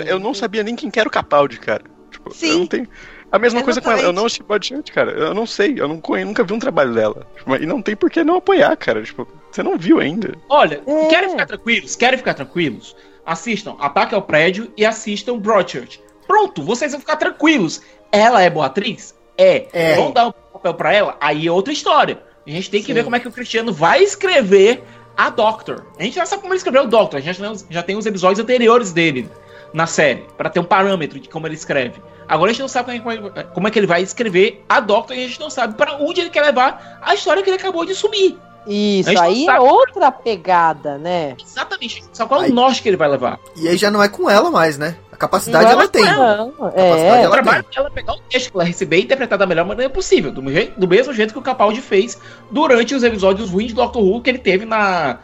Eu 0.05 0.17
não 0.17 0.33
sabia 0.33 0.63
nem 0.63 0.75
quem 0.77 0.89
que 0.89 0.97
era 0.99 1.09
o 1.09 1.11
Capaldi, 1.11 1.59
cara. 1.59 1.83
Tipo, 2.09 2.33
Sim. 2.33 2.49
eu 2.51 2.59
não 2.59 2.67
tenho. 2.67 2.87
A 3.31 3.37
mesma 3.37 3.61
coisa 3.63 3.81
com 3.81 3.91
ela, 3.91 4.01
eu 4.01 4.13
não 4.13 4.25
assisti 4.25 4.41
Bodyshot, 4.43 4.91
cara. 4.91 5.11
Eu 5.11 5.33
não 5.33 5.45
sei, 5.45 5.75
eu 5.77 5.87
não 5.87 5.99
conhe- 5.99 6.23
nunca 6.23 6.43
vi 6.43 6.53
um 6.53 6.59
trabalho 6.59 6.93
dela. 6.93 7.27
Tipo, 7.37 7.55
E 7.55 7.65
não 7.65 7.81
tem 7.81 7.95
por 7.95 8.09
que 8.09 8.23
não 8.23 8.37
apoiar, 8.37 8.75
cara. 8.77 9.03
Tipo, 9.03 9.27
você 9.51 9.61
não 9.61 9.77
viu 9.77 9.99
ainda. 9.99 10.33
Olha, 10.49 10.81
É. 10.87 11.05
querem 11.07 11.29
ficar 11.29 11.45
tranquilos? 11.45 11.95
Querem 11.95 12.17
ficar 12.17 12.33
tranquilos? 12.33 12.95
Assistam 13.25 13.75
Ataque 13.79 14.15
ao 14.15 14.21
Prédio 14.21 14.71
e 14.77 14.85
assistam 14.85 15.37
Broadchurch. 15.37 16.01
Pronto, 16.25 16.63
vocês 16.63 16.91
vão 16.93 17.01
ficar 17.01 17.17
tranquilos. 17.17 17.81
Ela 18.11 18.41
é 18.41 18.49
boa 18.49 18.67
atriz? 18.67 19.13
É. 19.37 19.67
É. 19.73 19.95
Vão 19.95 20.11
dar 20.11 20.27
um 20.27 20.31
papel 20.31 20.73
pra 20.73 20.93
ela? 20.93 21.17
Aí 21.19 21.45
é 21.47 21.51
outra 21.51 21.73
história. 21.73 22.21
A 22.45 22.49
gente 22.49 22.69
tem 22.69 22.79
que 22.79 22.87
Sim. 22.87 22.93
ver 22.93 23.03
como 23.03 23.15
é 23.15 23.19
que 23.19 23.27
o 23.27 23.31
Cristiano 23.31 23.73
vai 23.73 24.01
escrever 24.01 24.83
a 25.17 25.29
Doctor. 25.29 25.85
A 25.99 26.03
gente 26.03 26.15
já 26.15 26.25
sabe 26.25 26.41
como 26.41 26.53
ele 26.53 26.57
escreveu 26.59 26.83
o 26.83 26.87
Doctor. 26.87 27.17
A 27.19 27.21
gente 27.21 27.37
já, 27.37 27.53
já 27.69 27.83
tem 27.83 27.97
os 27.97 28.05
episódios 28.05 28.39
anteriores 28.39 28.93
dele 28.93 29.29
na 29.73 29.85
série, 29.87 30.25
pra 30.37 30.49
ter 30.49 30.59
um 30.59 30.63
parâmetro 30.63 31.19
de 31.19 31.27
como 31.29 31.47
ele 31.47 31.55
escreve. 31.55 32.01
Agora 32.27 32.49
a 32.51 32.53
gente 32.53 32.61
não 32.61 32.67
sabe 32.67 32.99
como 32.99 33.11
é, 33.11 33.17
que- 33.17 33.77
é 33.77 33.79
ele 33.79 33.87
vai 33.87 34.01
escrever 34.01 34.63
a 34.67 34.79
Doctor 34.79 35.15
e 35.15 35.23
a 35.23 35.27
gente 35.27 35.39
não 35.39 35.49
sabe 35.49 35.75
pra 35.75 35.95
onde 35.95 36.21
ele 36.21 36.29
quer 36.29 36.41
levar 36.41 36.99
a 37.01 37.13
história 37.13 37.41
que 37.41 37.49
ele 37.49 37.57
acabou 37.57 37.85
de 37.85 37.95
sumir. 37.95 38.37
Isso, 38.69 39.17
aí 39.17 39.47
é 39.47 39.59
outra 39.61 40.11
pegada, 40.11 40.97
né? 40.97 41.37
Exatamente. 41.41 42.03
Só 42.11 42.25
qual 42.25 42.41
é 42.41 42.45
Aí- 42.45 42.51
o 42.51 42.53
norte 42.53 42.81
que 42.81 42.89
ele 42.89 42.97
vai 42.97 43.07
levar. 43.07 43.39
E 43.55 43.65
aí 43.65 43.77
já 43.77 43.89
não 43.89 44.03
é 44.03 44.09
com 44.09 44.29
ela 44.29 44.51
mais, 44.51 44.77
né? 44.77 44.97
A 45.09 45.15
capacidade 45.15 45.63
Não, 45.63 45.71
ela 45.71 45.87
tem. 45.87 46.03
Não, 46.03 46.51
Capacidade 46.51 46.81
é. 46.81 47.11
O 47.11 47.15
ela 47.23 47.29
trabalho 47.31 47.65
dela 47.73 47.87
é 47.87 47.91
pegar 47.91 48.13
o 48.13 48.19
texto 48.29 48.51
que 48.51 48.57
ela 48.57 48.65
receber 48.65 48.97
e 48.97 49.03
interpretar 49.03 49.37
da 49.39 49.45
melhor 49.45 49.65
maneira 49.65 49.89
possível. 49.91 50.31
Do, 50.33 50.51
jeito- 50.51 50.77
do 50.77 50.85
mesmo 50.85 51.13
jeito 51.13 51.31
que 51.31 51.39
o 51.39 51.41
Capaldi 51.41 51.79
fez 51.79 52.19
durante 52.51 52.93
os 52.93 53.03
episódios 53.03 53.49
ruins 53.49 53.69
de 53.69 53.73
Doctor 53.75 54.03
Who 54.03 54.21
que 54.21 54.29
ele 54.29 54.37
teve 54.37 54.65
na, 54.65 55.19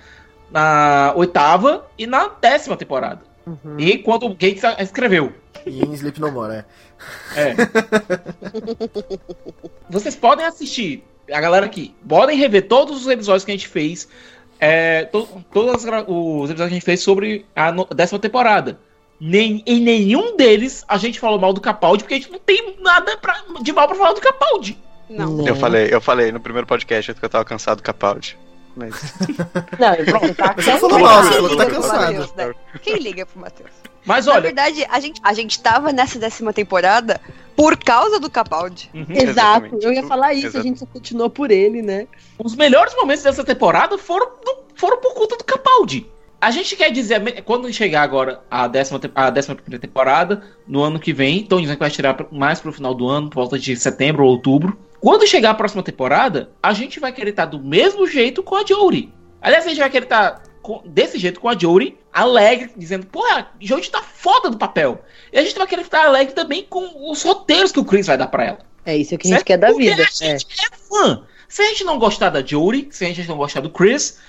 na 0.49 1.11
oitava 1.17 1.85
e 1.97 2.07
na 2.07 2.29
décima 2.39 2.77
temporada. 2.77 3.21
Uhum. 3.45 3.77
E 3.79 3.97
quando 3.97 4.25
o 4.25 4.29
Gates 4.29 4.63
escreveu. 4.79 5.33
E 5.65 5.81
em 5.83 5.93
Sleep 5.93 6.19
No 6.19 6.31
More, 6.31 6.53
é. 6.55 6.65
É. 7.35 7.55
Vocês 9.89 10.15
podem 10.15 10.45
assistir, 10.45 11.03
a 11.31 11.39
galera 11.41 11.65
aqui, 11.65 11.93
podem 12.07 12.37
rever 12.37 12.67
todos 12.67 13.01
os 13.01 13.07
episódios 13.07 13.43
que 13.45 13.51
a 13.51 13.55
gente 13.55 13.67
fez. 13.67 14.07
É, 14.59 15.05
to- 15.05 15.27
todos 15.51 15.73
os 15.83 16.49
episódios 16.49 16.55
que 16.55 16.61
a 16.63 16.67
gente 16.69 16.85
fez 16.85 17.01
sobre 17.01 17.45
a 17.55 17.71
no- 17.71 17.85
décima 17.85 18.19
temporada. 18.19 18.79
Nem, 19.19 19.61
em 19.65 19.79
nenhum 19.79 20.35
deles 20.37 20.83
a 20.87 20.97
gente 20.97 21.19
falou 21.19 21.39
mal 21.39 21.53
do 21.53 21.61
Capaldi, 21.61 22.03
porque 22.03 22.15
a 22.15 22.17
gente 22.17 22.31
não 22.31 22.39
tem 22.39 22.75
nada 22.81 23.17
pra- 23.17 23.43
de 23.61 23.71
mal 23.73 23.87
pra 23.87 23.95
falar 23.97 24.13
do 24.13 24.21
Capaldi. 24.21 24.77
Não. 25.09 25.45
Eu 25.45 25.55
falei, 25.55 25.89
eu 25.91 25.99
falei 26.01 26.31
no 26.31 26.39
primeiro 26.39 26.65
podcast 26.67 27.13
que 27.13 27.23
eu 27.23 27.29
tava 27.29 27.45
cansado 27.45 27.77
do 27.77 27.83
Capaldi. 27.83 28.37
Mas. 28.75 28.93
Não, 29.79 30.19
você 30.19 30.33
tá 30.33 30.53
Você 30.57 30.77
falou 30.79 30.99
cansado. 30.99 31.01
mal, 31.01 31.23
você 31.23 31.33
falou 31.33 31.49
que 31.49 31.55
tá 31.57 31.65
Quem 31.65 31.73
liga 31.73 31.79
pro 31.79 31.81
cansado. 31.81 32.01
Matheus, 32.13 32.33
né? 32.33 32.53
Quem 32.81 32.95
liga 32.97 33.25
pro 33.25 33.39
Matheus? 33.41 33.69
Mas 34.05 34.25
Na 34.25 34.33
olha, 34.33 34.41
verdade, 34.41 34.85
a 34.89 34.99
gente, 34.99 35.21
a 35.23 35.33
gente 35.33 35.59
tava 35.61 35.93
nessa 35.93 36.19
décima 36.19 36.51
temporada 36.51 37.21
por 37.55 37.77
causa 37.77 38.19
do 38.19 38.29
Capaldi. 38.29 38.89
uhum, 38.93 39.05
Exato, 39.09 39.29
Exatamente. 39.67 39.85
eu 39.85 39.93
ia 39.93 40.03
falar 40.03 40.33
isso, 40.33 40.57
a 40.57 40.61
gente 40.61 40.79
só 40.79 40.85
continuou 40.85 41.29
por 41.29 41.51
ele, 41.51 41.81
né? 41.81 42.07
os 42.43 42.55
melhores 42.55 42.93
momentos 42.95 43.23
dessa 43.23 43.43
temporada 43.43 43.97
foram, 43.97 44.25
do- 44.43 44.63
foram 44.75 44.97
por 44.99 45.13
conta 45.13 45.37
do 45.37 45.43
Capaldi. 45.43 46.05
A 46.41 46.51
gente 46.51 46.75
quer 46.75 46.91
dizer, 46.91 47.43
quando 47.43 47.71
chegar 47.71 48.01
agora 48.01 48.41
a 48.51 48.67
décima, 48.67 48.99
a 49.15 49.29
décima 49.29 49.55
primeira 49.55 49.79
temporada, 49.79 50.43
no 50.67 50.83
ano 50.83 50.99
que 50.99 51.13
vem, 51.13 51.37
estão 51.41 51.61
dizendo 51.61 51.75
que 51.77 51.79
vai 51.83 51.89
tirar 51.91 52.17
mais 52.31 52.59
pro 52.59 52.73
final 52.73 52.93
do 52.93 53.07
ano, 53.07 53.29
por 53.29 53.35
volta 53.35 53.57
de 53.57 53.73
setembro 53.77 54.25
ou 54.25 54.31
outubro. 54.31 54.77
Quando 55.03 55.27
chegar 55.27 55.49
a 55.49 55.53
próxima 55.53 55.83
temporada, 55.83 56.51
a 56.63 56.71
gente 56.71 56.97
vai 56.97 57.11
querer 57.11 57.31
estar 57.31 57.43
do 57.45 57.59
mesmo 57.59 58.07
jeito 58.07 58.41
com 58.41 58.55
a 58.55 58.65
Jory. 58.65 59.11
Aliás, 59.41 59.65
a 59.65 59.69
gente 59.69 59.79
vai 59.79 59.89
querer 59.89 60.05
estar 60.05 60.41
com- 60.61 60.81
desse 60.85 61.19
jeito 61.19 61.41
com 61.41 61.49
a 61.49 61.57
Jory, 61.57 61.97
alegre, 62.11 62.71
dizendo, 62.77 63.05
pô, 63.07 63.21
a 63.25 63.47
Jory 63.59 63.89
tá 63.89 64.01
foda 64.01 64.49
do 64.49 64.57
papel. 64.57 65.03
E 65.33 65.37
a 65.37 65.43
gente 65.43 65.57
vai 65.57 65.67
querer 65.67 65.81
estar 65.81 66.05
alegre 66.05 66.33
também 66.33 66.63
com 66.63 67.11
os 67.11 67.21
roteiros 67.21 67.73
que 67.73 67.81
o 67.81 67.83
Chris 67.83 68.07
vai 68.07 68.17
dar 68.17 68.27
pra 68.27 68.45
ela. 68.45 68.59
É 68.85 68.95
isso 68.95 69.09
que 69.17 69.27
a 69.27 69.29
gente 69.29 69.37
Certo? 69.39 69.45
quer 69.45 69.57
da 69.57 69.67
Porque 69.67 69.89
vida. 69.89 70.03
A 70.03 70.05
gente 70.05 70.45
é. 70.61 70.75
fã. 70.89 71.23
Se 71.49 71.61
a 71.61 71.65
gente 71.65 71.83
não 71.83 71.99
gostar 71.99 72.29
da 72.29 72.41
Jory, 72.41 72.87
se 72.89 73.03
a 73.03 73.07
gente 73.09 73.27
não 73.27 73.35
gostar 73.35 73.59
do 73.59 73.69
Chris, 73.69 74.19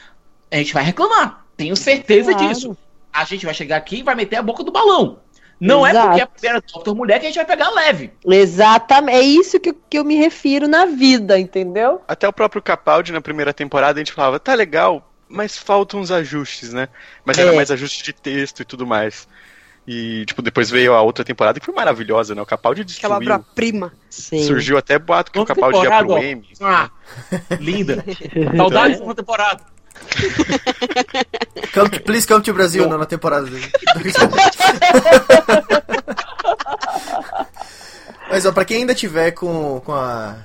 a 0.51 0.57
gente 0.57 0.75
vai 0.75 0.83
reclamar. 0.83 1.47
Tenho 1.57 1.77
certeza 1.77 2.33
Claro. 2.33 2.49
disso. 2.49 2.77
A 3.13 3.25
gente 3.25 3.45
vai 3.47 3.55
chegar 3.55 3.77
aqui 3.77 3.99
e 3.99 4.03
vai 4.03 4.17
meter 4.17 4.37
a 4.37 4.43
boca 4.43 4.65
do 4.65 4.73
balão. 4.73 5.21
Não 5.61 5.87
é 5.87 5.91
Exato. 5.91 6.07
porque 6.09 6.21
é 6.21 6.25
a 6.25 6.27
primeira 6.27 6.61
Doctor 6.61 6.95
mulher 6.95 7.19
que 7.21 7.27
a 7.27 7.29
gente 7.29 7.37
vai 7.37 7.45
pegar 7.47 7.71
leve. 7.71 8.11
Exatamente, 8.27 9.17
é 9.17 9.23
isso 9.23 9.59
que, 9.61 9.71
eu- 9.71 9.77
que 9.89 9.99
eu 9.99 10.05
me 10.05 10.17
refiro 10.17 10.67
na 10.69 10.85
vida, 10.87 11.39
entendeu? 11.39 12.03
Até 12.09 12.29
o 12.29 12.33
próprio 12.33 12.61
Capaldi 12.61 13.13
na 13.13 13.21
primeira 13.21 13.53
temporada 13.55 13.99
a 13.99 14.03
gente 14.05 14.13
falava, 14.13 14.39
tá 14.41 14.53
legal, 14.55 15.11
mas 15.29 15.57
faltam 15.57 16.01
uns 16.01 16.11
ajustes, 16.11 16.73
né? 16.73 16.89
Mas 17.25 17.39
era 17.39 17.53
É. 17.53 17.57
mais 17.57 17.71
ajuste 17.71 18.03
de 18.03 18.13
texto 18.13 18.61
e 18.61 18.65
tudo 18.65 18.87
mais. 18.87 19.27
E, 19.87 20.25
tipo, 20.25 20.41
depois 20.41 20.71
veio 20.71 20.95
a 20.95 21.03
outra 21.03 21.23
temporada 21.25 21.61
que 21.61 21.67
foi 21.67 21.75
maravilhosa, 21.75 22.35
né? 22.35 22.41
O 22.41 22.47
Capaldi 22.47 22.81
Aquela 22.81 23.19
destruiu. 23.19 23.35
obra-prima. 23.35 23.93
Sim. 24.09 24.43
Surgiu 24.45 24.79
até 24.79 24.99
boato 24.99 25.31
que 25.31 25.39
o 25.39 25.43
Outra 25.43 25.55
Capaldi 25.55 25.79
ia 25.87 25.99
pro 25.99 26.13
ó. 26.13 26.19
M. 26.19 26.49
Ah, 26.63 26.91
linda. 27.61 28.03
Saudades 28.57 28.97
de 28.97 29.03
uma 29.03 29.15
temporada. 29.15 29.63
Come, 31.73 31.89
please 32.01 32.27
come 32.27 32.43
to 32.43 32.53
Brasil 32.53 32.89
na 32.89 33.07
temporada. 33.07 33.49
Mas 38.31 38.47
ó, 38.47 38.53
pra 38.53 38.65
quem 38.65 38.79
ainda 38.79 38.95
tiver 38.95 39.33
com, 39.33 39.81
com 39.85 39.93
a 39.93 40.37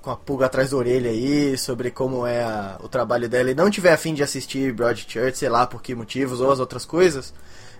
com 0.00 0.10
a 0.10 0.16
pulga 0.16 0.44
atrás 0.46 0.68
da 0.70 0.76
orelha 0.76 1.08
aí, 1.10 1.56
sobre 1.56 1.90
como 1.90 2.26
é 2.26 2.42
a- 2.42 2.76
o 2.82 2.88
trabalho 2.90 3.26
dela 3.26 3.50
e 3.50 3.54
não 3.54 3.70
tiver 3.70 3.90
afim 3.90 4.12
de 4.12 4.22
assistir 4.22 4.70
Broadchurch, 4.70 5.38
sei 5.38 5.48
lá 5.48 5.66
por 5.66 5.80
que 5.80 5.94
motivos, 5.94 6.42
ou 6.42 6.52
as 6.52 6.60
outras 6.60 6.84
coisas, 6.84 7.32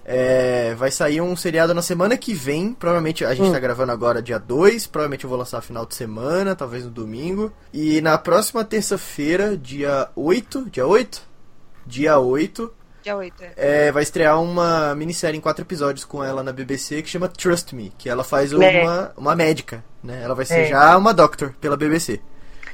é, 0.05 0.75
vai 0.75 0.91
sair 0.91 1.21
um 1.21 1.35
seriado 1.35 1.73
na 1.75 1.83
semana 1.83 2.17
que 2.17 2.35
vem. 2.35 2.73
Provavelmente 2.75 3.25
a 3.25 3.35
gente 3.35 3.51
tá 3.53 3.59
gravando 3.59 3.93
agora 3.93 4.23
dia 4.23 4.39
2, 4.39 4.87
provavelmente 4.87 5.25
eu 5.25 5.31
vou 5.31 5.39
lançar 5.39 5.61
final 5.63 5.87
de 5.87 5.95
semana, 5.95 6.55
talvez 6.55 6.85
no 6.85 6.91
domingo. 6.91 7.53
E 7.73 8.01
na 8.01 8.19
próxima 8.19 8.65
terça-feira, 8.65 9.57
dia 9.57 10.09
8, 10.15 10.71
dia 10.71 10.87
8? 10.87 11.23
Dia 11.87 12.19
8, 12.19 12.73
Dia 13.03 13.17
8, 13.17 13.45
é. 13.45 13.53
é, 13.89 13.93
vai 13.93 14.03
estrear 14.03 14.41
uma 14.41 14.95
minissérie 14.95 15.37
em 15.37 15.41
quatro 15.41 15.63
episódios 15.63 16.07
com 16.07 16.25
ela 16.25 16.43
na 16.43 16.51
BBC 16.53 17.03
que 17.03 17.11
chama 17.11 17.29
Trust 17.29 17.75
Me, 17.75 17.93
que 17.99 18.09
ela 18.09 18.25
faz 18.25 18.51
É. 18.53 18.57
uma, 18.57 19.13
uma 19.15 19.37
médica, 19.37 19.85
né? 20.03 20.23
Ela 20.25 20.35
vai 20.35 20.47
ser 20.47 20.61
É. 20.61 20.65
já 20.69 20.97
uma 20.97 21.13
doctor 21.13 21.55
pela 21.61 21.77
BBC. 21.77 22.19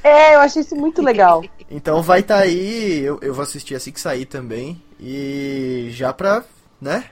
É, 0.05 0.37
eu 0.37 0.41
achei 0.41 0.63
isso 0.63 0.77
muito 0.77 1.03
legal. 1.03 1.43
Então 1.73 2.03
vai 2.03 2.19
estar 2.19 2.39
aí, 2.39 2.99
eu, 3.01 3.19
eu 3.23 3.33
vou 3.33 3.45
assistir 3.45 3.77
assim 3.77 3.93
que 3.93 4.01
sair 4.01 4.25
também. 4.27 4.83
E 4.99 5.89
já 5.93 6.13
pra, 6.13 6.43
né? 6.81 7.05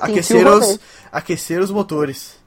Aquecer 0.00 0.46
os, 0.46 0.80
aquecer 1.10 1.60
os 1.60 1.70
motores. 1.70 2.38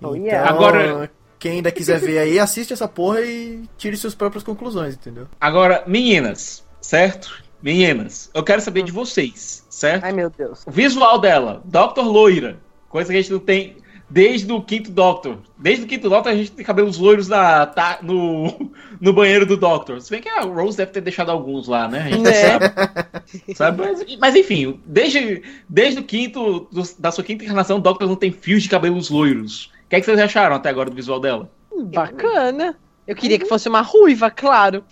Oh, 0.00 0.14
então, 0.14 0.16
yeah. 0.16 0.48
Agora- 0.48 1.10
quem 1.38 1.52
ainda 1.52 1.70
quiser 1.70 2.00
ver 2.00 2.18
aí, 2.18 2.38
assiste 2.38 2.72
essa 2.72 2.88
porra 2.88 3.20
e 3.20 3.62
tire 3.76 3.96
suas 3.96 4.14
próprias 4.14 4.42
conclusões, 4.42 4.94
entendeu? 4.94 5.28
Agora, 5.40 5.84
meninas, 5.86 6.64
certo? 6.80 7.44
Meninas, 7.62 8.30
eu 8.34 8.42
quero 8.42 8.60
saber 8.60 8.82
de 8.82 8.90
vocês, 8.90 9.64
certo? 9.70 10.04
Ai, 10.04 10.12
meu 10.12 10.30
Deus. 10.30 10.64
O 10.66 10.70
visual 10.70 11.18
dela, 11.20 11.62
Dr. 11.64 12.02
Loira, 12.02 12.58
coisa 12.88 13.10
que 13.12 13.18
a 13.18 13.22
gente 13.22 13.32
não 13.32 13.38
tem 13.40 13.76
desde 14.10 14.50
o 14.52 14.60
quinto 14.62 14.90
Doctor. 14.90 15.38
Desde 15.56 15.84
o 15.84 15.86
quinto 15.88 16.08
Doctor 16.08 16.32
a 16.32 16.34
gente 16.36 16.52
tem 16.52 16.64
cabelos 16.64 16.98
loiros 16.98 17.28
na, 17.28 17.66
tá, 17.66 17.98
no, 18.02 18.70
no 19.00 19.12
banheiro 19.12 19.44
do 19.44 19.56
Doctor. 19.56 20.00
Se 20.00 20.10
bem 20.10 20.20
que 20.20 20.28
a 20.28 20.42
Rose 20.42 20.76
deve 20.76 20.92
ter 20.92 21.00
deixado 21.00 21.30
alguns 21.30 21.68
lá, 21.68 21.88
né? 21.88 21.98
A 22.00 22.08
gente 22.10 22.16
não 22.16 22.22
Né? 22.24 22.32
sabe. 22.34 23.54
sabe? 23.54 23.82
Mas, 23.82 24.16
mas, 24.18 24.34
enfim, 24.36 24.80
desde, 24.86 25.42
desde 25.68 26.00
o 26.00 26.04
quinto, 26.04 26.68
do- 26.72 26.82
da 26.98 27.10
sua 27.10 27.24
quinta 27.24 27.44
encarnação, 27.44 27.78
o 27.78 27.80
Doctor 27.82 28.08
não 28.08 28.16
tem 28.16 28.30
fios 28.32 28.62
de 28.62 28.68
cabelos 28.68 29.10
loiros. 29.10 29.66
O 29.86 29.88
que, 29.90 29.96
é 29.96 30.00
que 30.00 30.06
vocês 30.06 30.18
acharam 30.18 30.56
até 30.56 30.68
agora 30.68 30.90
do 30.90 30.96
visual 30.96 31.18
dela? 31.20 31.50
Bacana. 31.92 32.76
Eu 33.08 33.16
queria 33.16 33.38
que 33.38 33.46
fosse 33.46 33.68
uma 33.70 33.80
ruiva, 33.80 34.30
claro. 34.30 34.84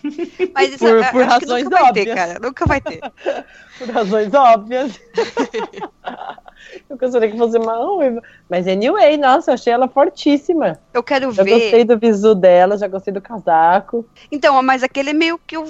Mas 0.54 0.70
isso 0.70 0.78
Por- 0.86 1.10
por 1.10 1.22
razões 1.24 1.64
nunca 1.64 1.76
vai 1.82 1.92
ter, 1.92 2.00
óbvias. 2.00 2.14
cara. 2.14 2.38
Nunca 2.40 2.66
vai 2.66 2.80
ter. 2.80 3.00
Por 3.78 3.90
razões 3.90 4.32
óbvias. 4.32 4.98
eu 6.88 6.96
gostaria 6.96 7.30
que 7.30 7.36
fosse 7.36 7.58
uma 7.58 7.74
ruiva. 7.76 8.22
Mas 8.48 8.66
anyway, 8.66 9.18
nossa, 9.18 9.50
eu 9.50 9.54
achei 9.54 9.70
ela 9.72 9.86
fortíssima. 9.86 10.80
Eu 10.94 11.02
quero 11.02 11.30
Já 11.32 11.42
ver. 11.42 11.50
gostei 11.50 11.84
do 11.84 11.98
visu 11.98 12.34
dela, 12.34 12.78
já 12.78 12.88
gostei 12.88 13.12
do 13.12 13.20
casaco. 13.20 14.08
Então, 14.32 14.60
mas 14.62 14.82
aquele 14.82 15.10
é 15.10 15.12
meio 15.12 15.38
que 15.46 15.58
o- 15.58 15.66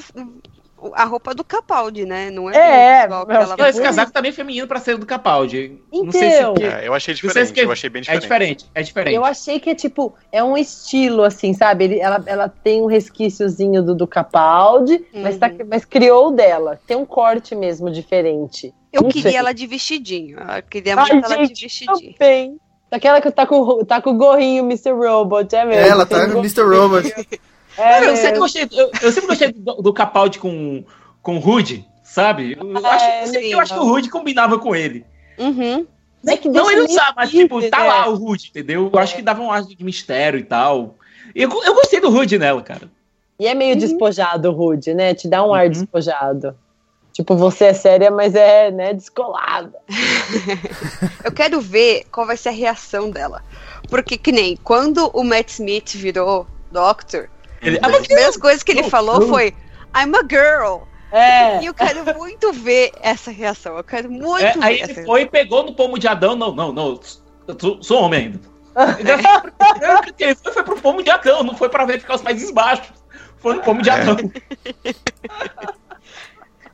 a 0.94 1.04
roupa 1.04 1.34
do 1.34 1.42
Capaldi, 1.42 2.04
né? 2.04 2.30
Não 2.30 2.50
é, 2.50 2.54
É, 2.56 2.98
o 3.00 3.02
visual 3.04 3.26
que 3.26 3.32
eu 3.32 3.36
ela 3.36 3.56
Não, 3.56 3.66
esse 3.66 3.82
casaco 3.82 4.12
tá 4.12 4.20
bem 4.20 4.32
feminino 4.32 4.66
pra 4.68 4.78
ser 4.78 4.96
do 4.98 5.06
Capaldi. 5.06 5.80
não 5.92 6.12
sei 6.12 6.30
se. 6.30 6.36
É, 6.62 6.86
eu 6.86 6.92
achei 6.94 7.14
não 7.14 7.18
sei 7.20 7.28
diferente, 7.28 7.46
se 7.48 7.52
que- 7.52 7.60
eu 7.60 7.72
achei 7.72 7.90
bem 7.90 8.00
É 8.00 8.02
diferente. 8.02 8.22
diferente, 8.22 8.66
é 8.74 8.82
diferente. 8.82 9.14
Eu 9.14 9.24
achei 9.24 9.58
que 9.58 9.70
é 9.70 9.74
tipo, 9.74 10.14
é 10.30 10.44
um 10.44 10.56
estilo, 10.56 11.22
assim, 11.24 11.52
sabe? 11.54 11.84
Ele- 11.84 11.98
ela, 12.00 12.22
ela 12.26 12.48
tem 12.48 12.82
um 12.82 12.86
resquíciozinho 12.86 13.82
do, 13.82 13.94
do 13.94 14.06
Capaldi, 14.06 15.04
mas, 15.14 15.38
tá, 15.38 15.50
mas 15.68 15.84
criou 15.84 16.28
o 16.28 16.30
dela. 16.30 16.78
Tem 16.86 16.96
um 16.96 17.06
corte 17.06 17.54
mesmo 17.54 17.90
diferente. 17.90 18.72
Eu 18.92 19.02
Não 19.02 19.08
queria 19.10 19.30
sei. 19.30 19.38
ela 19.38 19.52
de 19.52 19.66
vestidinho. 19.66 20.38
Eu 20.38 20.62
queria 20.62 20.94
Ai, 20.96 21.10
ela 21.10 21.36
de 21.36 21.46
gente, 21.48 21.62
vestidinho. 21.64 22.14
Também. 22.18 22.58
Daquela 22.90 23.20
que 23.20 23.30
tá 23.30 23.44
com, 23.46 23.84
tá 23.84 24.00
com 24.00 24.10
o 24.10 24.14
gorrinho 24.16 24.62
Mr. 24.64 24.92
Robot, 24.92 25.54
é 25.56 25.64
mesmo? 25.64 25.86
Ela 25.90 26.06
tá 26.06 26.18
no 26.26 26.34
gorrinho. 26.34 26.38
Mr. 26.44 26.62
Robot. 26.62 27.14
É 27.78 27.98
eu, 27.98 28.00
mesmo. 28.02 28.16
sempre 28.16 28.38
gostei, 28.38 28.68
eu, 28.72 28.90
eu 29.02 29.12
sempre 29.12 29.26
gostei 29.28 29.52
do, 29.52 29.74
do 29.74 29.92
Capaldi 29.92 30.38
com, 30.38 30.84
com 31.22 31.36
o 31.36 31.38
Rude, 31.38 31.86
sabe? 32.02 32.56
Eu, 32.58 32.76
É, 32.78 32.88
acho, 33.22 33.30
sim. 33.32 33.38
eu 33.52 33.60
acho 33.60 33.72
que 33.74 33.80
o 33.80 33.84
Rude 33.84 34.08
combinava 34.10 34.58
com 34.58 34.74
ele. 34.74 35.04
Uhum. 35.38 35.86
É 36.26 36.36
que 36.36 36.48
Não, 36.48 36.70
ele 36.70 36.80
não 36.80 36.86
meio 36.86 36.98
sabe, 36.98 37.12
mas 37.16 37.30
tipo, 37.30 37.60
tá 37.70 37.80
né? 37.80 37.84
lá 37.88 38.08
o 38.08 38.14
Rude, 38.16 38.48
entendeu? 38.50 38.90
Eu 38.92 38.98
acho 38.98 39.14
que 39.14 39.22
dava 39.22 39.42
um 39.42 39.52
ar 39.52 39.62
de 39.62 39.82
mistério 39.84 40.40
e 40.40 40.44
tal. 40.44 40.96
Eu, 41.34 41.48
eu 41.62 41.74
gostei 41.74 42.00
do 42.00 42.10
Rude 42.10 42.38
nela, 42.38 42.62
cara. 42.62 42.90
E 43.38 43.46
é 43.46 43.54
meio 43.54 43.76
despojado 43.76 44.48
o 44.48 44.52
Rude, 44.52 44.94
né? 44.94 45.14
Te 45.14 45.28
dá 45.28 45.44
um 45.44 45.52
ar 45.54 45.66
Uhum. 45.66 45.70
despojado. 45.72 46.56
Tipo, 47.12 47.36
você 47.36 47.66
é 47.66 47.72
séria, 47.74 48.10
mas 48.10 48.34
é, 48.34 48.70
né, 48.70 48.92
descolada. 48.92 49.78
Eu 51.24 51.32
quero 51.32 51.60
ver 51.60 52.04
qual 52.10 52.26
vai 52.26 52.36
ser 52.36 52.50
a 52.50 52.52
reação 52.52 53.10
dela. 53.10 53.42
Porque, 53.88 54.16
que 54.18 54.32
nem 54.32 54.56
quando 54.56 55.10
o 55.14 55.22
Matt 55.24 55.50
Smith 55.50 55.92
virou 55.94 56.46
Doctor, 56.70 57.28
Ele, 57.62 57.78
uma 57.78 57.90
das 57.90 58.06
primeiras 58.06 58.36
coisas 58.36 58.62
que 58.62 58.72
ele 58.72 58.84
falou 58.90 59.28
foi 59.28 59.54
I'm 59.96 60.12
a 60.14 60.22
girl. 60.28 60.82
É. 61.12 61.62
E 61.62 61.66
eu 61.66 61.74
quero 61.74 62.04
muito 62.16 62.52
ver 62.52 62.92
essa 63.00 63.30
reação. 63.30 63.76
Eu 63.76 63.84
quero 63.84 64.10
muito 64.10 64.44
É, 64.44 64.52
ver 64.52 64.64
aí 64.64 64.80
ele 64.80 65.04
foi 65.04 65.22
e 65.22 65.26
pegou 65.26 65.62
no 65.64 65.74
pomo 65.74 65.98
de 65.98 66.06
Adão. 66.08 66.34
Não, 66.36 66.52
não, 66.54 66.72
não. 66.72 67.00
Eu 67.48 67.56
sou, 67.58 67.82
sou 67.82 68.02
homem 68.02 68.20
ainda. 68.24 68.40
Porque 70.04 70.24
Ele 70.24 70.34
foi, 70.34 70.52
foi 70.52 70.62
pro 70.64 70.80
pomo 70.80 71.02
de 71.02 71.10
Adão, 71.10 71.42
não 71.42 71.56
foi 71.56 71.68
pra 71.68 71.84
verificar 71.86 72.16
os 72.16 72.22
países 72.22 72.50
baixos. 72.50 72.92
Foi 73.38 73.54
no 73.54 73.62
pomo 73.62 73.80
de 73.80 73.88
Adão. 73.88 74.16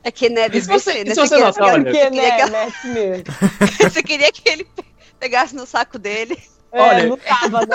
É 0.03 0.11
que, 0.11 0.27
né, 0.29 0.47
E 0.51 0.61
se 0.61 0.67
você- 0.67 1.03
né? 1.05 1.13
se 1.13 1.15
você 1.21 1.35
queria- 1.35 1.53
olha- 1.65 1.83
Porque, 1.83 1.91
queria 1.91 2.09
né, 2.09 2.43
que- 2.43 2.51
Matt 2.51 2.73
Smith? 2.83 3.27
você 3.79 4.03
queria 4.03 4.31
que 4.33 4.49
ele 4.49 4.67
pegasse 5.19 5.55
no 5.55 5.65
saco 5.65 5.97
dele. 5.97 6.37
É, 6.73 6.81
Olha, 6.81 7.05
não 7.05 7.17
tava, 7.17 7.59
né? 7.61 7.67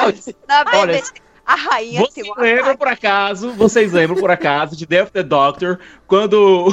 Na 0.46 0.64
Olha, 0.74 0.86
verdade, 0.92 1.12
a 1.48 1.54
rainha 1.54 2.00
Vocês 2.00 2.14
tem 2.14 2.24
uma 2.24 2.42
lembram 2.42 2.76
por 2.76 2.88
acaso, 2.88 3.52
vocês 3.52 3.92
lembram 3.92 4.20
por 4.20 4.30
acaso 4.30 4.76
de 4.76 4.84
Death 4.84 5.10
the 5.10 5.22
Doctor, 5.22 5.80
quando 6.06 6.66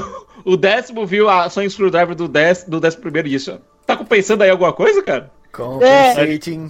o 0.43 0.57
décimo 0.57 1.05
viu 1.05 1.30
a 1.30 1.49
Sonic 1.49 1.71
Screwdriver 1.71 2.13
do 2.13 2.28
décimo, 2.28 2.71
do 2.71 2.80
décimo 2.82 3.03
primeiro 3.03 3.30
e 3.30 3.32
disse, 3.32 3.57
tá 3.86 3.95
compensando 3.95 4.43
aí 4.43 4.49
alguma 4.49 4.73
coisa, 4.73 5.01
cara? 5.01 5.32
Compensating. 5.53 6.69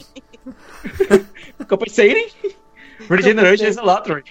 Compensating? 1.68 2.28
Regeneration 3.10 3.66
is 3.66 3.78
a 3.80 3.82
lottery. 3.82 4.24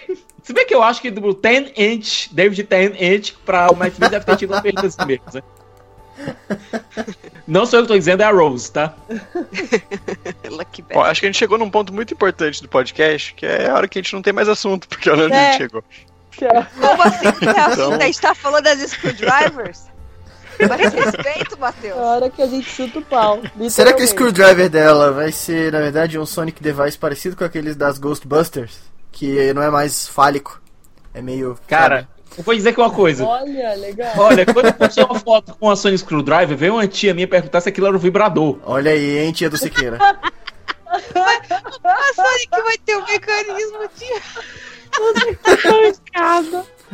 Se 0.44 0.52
bem 0.52 0.64
que 0.64 0.74
eu 0.74 0.82
acho 0.82 1.02
que 1.02 1.10
do 1.10 1.34
10 1.34 1.72
inch, 1.76 2.32
David 2.32 2.62
10 2.62 3.00
inch, 3.00 3.34
pra 3.44 3.70
o 3.72 3.76
Matt 3.76 3.94
Smith 3.94 4.10
deve 4.10 4.24
ter 4.24 4.36
tido 4.36 4.52
uma 4.52 4.62
perda 4.62 4.86
assim 4.86 5.04
mesmo, 5.04 5.24
né? 5.34 5.42
Não 7.46 7.66
sou 7.66 7.78
eu 7.80 7.82
que 7.84 7.88
tô 7.92 7.98
dizendo, 7.98 8.22
é 8.22 8.26
a 8.26 8.30
Rose, 8.30 8.70
tá? 8.72 8.94
Lucky 10.50 10.82
Bom, 10.82 11.02
acho 11.02 11.20
que 11.20 11.26
a 11.26 11.28
gente 11.28 11.38
chegou 11.38 11.58
num 11.58 11.70
ponto 11.70 11.92
muito 11.92 12.14
importante 12.14 12.62
do 12.62 12.68
podcast, 12.68 13.34
que 13.34 13.44
é 13.44 13.68
a 13.68 13.74
hora 13.74 13.88
que 13.88 13.98
a 13.98 14.02
gente 14.02 14.14
não 14.14 14.22
tem 14.22 14.32
mais 14.32 14.48
assunto, 14.48 14.88
porque 14.88 15.10
olha 15.10 15.24
onde 15.26 15.34
a 15.34 15.36
É. 15.36 15.52
gente 15.52 15.58
chegou. 15.62 15.84
Como 16.80 17.02
assim? 17.02 17.26
Então- 17.72 17.92
A 17.92 17.98
gente 18.06 18.20
tá 18.20 18.34
falando 18.34 18.64
das 18.64 18.78
screwdrivers? 18.90 19.84
Mas 20.68 20.92
respeito, 20.92 21.58
Matheus. 21.58 21.96
É 21.96 22.00
a 22.00 22.02
hora 22.02 22.30
que 22.30 22.40
a 22.40 22.46
gente 22.46 22.68
chuta 22.68 22.98
o 23.00 23.02
pau. 23.02 23.40
Será 23.68 23.92
que 23.92 24.02
o 24.02 24.06
screwdriver 24.06 24.70
dela 24.70 25.10
vai 25.12 25.32
ser, 25.32 25.72
na 25.72 25.80
verdade, 25.80 26.18
um 26.18 26.24
Sonic 26.24 26.62
Device 26.62 26.96
parecido 26.96 27.36
com 27.36 27.44
aqueles 27.44 27.74
das 27.76 27.98
Ghostbusters? 27.98 28.78
Que 29.12 29.52
não 29.52 29.62
é 29.62 29.70
mais 29.70 30.06
fálico. 30.08 30.60
É 31.12 31.20
meio. 31.20 31.58
Cara, 31.68 32.08
eu 32.36 32.44
vou 32.44 32.54
dizer 32.54 32.70
aqui 32.70 32.80
uma 32.80 32.90
coisa. 32.90 33.24
Olha, 33.24 33.74
legal. 33.74 34.12
Olha, 34.16 34.44
quando 34.46 34.66
eu 34.66 34.72
postei 34.74 35.04
uma 35.04 35.18
foto 35.18 35.54
com 35.58 35.70
a 35.70 35.76
Sony 35.76 35.96
Screwdriver, 35.98 36.56
veio 36.56 36.74
uma 36.74 36.86
tia 36.88 37.14
minha 37.14 37.28
perguntar 37.28 37.60
se 37.60 37.68
aquilo 37.68 37.86
era 37.86 37.96
um 37.96 38.00
vibrador. 38.00 38.58
Olha 38.64 38.90
aí, 38.92 39.18
hein, 39.18 39.32
tia 39.32 39.48
do 39.50 39.56
Siqueira. 39.56 39.98
A 40.94 42.14
Sonic 42.14 42.50
vai 42.50 42.78
ter 42.78 42.96
um 42.96 43.04
mecanismo 43.04 43.78
de. 43.98 44.06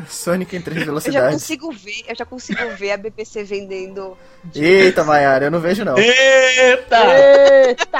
Sonic 0.08 0.56
em 0.56 0.60
três 0.62 0.78
Eu 0.80 0.84
já 0.84 0.90
velocidades. 0.90 1.32
consigo 1.34 1.70
ver, 1.72 2.04
eu 2.08 2.16
já 2.16 2.24
consigo 2.24 2.70
ver 2.76 2.92
a 2.92 2.96
BBC 2.96 3.44
vendendo. 3.44 4.16
Eita, 4.54 5.04
Maiara, 5.04 5.44
eu 5.46 5.50
não 5.50 5.60
vejo 5.60 5.84
não. 5.84 5.98
Eita! 5.98 6.96
Alguém 6.96 7.12
vai 7.12 7.68
Eita! 7.68 7.98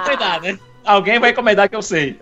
encomendar, 0.00 0.42
né? 0.42 0.58
Alguém 0.84 1.18
vai 1.18 1.30
encomendar 1.30 1.68
que 1.68 1.76
eu 1.76 1.82
sei. 1.82 2.18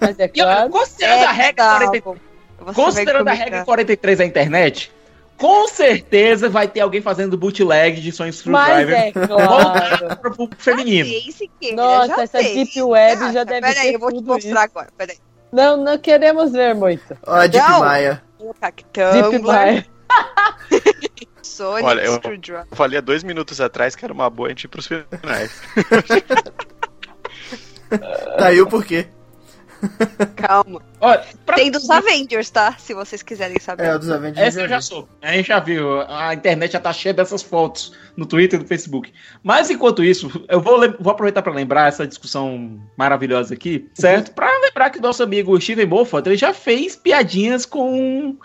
Mas 0.00 0.18
é 0.18 0.30
E 0.34 0.38
eu, 0.38 0.44
claro. 0.46 0.70
considerando 0.70 1.24
a 1.24 1.32
regra 1.32 1.64
Tá, 1.64 1.76
43, 1.78 2.04
bom. 2.04 2.16
Você 2.64 2.74
considerando 2.74 3.28
a 3.28 3.32
regra 3.32 3.44
comentar. 3.50 3.64
43 3.66 4.18
da 4.18 4.24
internet, 4.24 4.92
com 5.36 5.66
certeza 5.68 6.48
vai 6.48 6.68
ter 6.68 6.80
alguém 6.80 7.00
fazendo 7.00 7.36
bootleg 7.36 8.00
de 8.00 8.08
Mas 8.18 8.36
Screwdriver 8.36 8.98
é 8.98 9.12
claro. 9.12 10.16
pro 10.18 10.34
público 10.36 10.62
feminino. 10.62 11.08
Siqueira, 11.32 11.76
Nossa, 11.76 12.06
já 12.16 12.22
essa 12.22 12.38
tem. 12.38 12.64
Deep 12.64 12.82
Web 12.82 13.16
Você 13.24 13.32
já 13.32 13.44
deve 13.44 13.60
Peraí, 13.66 13.88
ter 13.88 13.94
eu 13.94 13.98
vou 13.98 14.10
te 14.12 14.22
mostrar 14.22 14.50
isso. 14.50 14.58
agora. 14.58 14.88
Peraí. 14.96 15.18
Não, 15.52 15.76
não 15.76 15.98
queremos 15.98 16.52
ver 16.52 16.74
muito. 16.74 17.16
Ó, 17.26 17.34
a 17.34 17.46
Deep. 17.46 17.66
Maia. 17.80 18.22
Deep 18.40 19.44
Web. 19.46 19.86
Sonic, 21.42 21.84
Olha, 21.86 22.00
eu- 22.02 22.14
Screwdriver. 22.14 22.66
Eu 22.70 22.76
falei 22.76 22.98
há 22.98 23.00
dois 23.02 23.22
minutos 23.24 23.60
atrás 23.60 23.94
que 23.96 24.04
era 24.04 24.14
uma 24.14 24.30
boa 24.30 24.46
a 24.48 24.50
gente 24.50 24.64
ir 24.64 24.68
pros 24.68 24.86
finais. 24.86 25.60
Tá 28.38 28.46
aí 28.46 28.60
o 28.60 28.66
porquê. 28.66 29.06
Calma. 30.36 30.80
Olha, 31.00 31.24
pra- 31.44 31.56
Tem 31.56 31.70
dos 31.70 31.88
Avengers, 31.90 32.50
tá? 32.50 32.76
Se 32.78 32.94
vocês 32.94 33.22
quiserem 33.22 33.58
saber. 33.60 33.84
É, 33.84 33.98
dos 33.98 34.10
Avengers. 34.10 34.46
Essa 34.46 34.60
eu 34.62 34.68
já 34.68 34.80
soube. 34.80 35.08
A 35.20 35.32
gente 35.32 35.48
já 35.48 35.58
viu. 35.58 36.00
A 36.02 36.34
internet 36.34 36.72
já 36.72 36.80
tá 36.80 36.92
cheia 36.92 37.12
dessas 37.12 37.42
fotos 37.42 37.92
no 38.16 38.26
Twitter 38.26 38.58
e 38.58 38.62
no 38.62 38.68
Facebook. 38.68 39.12
Mas 39.42 39.70
enquanto 39.70 40.04
isso, 40.04 40.30
eu 40.48 40.60
vou, 40.60 40.80
vou 41.00 41.12
aproveitar 41.12 41.42
para 41.42 41.52
lembrar 41.52 41.88
essa 41.88 42.06
discussão 42.06 42.80
maravilhosa 42.96 43.54
aqui, 43.54 43.88
certo? 43.94 44.32
Para 44.32 44.50
lembrar 44.60 44.90
que 44.90 44.98
o 44.98 45.02
nosso 45.02 45.22
amigo 45.22 45.60
Steven 45.60 45.86
Moffat 45.86 46.28
ele 46.28 46.36
já 46.36 46.54
fez 46.54 46.96
piadinhas 46.96 47.66
com 47.66 48.36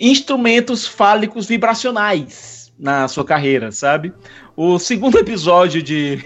instrumentos 0.00 0.86
fálicos 0.86 1.46
vibracionais 1.46 2.72
na 2.78 3.08
sua 3.08 3.24
carreira, 3.24 3.72
sabe? 3.72 4.12
O 4.56 4.78
segundo 4.78 5.18
episódio 5.18 5.82
de. 5.82 6.24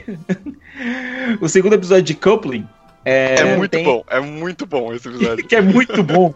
o 1.41 1.49
segundo 1.49 1.75
episódio 1.75 2.03
de 2.03 2.15
Coupling. 2.15 2.69
É, 3.05 3.35
É, 3.41 3.57
muito 3.57 3.71
tem- 3.73 3.85
bom, 3.85 4.05
é 4.09 4.21
muito 4.21 4.65
bom 4.67 4.93
esse 4.93 5.09
episódio. 5.09 5.45
que 5.47 5.57
é 5.57 5.61
muito 5.61 6.03
bom. 6.03 6.33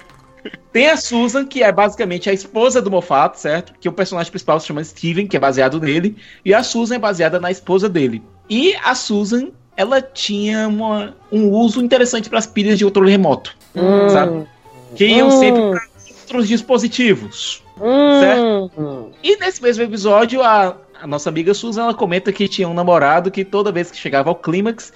Tem 0.73 0.89
a 0.89 0.97
Susan, 0.97 1.45
que 1.45 1.63
é 1.63 1.73
basicamente 1.73 2.31
a 2.31 2.33
esposa 2.33 2.81
do 2.81 2.91
Moffat, 2.91 3.37
certo? 3.41 3.73
Que 3.81 3.89
o 3.89 3.93
personagem 3.93 4.31
principal 4.31 4.61
se 4.61 4.67
chama 4.67 4.83
Steven, 4.85 5.27
que 5.27 5.37
é 5.37 5.41
baseado 5.41 5.81
nele. 5.81 6.17
E 6.45 6.55
a 6.55 6.63
Susan 6.63 6.95
é 6.97 6.99
baseada 6.99 7.41
na 7.41 7.51
esposa 7.51 7.89
dele. 7.89 8.23
E 8.49 8.75
a 8.85 8.95
Susan, 8.95 9.49
ela 9.77 10.01
tinha 10.01 10.69
uma- 10.69 11.17
um 11.33 11.51
uso 11.51 11.83
interessante 11.83 12.29
para 12.29 12.39
as 12.39 12.47
pilhas 12.47 12.79
de 12.79 12.85
controle 12.85 13.11
remoto, 13.11 13.57
Hum, 13.75 14.09
sabe? 14.09 14.47
Que 14.95 15.07
iam 15.07 15.31
sempre 15.33 15.61
para 15.63 15.81
outros 16.23 16.47
dispositivos. 16.49 17.63
hum, 17.81 19.11
E 19.23 19.37
nesse 19.39 19.61
mesmo 19.63 19.83
episódio, 19.83 20.43
a, 20.43 20.77
a 21.03 21.07
nossa 21.07 21.29
amiga 21.29 21.53
Susan 21.55 21.83
ela 21.83 21.95
comenta 21.95 22.33
que 22.33 22.47
tinha 22.49 22.69
um 22.69 22.75
namorado 22.75 23.31
que 23.31 23.45
toda 23.45 23.73
vez 23.73 23.91
que 23.91 23.97
chegava 23.97 24.31
ao 24.31 24.37
clímax, 24.37 24.93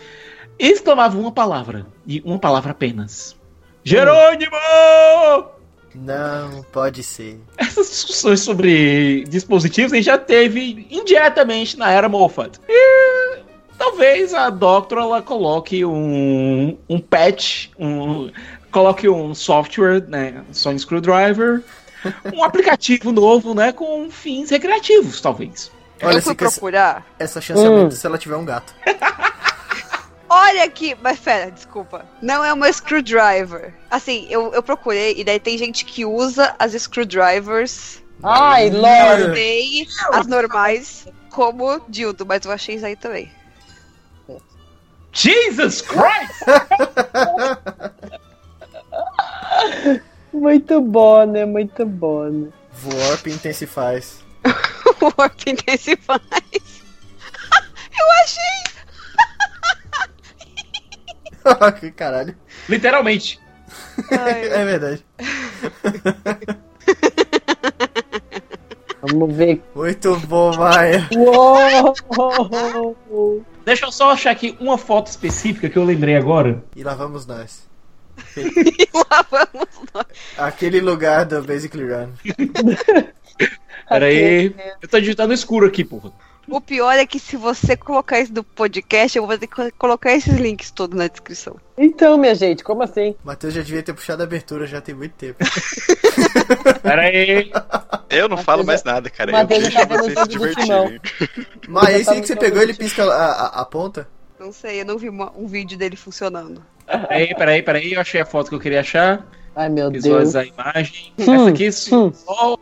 exclamava 0.68 1.18
uma 1.18 1.32
palavra. 1.32 1.86
E 2.06 2.20
uma 2.24 2.38
palavra 2.38 2.72
apenas. 2.72 3.36
Jerônimo! 3.84 4.50
Não, 5.94 6.62
pode 6.70 7.02
ser. 7.02 7.40
Essas 7.56 7.90
discussões 7.90 8.40
sobre 8.40 9.24
dispositivos 9.24 9.92
a 9.92 9.96
gente 9.96 10.04
já 10.04 10.18
teve 10.18 10.86
indiretamente 10.90 11.76
na 11.76 11.90
era 11.90 12.08
Moffat. 12.08 12.60
E 12.68 13.38
talvez 13.76 14.32
a 14.34 14.50
Doctor 14.50 14.98
ela 14.98 15.22
coloque 15.22 15.84
um, 15.84 16.76
um 16.88 17.00
patch, 17.00 17.68
um, 17.78 18.30
coloque 18.70 19.08
um 19.08 19.34
software, 19.34 20.06
né, 20.06 20.44
Sony 20.52 20.78
Screwdriver, 20.78 21.62
um 22.32 22.44
aplicativo 22.44 23.10
novo, 23.10 23.54
né, 23.54 23.72
com 23.72 24.08
fins 24.10 24.50
recreativos, 24.50 25.20
talvez. 25.20 25.72
Olha, 26.02 26.18
eu 26.18 26.22
fui 26.22 26.32
se 26.32 26.36
que 26.36 26.44
essa, 26.44 26.60
procurar. 26.60 27.06
essa 27.18 27.40
chance 27.40 27.66
aumenta 27.66 27.94
se 27.94 28.06
ela 28.06 28.16
tiver 28.16 28.36
um 28.36 28.44
gato. 28.44 28.74
Olha 30.32 30.62
aqui, 30.64 30.96
mas 31.02 31.18
pera, 31.18 31.50
desculpa. 31.50 32.06
Não 32.22 32.44
é 32.44 32.52
uma 32.52 32.72
screwdriver. 32.72 33.74
Assim, 33.90 34.28
eu, 34.30 34.54
eu 34.54 34.62
procurei 34.62 35.14
e 35.18 35.24
daí 35.24 35.40
tem 35.40 35.58
gente 35.58 35.84
que 35.84 36.04
usa 36.04 36.54
as 36.56 36.72
screwdrivers. 36.72 38.00
Ai, 38.22 38.68
Eu 38.68 38.80
Lorde. 38.80 39.30
usei 39.32 39.88
as 40.12 40.26
normais 40.28 41.08
como 41.30 41.80
dildo, 41.88 42.24
mas 42.24 42.44
eu 42.44 42.52
achei 42.52 42.76
isso 42.76 42.86
aí 42.86 42.94
também. 42.94 43.30
Jesus 45.12 45.80
Christ! 45.80 46.44
Muito 50.32 50.80
bom, 50.80 51.26
né? 51.26 51.44
Muito 51.44 51.84
bom, 51.84 52.24
né? 52.28 52.48
Warp 52.84 53.26
intensifies. 53.26 54.20
o 55.00 55.12
Warp 55.18 55.40
Intensifies. 55.46 55.98
eu 57.98 58.10
achei! 58.22 58.79
Que 61.78 61.90
caralho. 61.92 62.36
Literalmente. 62.68 63.40
Ai, 64.10 64.46
É 64.46 64.64
verdade. 64.64 65.04
Vamos 69.02 69.34
ver. 69.34 69.62
Muito 69.74 70.14
bom, 70.20 70.54
Maia. 70.56 71.08
Uou! 71.16 71.94
Deixa 73.64 73.86
eu 73.86 73.92
só 73.92 74.10
achar 74.10 74.30
aqui 74.30 74.56
uma 74.60 74.76
foto 74.76 75.06
específica 75.06 75.70
que 75.70 75.78
eu 75.78 75.84
lembrei 75.84 76.16
agora. 76.16 76.62
E 76.76 76.82
lá 76.82 76.94
vamos 76.94 77.24
nós. 77.26 77.66
lá 78.94 79.26
vamos 79.30 79.68
nós. 79.94 80.06
Aquele 80.36 80.80
lugar 80.80 81.24
do 81.24 81.42
Basically 81.42 81.90
Run. 81.90 82.10
Pera 83.88 84.06
aí. 84.06 84.54
Eu 84.82 84.88
tô 84.88 85.00
digitando 85.00 85.32
escuro 85.32 85.66
aqui, 85.66 85.82
porra. 85.82 86.12
O 86.50 86.60
pior 86.60 86.92
é 86.98 87.06
que 87.06 87.18
se 87.20 87.36
você 87.36 87.76
colocar 87.76 88.18
isso 88.20 88.32
no 88.34 88.42
podcast, 88.42 89.16
eu 89.16 89.26
vou 89.26 89.38
ter 89.38 89.46
que 89.46 89.70
colocar 89.78 90.12
esses 90.12 90.34
links 90.34 90.70
todos 90.70 90.98
na 90.98 91.06
descrição. 91.06 91.56
Então, 91.78 92.18
minha 92.18 92.34
gente, 92.34 92.64
como 92.64 92.82
assim? 92.82 93.14
Matheus 93.24 93.54
já 93.54 93.62
devia 93.62 93.82
ter 93.82 93.94
puxado 93.94 94.22
a 94.22 94.26
abertura 94.26 94.66
já 94.66 94.80
tem 94.80 94.94
muito 94.94 95.12
tempo. 95.12 95.38
Pera 96.82 97.02
aí. 97.02 97.50
Eu 98.10 98.28
não 98.28 98.36
falo 98.36 98.64
mais 98.64 98.82
nada, 98.82 99.08
cara. 99.08 99.30
Eu 99.30 99.36
Matheus 99.36 99.62
deixo 99.62 99.76
tá 99.78 99.84
vocês 99.86 100.18
se 100.18 100.24
do 100.24 100.28
divertirem. 100.28 101.00
Mas 101.68 101.94
esse 101.94 102.04
tá 102.06 102.12
aí 102.12 102.20
que 102.20 102.26
você 102.26 102.36
pegou, 102.36 102.60
ele 102.62 102.74
pisca 102.74 103.04
a, 103.04 103.26
a, 103.32 103.60
a 103.60 103.64
ponta? 103.64 104.08
Não 104.38 104.52
sei, 104.52 104.80
eu 104.80 104.84
não 104.84 104.98
vi 104.98 105.08
uma- 105.08 105.32
um 105.36 105.46
vídeo 105.46 105.78
dele 105.78 105.96
funcionando. 105.96 106.62
Peraí, 106.86 107.34
peraí, 107.34 107.62
peraí. 107.62 107.92
Eu 107.92 108.00
achei 108.00 108.20
a 108.20 108.26
foto 108.26 108.48
que 108.48 108.54
eu 108.56 108.60
queria 108.60 108.80
achar. 108.80 109.24
Ai, 109.54 109.68
meu 109.68 109.90
Deus. 109.90 110.36
A 110.36 110.44
imagem. 110.44 111.12
Hum, 111.18 111.34
Essa 111.34 111.48
aqui, 111.48 111.72
só, 111.72 112.06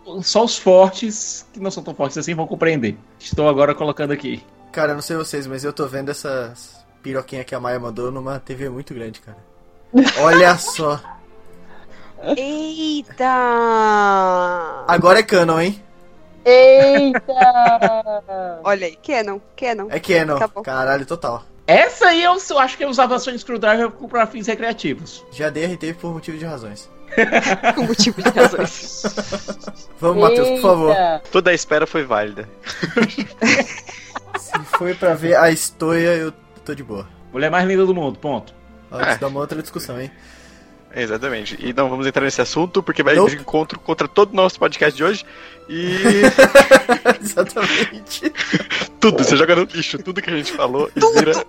hum. 0.07 0.23
só 0.23 0.45
os 0.45 0.59
fortes, 0.59 1.47
que 1.53 1.61
não 1.61 1.71
são 1.71 1.83
tão 1.83 1.95
fortes 1.95 2.19
assim, 2.19 2.35
vão 2.35 2.47
compreender. 2.47 2.97
Estou 3.19 3.49
agora 3.49 3.75
colocando 3.75 4.13
aqui. 4.13 4.43
Cara, 4.73 4.93
eu 4.93 4.95
não 4.97 5.03
sei 5.03 5.17
vocês, 5.17 5.47
mas 5.47 5.65
eu 5.65 5.73
tô 5.73 5.87
vendo 5.87 6.11
essas 6.11 6.79
piroquinha 7.03 7.45
que 7.45 7.55
a 7.55 7.61
Maia 7.61 7.79
mandou 7.79 8.11
numa 8.11 8.39
TV 8.41 8.69
muito 8.69 8.93
grande, 8.95 9.21
cara. 9.21 9.39
Olha 10.21 10.57
só. 10.57 11.01
Eita! 12.37 13.25
Agora 14.87 15.21
é 15.21 15.23
Canon, 15.23 15.61
hein? 15.61 15.83
Eita! 16.45 17.21
Olha 18.65 18.87
aí, 18.87 18.97
Canon, 18.97 19.39
Canon. 19.57 19.87
É 19.91 20.01
Canon. 20.01 20.37
Acabou. 20.37 20.63
Caralho, 20.63 21.07
total. 21.07 21.45
Essa 21.69 22.07
aí 22.07 22.23
eu, 22.23 22.35
eu 22.49 22.59
acho 22.59 22.79
que 22.79 22.85
eu 22.85 22.89
usava 22.89 23.19
Sony 23.19 23.39
Screwdriver 23.39 23.91
para 23.91 24.27
fins 24.27 24.47
recreativos. 24.47 25.23
Já 25.31 25.51
dei 25.51 25.67
RT 25.67 25.93
por 26.01 26.15
motivo 26.15 26.39
de 26.39 26.47
razões. 26.47 26.89
Com 27.77 27.83
motivo 27.83 28.23
de 28.23 28.31
razões. 28.31 29.03
Vamos, 30.01 30.23
Matheus, 30.23 30.49
por 30.49 30.61
favor. 30.63 30.97
Toda 31.31 31.51
a 31.51 31.55
espera 31.55 31.87
foi 31.87 32.05
válida. 32.05 32.49
Se 34.39 34.59
foi 34.79 34.95
pra 34.95 35.13
ver 35.15 35.37
a 35.37 35.51
história, 35.51 36.17
eu 36.17 36.33
tô 36.65 36.75
de 36.75 36.83
boa. 36.83 37.07
Mulher 37.33 37.51
mais 37.51 37.69
linda 37.69 37.85
do 37.85 37.95
mundo, 37.95 38.19
ponto. 38.19 38.55
Ó, 38.91 38.99
Isso 39.03 39.21
dá 39.21 39.27
uma 39.29 39.41
outra 39.41 39.61
discussão, 39.61 40.01
hein? 40.01 40.11
Exatamente. 40.97 41.55
E 41.61 41.75
não 41.75 41.91
vamos 41.91 42.07
entrar 42.07 42.25
nesse 42.25 42.41
assunto, 42.41 42.83
porque 42.83 43.03
vai 43.03 43.15
Nope. 43.15 43.33
de 43.37 43.43
encontro 43.43 43.79
contra 43.79 44.09
todo 44.09 44.33
o 44.33 44.37
nosso 44.37 44.59
podcast 44.59 44.97
de 44.97 45.05
hoje. 45.05 45.25
E 45.69 45.99
Exatamente. 47.23 48.33
tudo, 48.99 49.23
você 49.23 49.37
joga 49.37 49.55
no 49.55 49.65
lixo, 49.65 49.99
tudo 49.99 50.23
que 50.23 50.31
a 50.31 50.37
gente 50.37 50.51
falou 50.53 50.91
e 50.97 51.01
vira 51.19 51.45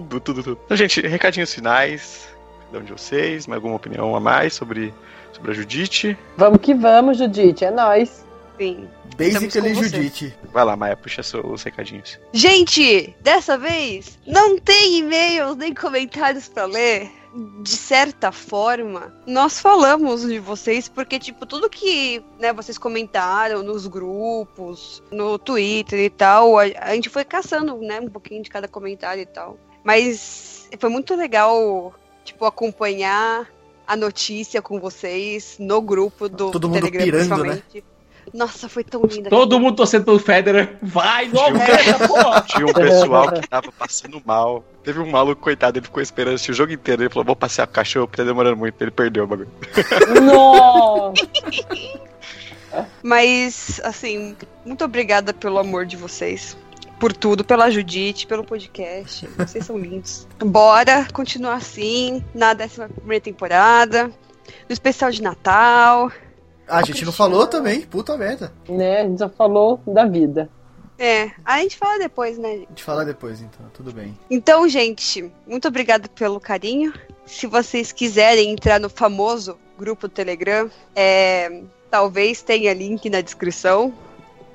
tudo, 0.00 0.20
tudo, 0.20 0.42
tudo. 0.42 0.58
Então, 0.64 0.76
gente, 0.76 1.00
recadinhos 1.00 1.52
finais. 1.52 2.30
De 2.72 2.90
vocês, 2.90 3.46
mais 3.46 3.58
alguma 3.58 3.76
opinião 3.76 4.16
a 4.16 4.20
mais 4.20 4.54
sobre, 4.54 4.94
sobre 5.30 5.50
a 5.50 5.54
Judite? 5.54 6.16
Vamos 6.38 6.58
que 6.58 6.72
vamos, 6.72 7.18
Judite, 7.18 7.66
é 7.66 7.70
nóis. 7.70 8.24
Sim. 8.58 8.88
Basically. 9.16 9.74
Judite. 9.74 10.34
Vai 10.52 10.64
lá, 10.64 10.74
Maia, 10.74 10.96
puxa 10.96 11.20
os 11.44 11.62
recadinhos. 11.62 12.18
Gente, 12.32 13.14
dessa 13.20 13.58
vez 13.58 14.18
não 14.26 14.58
tem 14.58 15.00
e-mails 15.00 15.56
nem 15.56 15.74
comentários 15.74 16.48
pra 16.48 16.64
ler. 16.64 17.10
De 17.62 17.70
certa 17.70 18.30
forma, 18.30 19.10
nós 19.26 19.58
falamos 19.58 20.20
de 20.20 20.38
vocês 20.38 20.86
porque 20.86 21.18
tipo 21.18 21.46
tudo 21.46 21.70
que 21.70 22.22
né, 22.38 22.52
vocês 22.52 22.76
comentaram 22.76 23.62
nos 23.62 23.86
grupos, 23.86 25.02
no 25.10 25.38
Twitter 25.38 25.98
e 25.98 26.10
tal, 26.10 26.58
a, 26.58 26.64
a 26.78 26.94
gente 26.94 27.08
foi 27.08 27.24
caçando, 27.24 27.74
né, 27.78 28.00
um 28.00 28.10
pouquinho 28.10 28.42
de 28.42 28.50
cada 28.50 28.68
comentário 28.68 29.22
e 29.22 29.26
tal. 29.26 29.58
Mas 29.84 30.68
foi 30.78 30.90
muito 30.90 31.14
legal, 31.14 31.94
tipo, 32.24 32.44
acompanhar 32.44 33.46
a 33.86 33.96
notícia 33.96 34.62
com 34.62 34.78
vocês 34.78 35.56
no 35.58 35.80
grupo 35.80 36.28
do 36.28 36.50
Todo 36.50 36.68
mundo 36.68 36.80
Telegram, 36.80 37.04
pirando, 37.04 37.44
né? 37.44 37.50
principalmente. 37.50 37.84
Nossa, 38.32 38.68
foi 38.68 38.84
tão 38.84 39.02
linda. 39.02 39.28
Todo 39.28 39.58
mundo 39.58 39.76
torcendo 39.76 40.04
pelo 40.04 40.18
Federer. 40.18 40.76
Vai, 40.80 41.26
aguenta, 41.26 42.06
porra! 42.06 42.40
Tinha 42.42 42.66
um 42.66 42.72
pessoal 42.72 43.32
que 43.32 43.48
tava 43.48 43.72
passando 43.72 44.22
mal. 44.24 44.64
Teve 44.84 45.00
um 45.00 45.10
maluco, 45.10 45.42
coitado, 45.42 45.78
ele 45.78 45.84
ficou 45.84 46.02
esperando 46.02 46.36
o 46.36 46.52
jogo 46.52 46.72
inteiro. 46.72 47.02
Ele 47.02 47.10
falou: 47.10 47.24
vou 47.24 47.36
passear 47.36 47.66
com 47.66 47.72
o 47.72 47.74
cachorro, 47.74 48.06
porque 48.06 48.22
tá 48.22 48.26
demorando 48.26 48.56
muito. 48.56 48.80
Ele 48.80 48.90
perdeu 48.90 49.24
o 49.24 49.26
bagulho. 49.26 49.50
Nossa! 50.22 51.26
Mas, 53.02 53.80
assim, 53.84 54.36
muito 54.64 54.84
obrigada 54.84 55.34
pelo 55.34 55.58
amor 55.58 55.84
de 55.84 55.96
vocês. 55.96 56.56
Por 57.02 57.12
tudo, 57.12 57.42
pela 57.42 57.68
Judite, 57.68 58.28
pelo 58.28 58.44
podcast. 58.44 59.26
Vocês 59.36 59.66
são 59.66 59.76
lindos. 59.76 60.24
Bora 60.38 61.04
continuar 61.12 61.54
assim, 61.54 62.24
na 62.32 62.52
11 62.52 62.94
primeira 62.94 63.20
temporada. 63.20 64.04
No 64.06 64.72
especial 64.72 65.10
de 65.10 65.20
Natal. 65.20 66.12
Ah, 66.68 66.78
a 66.78 66.82
gente 66.84 67.04
não 67.04 67.12
falou 67.12 67.48
também, 67.48 67.80
puta 67.80 68.16
merda. 68.16 68.52
né? 68.68 69.00
A 69.00 69.02
gente 69.02 69.18
só 69.18 69.28
falou 69.28 69.80
da 69.84 70.04
vida. 70.04 70.48
É, 70.96 71.32
a 71.44 71.58
gente 71.58 71.76
fala 71.76 71.98
depois, 71.98 72.38
né, 72.38 72.50
gente? 72.50 72.66
A 72.66 72.68
gente 72.68 72.84
fala 72.84 73.04
depois, 73.04 73.40
então, 73.40 73.66
tudo 73.74 73.92
bem. 73.92 74.16
Então, 74.30 74.68
gente, 74.68 75.28
muito 75.44 75.66
obrigada 75.66 76.08
pelo 76.08 76.38
carinho. 76.38 76.92
Se 77.26 77.48
vocês 77.48 77.90
quiserem 77.90 78.52
entrar 78.52 78.78
no 78.78 78.88
famoso 78.88 79.58
grupo 79.76 80.06
do 80.06 80.14
Telegram, 80.14 80.70
é, 80.94 81.62
talvez 81.90 82.42
tenha 82.42 82.72
link 82.72 83.10
na 83.10 83.20
descrição. 83.20 83.92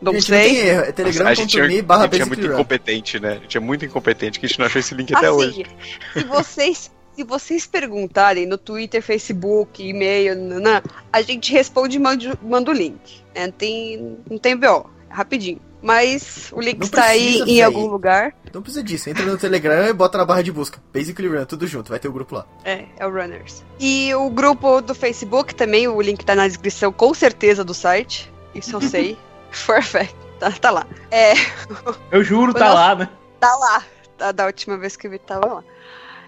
Não 0.02 0.14
gente, 0.14 0.26
sei. 0.26 0.38
não 0.38 0.46
tem 0.50 0.58
erro, 0.58 0.82
é 0.82 0.84
a 1.30 1.34
gente, 1.34 1.60
é- 1.60 1.82
barra 1.82 2.04
a 2.04 2.08
gente 2.08 2.22
é 2.22 2.26
muito 2.26 2.48
Run. 2.48 2.54
incompetente, 2.54 3.20
né? 3.20 3.32
A 3.32 3.36
gente 3.36 3.58
é 3.58 3.60
muito 3.60 3.86
incompetente 3.86 4.40
que 4.40 4.46
a 4.46 4.50
gente 4.50 4.60
não 4.60 4.66
achou 4.68 4.80
esse 4.80 4.94
link 4.94 5.14
até 5.14 5.28
Assim, 5.28 5.36
hoje. 5.36 5.66
Se 6.14 6.24
vocês, 6.24 6.92
se 7.16 7.24
vocês 7.24 7.66
perguntarem 7.66 8.46
no 8.46 8.58
Twitter, 8.58 9.02
Facebook, 9.02 9.84
e-mail, 9.84 10.36
nanã, 10.36 10.82
a 11.12 11.22
gente 11.22 11.52
responde 11.52 11.98
e 11.98 12.00
manda, 12.00 12.38
manda 12.44 12.70
o 12.70 12.74
link. 12.74 13.22
É, 13.34 13.46
não, 13.46 13.52
tem, 13.52 14.18
não 14.30 14.38
tem 14.38 14.56
BO, 14.56 14.90
é 15.10 15.14
rapidinho. 15.14 15.60
Mas 15.82 16.50
o 16.52 16.60
link 16.60 16.80
Não 16.80 16.86
está 16.86 17.06
aí 17.06 17.42
em 17.44 17.62
algum 17.62 17.86
lugar. 17.86 18.36
Não 18.52 18.62
precisa 18.64 18.84
disso, 18.84 19.10
entra 19.10 19.24
no 19.24 19.38
Telegram 19.38 19.88
e 19.88 19.94
bota 19.94 20.18
na 20.18 20.26
barra 20.26 20.42
de 20.42 20.52
busca. 20.52 20.82
Basically 20.92 21.28
Run, 21.28 21.46
tudo 21.46 21.68
junto, 21.68 21.90
vai 21.90 22.00
ter 22.00 22.08
o 22.08 22.12
grupo 22.12 22.36
lá. 22.36 22.48
É, 22.66 22.86
é 22.98 23.06
o 23.06 23.12
Runners. 23.12 23.64
E 23.80 24.14
o 24.16 24.30
grupo 24.30 24.82
do 24.82 24.96
Facebook 24.96 25.54
também, 25.54 25.88
o 25.88 26.02
link 26.02 26.26
tá 26.26 26.34
na 26.34 26.48
descrição, 26.48 26.92
com 26.92 27.14
certeza, 27.14 27.64
do 27.64 27.74
site. 27.76 28.32
Isso 28.56 28.76
eu 28.76 28.82
sei. 28.82 29.18
Perfect. 29.66 30.16
Tá, 30.38 30.52
tá 30.52 30.70
lá. 30.70 30.86
É, 31.10 31.34
Eu 32.12 32.24
juro, 32.24 32.54
tá 32.54 32.66
nosso- 32.66 32.76
lá, 32.76 32.94
né? 32.96 33.10
tá 33.40 33.56
lá. 33.56 33.84
Tá, 34.20 34.32
da 34.32 34.46
última 34.46 34.78
vez 34.78 34.96
que 34.96 35.08
eu 35.08 35.12
vi, 35.12 35.18
tava 35.18 35.48
lá. 35.52 35.64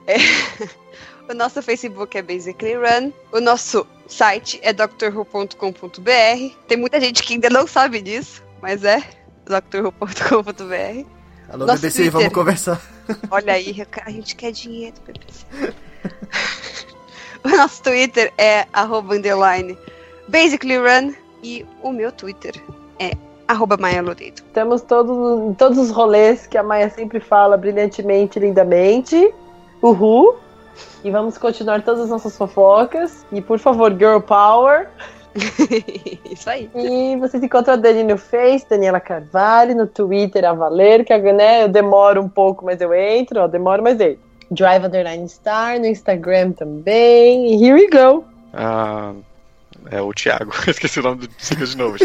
É, 0.07 0.15
o 1.31 1.35
nosso 1.35 1.61
Facebook 1.61 2.17
é 2.17 2.23
Basically 2.23 2.73
Run. 2.73 3.11
O 3.31 3.39
nosso 3.39 3.85
site 4.07 4.59
é 4.63 4.73
drwho.com.br. 4.73 6.55
Tem 6.67 6.75
muita 6.75 6.99
gente 6.99 7.21
que 7.21 7.33
ainda 7.35 7.51
não 7.51 7.67
sabe 7.67 8.01
disso, 8.01 8.43
mas 8.63 8.83
é 8.83 9.03
drwho.com.br. 9.45 11.05
Alô, 11.49 11.65
Nosso 11.67 11.81
BBC, 11.81 11.97
Twitter. 11.97 12.11
vamos 12.11 12.33
conversar. 12.33 12.81
Olha 13.29 13.53
aí, 13.53 13.75
a 14.05 14.09
gente 14.09 14.35
quer 14.35 14.51
dinheiro, 14.51 14.95
BBC. 15.05 15.45
o 17.43 17.49
nosso 17.49 17.83
Twitter 17.83 18.33
é 18.39 18.65
arroba 18.73 19.13
underline 19.15 19.77
basically 20.27 20.77
run 20.77 21.13
e 21.43 21.63
o 21.83 21.91
meu 21.91 22.11
Twitter 22.11 22.53
é 22.99 23.11
arroba 23.47 23.77
Maia 23.77 24.01
Loredo. 24.01 24.41
Estamos 24.45 24.81
todos 24.81 25.49
em 25.49 25.53
todos 25.53 25.77
os 25.77 25.89
rolês 25.89 26.45
que 26.45 26.57
a 26.57 26.63
Maia 26.63 26.89
sempre 26.89 27.19
fala 27.19 27.57
brilhantemente, 27.57 28.39
lindamente. 28.39 29.33
Uhul. 29.81 30.35
E 31.03 31.09
vamos 31.09 31.37
continuar 31.37 31.81
todas 31.81 32.01
as 32.01 32.09
nossas 32.09 32.37
fofocas. 32.37 33.25
E 33.31 33.41
por 33.41 33.57
favor, 33.57 33.91
Girl 33.91 34.19
Power. 34.19 34.89
Isso 36.29 36.49
aí. 36.49 36.69
E 36.75 37.15
vocês 37.17 37.41
encontram 37.41 37.73
a 37.73 37.77
Dani 37.77 38.03
no 38.03 38.17
Face, 38.17 38.67
Daniela 38.69 38.99
Carvalho, 38.99 39.75
no 39.75 39.87
Twitter, 39.87 40.45
a 40.45 40.53
Valer, 40.53 41.05
que 41.05 41.17
né, 41.17 41.63
eu 41.63 41.69
demoro 41.69 42.21
um 42.21 42.29
pouco, 42.29 42.65
mas 42.65 42.81
eu 42.81 42.93
entro, 42.93 43.41
ó, 43.41 43.47
demoro, 43.47 43.81
mas 43.81 43.99
entro. 43.99 44.29
Drive 44.51 44.85
Underline 44.85 45.29
Star, 45.29 45.79
no 45.79 45.85
Instagram 45.85 46.51
também. 46.51 47.53
E 47.53 47.63
here 47.63 47.73
we 47.73 47.87
go. 47.87 48.23
Ah, 48.53 49.13
é 49.91 50.01
o 50.01 50.13
Thiago. 50.13 50.51
Esqueci 50.67 50.99
o 50.99 51.03
nome 51.03 51.27
do 51.27 51.33
siga 51.37 51.65
de 51.65 51.77
novo. 51.77 51.97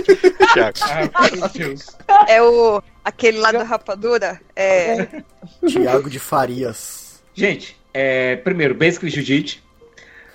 Thiago. 0.53 0.79
Ah, 0.83 1.31
meu 1.37 1.49
Deus. 1.49 1.97
É 2.29 2.43
o 2.43 2.83
aquele 3.05 3.39
lá 3.39 3.53
da 3.53 3.63
rapadura. 3.63 4.41
É, 4.57 5.07
Tiago 5.67 6.09
de 6.09 6.19
Farias. 6.19 7.23
Gente, 7.35 7.77
é, 7.93 8.37
primeiro, 8.37 8.75
Basically 8.75 9.11
Jiu-Jitsu. 9.11 9.63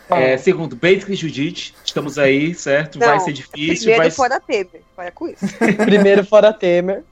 É, 0.10 0.38
segundo, 0.38 0.76
Basically 0.76 1.16
Jiu-Jitsu. 1.16 1.74
Estamos 1.86 2.18
aí, 2.18 2.54
certo? 2.56 3.00
vai 3.00 3.18
Não, 3.18 3.20
ser 3.20 3.34
difícil. 3.34 3.76
primeiro 3.76 3.98
Vai... 3.98 4.12
fora 4.12 4.40
Temer. 4.40 4.82
Para 4.96 5.12
com 5.12 5.28
isso. 5.28 5.46
Primeiro 5.86 6.26
fora 6.26 6.52
Temer. 6.52 7.04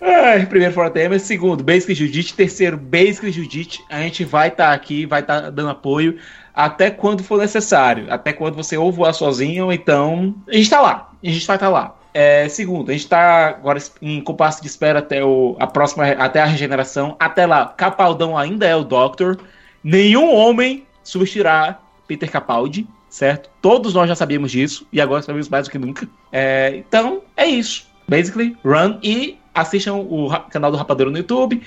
Ai, 0.00 0.46
primeiro, 0.46 0.72
fora 0.72 0.90
tema. 0.90 1.18
Segundo, 1.18 1.64
Basically 1.64 1.94
Jiu-Jitsu. 1.94 2.36
Terceiro, 2.36 2.76
Basically 2.76 3.32
Jiu-Jitsu. 3.32 3.84
A 3.88 4.00
gente 4.00 4.24
vai 4.24 4.48
estar 4.48 4.72
aqui, 4.72 5.06
vai 5.06 5.20
estar 5.20 5.50
dando 5.50 5.70
apoio 5.70 6.18
até 6.54 6.90
quando 6.90 7.24
for 7.24 7.38
necessário. 7.38 8.06
Até 8.08 8.32
quando 8.32 8.54
você 8.54 8.76
ou 8.76 8.92
voar 8.92 9.12
sozinho, 9.12 9.72
então. 9.72 10.34
A 10.48 10.54
gente 10.54 10.70
tá 10.70 10.80
lá. 10.80 11.10
A 11.22 11.26
gente 11.26 11.46
vai 11.46 11.56
estar 11.56 11.68
lá. 11.68 11.96
É, 12.12 12.48
segundo, 12.48 12.90
a 12.90 12.92
gente 12.92 13.08
tá 13.08 13.48
agora 13.48 13.82
em 14.00 14.20
compasso 14.20 14.62
de 14.62 14.68
espera 14.68 15.00
até 15.00 15.24
o, 15.24 15.56
a 15.58 15.66
próxima, 15.66 16.06
até 16.06 16.40
a 16.40 16.46
regeneração. 16.46 17.16
Até 17.18 17.44
lá, 17.44 17.66
Capaldão 17.66 18.38
ainda 18.38 18.66
é 18.66 18.76
o 18.76 18.84
Doctor. 18.84 19.36
Nenhum 19.82 20.32
homem 20.32 20.86
substituirá 21.02 21.80
Peter 22.06 22.30
Capaldi, 22.30 22.86
certo? 23.08 23.50
Todos 23.60 23.94
nós 23.94 24.08
já 24.08 24.14
sabíamos 24.14 24.52
disso 24.52 24.86
e 24.92 25.00
agora 25.00 25.22
sabemos 25.22 25.48
mais 25.48 25.66
do 25.66 25.72
que 25.72 25.78
nunca. 25.78 26.08
É, 26.30 26.76
então, 26.76 27.22
é 27.36 27.46
isso. 27.46 27.88
Basically, 28.06 28.56
run 28.64 28.98
e 29.02 29.36
assistam 29.52 29.94
o 29.94 30.28
canal 30.50 30.70
do 30.70 30.76
Rapadura 30.76 31.10
no 31.10 31.18
YouTube. 31.18 31.62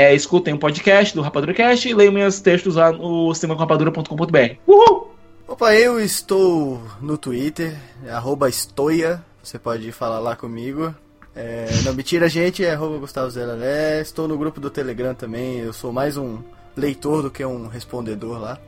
É, 0.00 0.14
escutem 0.14 0.54
o 0.54 0.58
podcast 0.58 1.14
do 1.14 1.20
Rapadura 1.20 1.52
Cast 1.52 1.86
e 1.86 1.92
leiam 1.92 2.10
meus 2.10 2.40
textos 2.40 2.76
lá 2.76 2.90
no 2.90 3.34
cinemacomrapadura.com.br. 3.34 4.54
Uhul! 4.66 5.10
Opa, 5.46 5.74
eu 5.74 6.00
estou 6.00 6.80
no 7.02 7.18
Twitter, 7.18 7.76
arroba 8.08 8.48
estoia, 8.48 9.22
você 9.42 9.58
pode 9.58 9.92
falar 9.92 10.18
lá 10.18 10.34
comigo. 10.34 10.94
É, 11.36 11.66
não 11.84 11.92
me 11.92 12.02
tira 12.02 12.30
gente, 12.30 12.64
é 12.64 12.72
arroba 12.72 12.96
Gustavo 12.96 13.30
Zelalé. 13.30 14.00
Estou 14.00 14.26
no 14.26 14.38
grupo 14.38 14.58
do 14.58 14.70
Telegram 14.70 15.14
também, 15.14 15.58
eu 15.58 15.74
sou 15.74 15.92
mais 15.92 16.16
um 16.16 16.38
leitor 16.74 17.22
do 17.22 17.30
que 17.30 17.44
um 17.44 17.66
respondedor 17.66 18.40
lá. 18.40 18.58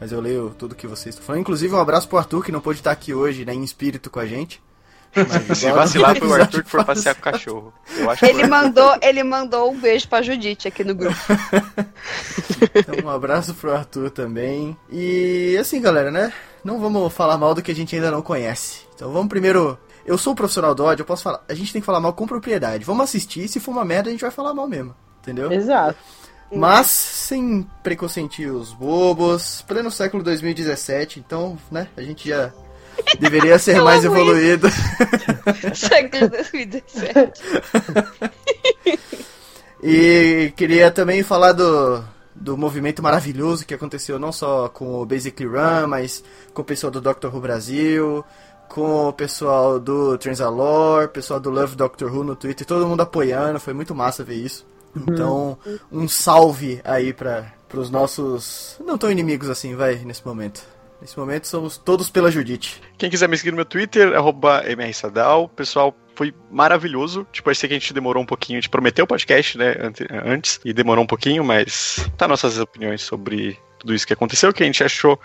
Mas 0.00 0.10
eu 0.10 0.20
leio 0.20 0.52
tudo 0.58 0.74
que 0.74 0.88
vocês 0.88 1.14
estão 1.14 1.24
falando. 1.24 1.42
Inclusive, 1.42 1.72
um 1.72 1.78
abraço 1.78 2.08
pro 2.08 2.18
Arthur, 2.18 2.44
que 2.44 2.50
não 2.50 2.60
pôde 2.60 2.80
estar 2.80 2.90
aqui 2.90 3.14
hoje, 3.14 3.44
né, 3.44 3.54
em 3.54 3.62
espírito 3.62 4.10
com 4.10 4.18
a 4.18 4.26
gente. 4.26 4.60
Mas 5.14 5.58
Se 5.58 5.70
vacilar 5.70 6.16
foi 6.16 6.28
o 6.28 6.34
Arthur 6.34 6.62
que 6.62 6.70
for 6.70 6.84
passear 6.84 7.14
com 7.14 7.20
o 7.20 7.32
cachorro. 7.32 7.74
Eu 7.96 8.10
acho 8.10 8.24
que 8.24 8.30
Ele 8.30 8.46
mandou, 8.46 8.96
ele 9.02 9.22
mandou 9.24 9.70
um 9.70 9.78
beijo 9.78 10.08
pra 10.08 10.22
Judite 10.22 10.68
aqui 10.68 10.84
no 10.84 10.94
grupo. 10.94 11.16
Então, 12.74 12.94
um 13.04 13.10
abraço 13.10 13.54
pro 13.54 13.72
Arthur 13.72 14.10
também. 14.10 14.76
E 14.90 15.56
assim, 15.58 15.80
galera, 15.80 16.10
né? 16.10 16.32
Não 16.64 16.78
vamos 16.78 17.12
falar 17.12 17.38
mal 17.38 17.54
do 17.54 17.62
que 17.62 17.70
a 17.70 17.74
gente 17.74 17.94
ainda 17.94 18.10
não 18.10 18.22
conhece. 18.22 18.82
Então 18.94 19.12
vamos 19.12 19.28
primeiro. 19.28 19.78
Eu 20.04 20.16
sou 20.18 20.32
um 20.32 20.36
profissional 20.36 20.74
do 20.74 20.84
ódio, 20.84 21.02
eu 21.02 21.06
posso 21.06 21.22
falar. 21.22 21.42
A 21.48 21.54
gente 21.54 21.72
tem 21.72 21.80
que 21.80 21.86
falar 21.86 22.00
mal 22.00 22.12
com 22.12 22.26
propriedade. 22.26 22.84
Vamos 22.84 23.04
assistir, 23.04 23.48
se 23.48 23.60
for 23.60 23.72
uma 23.72 23.84
merda, 23.84 24.08
a 24.08 24.12
gente 24.12 24.20
vai 24.20 24.30
falar 24.30 24.54
mal 24.54 24.68
mesmo. 24.68 24.94
Entendeu? 25.20 25.50
Exato. 25.52 25.96
Mas 26.52 26.88
sem 26.88 27.66
preconceitos 27.82 28.72
bobos, 28.72 29.62
pleno 29.62 29.90
século 29.90 30.22
2017, 30.22 31.20
então, 31.20 31.56
né, 31.70 31.86
a 31.96 32.02
gente 32.02 32.28
já 32.28 32.52
deveria 33.18 33.58
ser 33.58 33.76
Eu 33.78 33.84
mais 33.84 34.04
evoluído. 34.04 34.68
Século 35.74 36.28
2017. 36.28 37.42
E 39.82 40.52
queria 40.56 40.90
também 40.90 41.22
falar 41.22 41.52
do, 41.52 42.04
do 42.34 42.56
movimento 42.56 43.02
maravilhoso 43.02 43.64
que 43.64 43.72
aconteceu 43.72 44.18
não 44.18 44.30
só 44.30 44.68
com 44.68 45.00
o 45.00 45.06
Basically 45.06 45.48
Run, 45.48 45.86
mas 45.86 46.22
com 46.52 46.60
o 46.60 46.64
pessoal 46.64 46.90
do 46.90 47.00
Doctor 47.00 47.34
Who 47.34 47.40
Brasil, 47.40 48.24
com 48.68 49.08
o 49.08 49.12
pessoal 49.12 49.80
do 49.80 50.18
Transalore, 50.18 51.08
pessoal 51.08 51.40
do 51.40 51.50
Love 51.50 51.76
Doctor 51.76 52.14
Who 52.14 52.22
no 52.22 52.36
Twitter, 52.36 52.66
todo 52.66 52.86
mundo 52.86 53.00
apoiando, 53.00 53.58
foi 53.58 53.72
muito 53.72 53.94
massa 53.94 54.22
ver 54.22 54.34
isso. 54.34 54.66
Então, 54.94 55.56
um 55.90 56.06
salve 56.08 56.80
aí 56.84 57.12
para 57.12 57.52
os 57.74 57.90
nossos 57.90 58.76
não 58.84 58.98
tão 58.98 59.10
inimigos 59.10 59.48
assim, 59.48 59.74
vai, 59.74 59.96
nesse 59.96 60.26
momento. 60.26 60.62
Nesse 61.00 61.18
momento 61.18 61.46
somos 61.46 61.78
todos 61.78 62.10
pela 62.10 62.30
Judite. 62.30 62.80
Quem 62.98 63.08
quiser 63.08 63.28
me 63.28 63.36
seguir 63.36 63.50
no 63.50 63.56
meu 63.56 63.64
Twitter, 63.64 64.14
arroba 64.14 64.62
mrsadal. 64.76 65.48
Pessoal, 65.48 65.96
foi 66.14 66.34
maravilhoso. 66.50 67.26
Tipo, 67.32 67.48
eu 67.50 67.52
que 67.66 67.74
a 67.74 67.78
gente 67.78 67.94
demorou 67.94 68.22
um 68.22 68.26
pouquinho, 68.26 68.58
a 68.58 68.60
gente 68.60 68.68
prometeu 68.68 69.04
o 69.04 69.08
podcast, 69.08 69.56
né, 69.56 69.74
ante- 69.80 70.06
antes, 70.10 70.60
e 70.64 70.72
demorou 70.72 71.02
um 71.02 71.06
pouquinho, 71.06 71.42
mas 71.42 72.06
tá 72.18 72.28
nossas 72.28 72.58
opiniões 72.58 73.00
sobre 73.00 73.58
tudo 73.78 73.94
isso 73.94 74.06
que 74.06 74.12
aconteceu, 74.12 74.52
que 74.52 74.62
a 74.62 74.66
gente 74.66 74.84
achou 74.84 75.18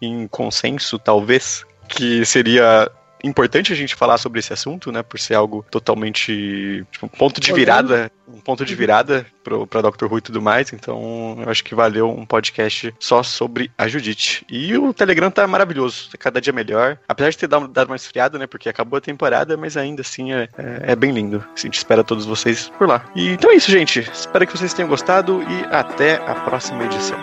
em 0.00 0.28
consenso, 0.28 0.96
talvez, 0.98 1.66
que 1.88 2.24
seria 2.24 2.88
importante 3.24 3.72
a 3.72 3.76
gente 3.76 3.94
falar 3.94 4.18
sobre 4.18 4.40
esse 4.40 4.52
assunto, 4.52 4.92
né, 4.92 5.02
por 5.02 5.18
ser 5.18 5.34
algo 5.34 5.64
totalmente, 5.70 6.84
tipo, 6.90 7.06
um 7.06 7.08
ponto 7.08 7.40
de 7.40 7.52
virada, 7.52 8.10
um 8.26 8.40
ponto 8.40 8.64
de 8.64 8.74
virada 8.74 9.26
pra 9.68 9.80
Doctor 9.80 10.10
Who 10.10 10.18
e 10.18 10.22
tudo 10.22 10.42
mais, 10.42 10.72
então 10.72 11.38
eu 11.42 11.50
acho 11.50 11.64
que 11.64 11.74
valeu 11.74 12.10
um 12.10 12.26
podcast 12.26 12.94
só 12.98 13.22
sobre 13.22 13.70
a 13.76 13.88
Judite. 13.88 14.44
E 14.48 14.76
o 14.76 14.92
Telegram 14.92 15.30
tá 15.30 15.46
maravilhoso, 15.46 16.10
tá 16.10 16.18
cada 16.18 16.40
dia 16.40 16.52
melhor, 16.52 16.98
apesar 17.08 17.30
de 17.30 17.38
ter 17.38 17.46
dado, 17.46 17.68
dado 17.68 17.88
uma 17.88 17.96
esfriada, 17.96 18.38
né, 18.38 18.46
porque 18.46 18.68
acabou 18.68 18.98
a 18.98 19.00
temporada, 19.00 19.56
mas 19.56 19.76
ainda 19.76 20.02
assim 20.02 20.32
é, 20.32 20.48
é, 20.58 20.92
é 20.92 20.96
bem 20.96 21.12
lindo. 21.12 21.44
A 21.56 21.60
gente 21.60 21.76
espera 21.76 22.04
todos 22.04 22.26
vocês 22.26 22.70
por 22.78 22.88
lá. 22.88 23.04
E, 23.14 23.30
então 23.30 23.50
é 23.50 23.56
isso, 23.56 23.70
gente. 23.70 24.00
Espero 24.00 24.46
que 24.46 24.56
vocês 24.56 24.74
tenham 24.74 24.88
gostado 24.88 25.42
e 25.42 25.74
até 25.74 26.16
a 26.16 26.34
próxima 26.34 26.84
edição. 26.84 27.18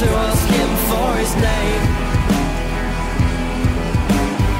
To 0.00 0.10
ask 0.10 0.48
him 0.50 0.70
for 0.90 1.08
his 1.22 1.30
name. 1.38 1.82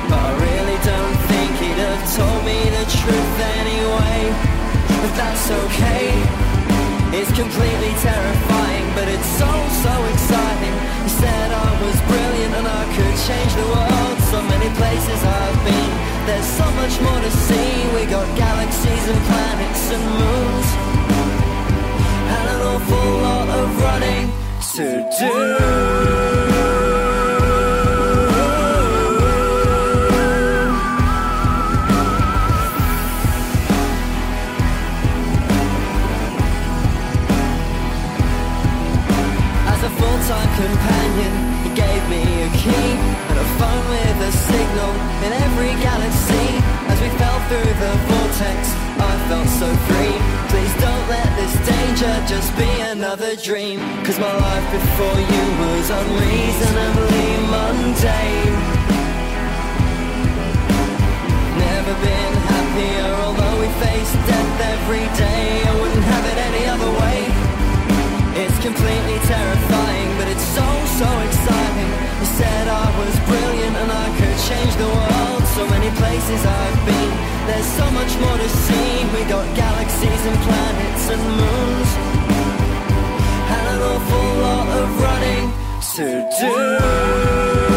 But 0.07 0.23
I 0.31 0.33
really 0.47 0.79
don't 0.87 1.19
think 1.27 1.51
he'd 1.59 1.81
have 1.83 2.07
told 2.15 2.41
me 2.47 2.63
the 2.71 2.87
truth 2.87 3.37
anyway. 3.59 4.31
But 5.03 5.13
that's 5.19 5.51
okay. 5.51 6.15
It's 7.19 7.35
completely 7.35 7.91
terrifying, 7.99 8.87
but 8.95 9.11
it's 9.11 9.27
so, 9.35 9.51
so 9.83 9.95
exciting. 10.15 10.77
He 11.03 11.11
said 11.11 11.51
I 11.51 11.71
was 11.83 11.99
brilliant 12.07 12.55
and 12.55 12.69
I 12.71 12.85
could 12.95 13.17
change 13.27 13.53
the 13.59 13.67
world. 13.75 14.17
So 14.31 14.39
many 14.39 14.71
places 14.79 15.19
I've 15.19 15.61
been. 15.67 15.91
There's 16.31 16.47
so 16.47 16.67
much 16.79 16.95
more 17.03 17.21
to 17.27 17.33
see. 17.51 17.75
We 17.91 18.07
got 18.07 18.27
galaxies 18.39 19.05
and 19.11 19.19
planets 19.27 19.85
and 19.99 20.05
moons. 20.15 20.69
And 22.39 22.45
an 22.55 22.61
awful 22.71 23.09
lot 23.27 23.49
of 23.51 23.67
running 23.83 24.44
to 24.75 24.83
do. 24.83 24.87
As 39.67 39.83
a 39.83 39.91
full-time 39.91 40.51
companion, 40.57 41.33
he 41.63 41.71
gave 41.77 42.09
me 42.09 42.43
a 42.43 42.51
key 42.57 42.71
and 42.73 43.39
a 43.39 43.45
phone 43.59 43.89
with 43.91 44.23
a 44.23 44.33
signal 44.33 44.91
in 45.23 45.33
every 45.45 45.75
galaxy. 45.85 46.47
As 46.89 47.01
we 47.01 47.11
fell 47.11 47.39
through 47.47 47.75
the 47.79 48.14
danger 52.05 52.27
just 52.27 52.57
be 52.57 52.71
another 52.93 53.37
dream. 53.37 53.81
Cause 54.05 54.19
my 54.19 54.33
life 54.33 54.67
before 54.73 55.19
you 55.33 55.45
was 55.61 55.87
unreasonably 55.91 57.29
mundane. 57.53 58.57
Never 61.65 61.95
been 62.05 62.35
happier, 62.53 63.11
although 63.25 63.57
we 63.61 63.69
face 63.85 64.13
death 64.29 64.61
every 64.75 65.07
day. 65.17 65.63
I 65.65 65.73
wouldn't 65.81 66.07
have 66.13 66.25
it 66.33 66.39
any 66.49 66.65
other 66.75 66.91
way. 67.03 67.19
It's 68.43 68.59
completely 68.61 69.19
terrifying, 69.25 70.09
but 70.19 70.29
it's 70.29 70.47
so, 70.59 70.67
so 71.01 71.09
exciting. 71.29 71.91
He 72.21 72.27
said 72.39 72.65
I 72.69 72.89
was 73.01 73.15
brilliant 73.31 73.77
and 73.83 73.91
I 73.93 74.07
could 74.19 74.39
change 74.51 74.75
the 74.77 74.91
world. 74.99 75.43
So 75.57 75.63
many 75.69 75.91
places 76.03 76.41
I've 76.45 76.81
been, 76.85 77.13
there's 77.47 77.71
so 77.81 77.91
much 77.91 78.13
more 78.19 78.37
to 78.37 78.49
see. 78.49 79.05
We 79.15 79.25
got 79.29 79.45
galaxies 79.57 80.23
and 80.31 80.39
planets 80.47 81.05
and 81.15 81.23
moons, 81.41 81.91
and 83.57 83.65
an 83.75 83.81
awful 83.93 84.29
lot 84.45 84.69
of 84.81 84.89
running 85.03 85.45
to 85.95 86.07
do. 86.41 87.74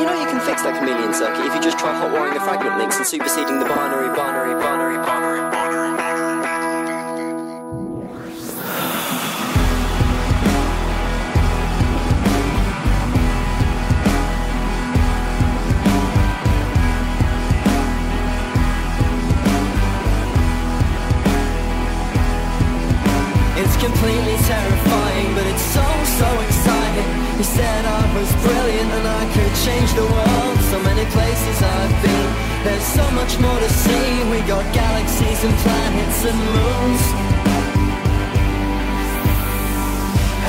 You 0.00 0.06
know 0.06 0.18
you 0.18 0.26
can 0.26 0.40
fix 0.40 0.62
that 0.62 0.78
chameleon 0.78 1.12
circuit 1.12 1.44
if 1.44 1.54
you 1.54 1.60
just 1.60 1.78
try 1.78 1.92
hot 1.92 2.10
wiring 2.10 2.32
the 2.32 2.40
fragment 2.40 2.78
links 2.78 2.96
and 2.96 3.06
superseding 3.06 3.58
the 3.58 3.66
binary, 3.66 4.08
binary, 4.16 4.54
binary, 4.56 4.96
binary, 4.96 5.50
binary, 5.52 5.80
completely 23.80 24.36
terrifying, 24.44 24.79
places 31.16 31.62
I've 31.62 31.96
been, 32.02 32.28
there's 32.64 32.88
so 32.98 33.10
much 33.12 33.38
more 33.38 33.58
to 33.58 33.70
see. 33.82 34.24
We 34.30 34.38
got 34.46 34.64
galaxies 34.74 35.44
and 35.44 35.54
planets 35.64 36.24
and 36.30 36.38
moons. 36.56 37.02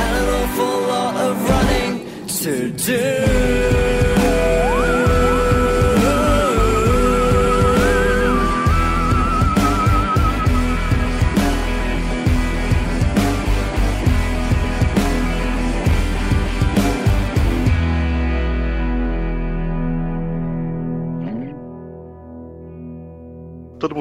And 0.02 0.12
an 0.22 0.28
awful 0.40 0.76
lot 0.94 1.16
of 1.28 1.50
running 1.50 1.94
to 2.42 2.72
do. 2.72 4.11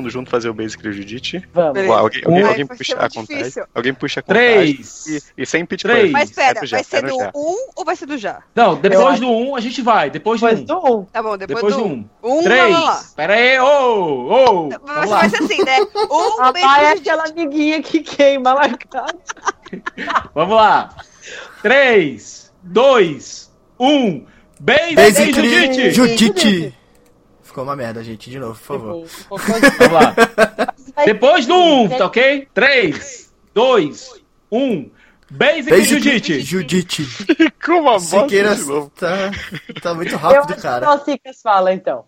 Mundo 0.00 0.10
junto 0.10 0.30
fazer 0.30 0.48
o 0.48 0.54
Basic 0.54 0.82
Judite. 0.92 1.46
Vamos. 1.52 1.78
Uau, 1.86 1.98
alguém, 1.98 2.22
alguém, 2.24 2.42
alguém 2.42 2.64
vai 2.64 2.76
puxa 2.76 2.94
a 2.94 3.08
contagem. 3.08 3.24
difícil. 3.38 3.64
Alguém 3.74 3.94
puxa 3.94 4.20
a 4.20 4.22
contagem. 4.22 4.74
Três. 4.74 5.06
E, 5.06 5.42
e 5.42 5.46
sem 5.46 5.64
pitch 5.66 5.82
Três. 5.82 6.10
Mas 6.10 6.30
É 6.30 6.34
pera, 6.34 6.66
já, 6.66 6.76
vai 6.76 6.80
é 6.80 6.84
ser 6.84 7.02
do 7.02 7.08
do 7.08 7.18
já. 7.18 7.30
1 7.34 7.56
ou 7.76 7.84
vai 7.84 7.96
ser 7.96 8.06
do 8.06 8.18
já? 8.18 8.42
Não, 8.54 8.74
depois 8.76 9.06
acho- 9.06 9.20
do 9.20 9.30
1 9.30 9.56
a 9.56 9.60
gente 9.60 9.82
vai. 9.82 10.10
Depois 10.10 10.40
do 10.40 10.46
Depois 10.46 10.62
1. 10.62 10.64
do 10.64 10.96
um. 11.00 11.04
Tá 11.04 11.22
bom, 11.22 11.36
depois, 11.36 11.56
Depois 11.56 11.74
do 11.76 11.82
do 11.82 11.86
1. 11.88 12.08
1. 12.22 12.38
Um, 12.38 12.42
Três. 12.42 12.62
vamos 12.72 12.84
lá. 12.86 13.04
Pera 13.16 13.34
aí, 13.34 13.58
ô, 13.60 13.66
ô. 13.66 14.68
Vai, 14.68 14.78
Vamos 14.78 15.10
lá. 15.10 15.18
vai 15.20 15.28
ser 15.28 15.42
assim, 15.42 15.64
né? 15.64 15.76
Um 16.10 16.40
A 16.42 16.52
beijo 16.52 16.66
Pai 16.68 16.84
é 16.86 16.94
de 16.94 17.00
aquela 17.00 17.24
amiguinha 17.28 17.82
que 17.82 18.00
queima 18.00 18.52
lá. 18.54 18.62
Vamos 20.34 20.56
lá. 20.56 20.90
3, 21.62 22.52
2, 22.62 23.50
1. 23.78 24.26
Beijo, 24.60 24.94
Basic 24.94 25.32
Judite. 25.32 25.90
Judite. 25.92 26.74
Ficou 27.60 27.64
uma 27.64 27.76
merda, 27.76 28.02
gente. 28.02 28.30
De 28.30 28.38
novo, 28.38 28.54
por 28.58 28.64
favor. 28.64 29.06
Vamos 29.28 29.92
lá. 29.92 30.14
Depois 31.04 31.46
do 31.46 31.54
1, 31.54 31.88
tá 31.90 32.06
ok? 32.06 32.48
3, 32.54 33.32
2, 33.54 34.22
1. 34.50 34.90
Basic 35.30 35.70
Basic 35.70 35.84
Judite. 36.00 36.40
Judite. 36.40 37.06
Com 37.64 37.72
uma 37.80 37.92
bosta 37.92 38.20
Siqueira 38.22 38.56
de 38.56 38.64
novo. 38.64 38.90
tá, 38.98 39.30
tá 39.80 39.94
muito 39.94 40.12
Eu 40.12 40.18
rápido, 40.18 40.38
acho 40.40 40.54
que 40.56 40.62
cara. 40.62 40.86
só 40.86 40.96
o 40.96 41.04
Cicas 41.04 41.42
fala, 41.42 41.72
então. 41.72 42.04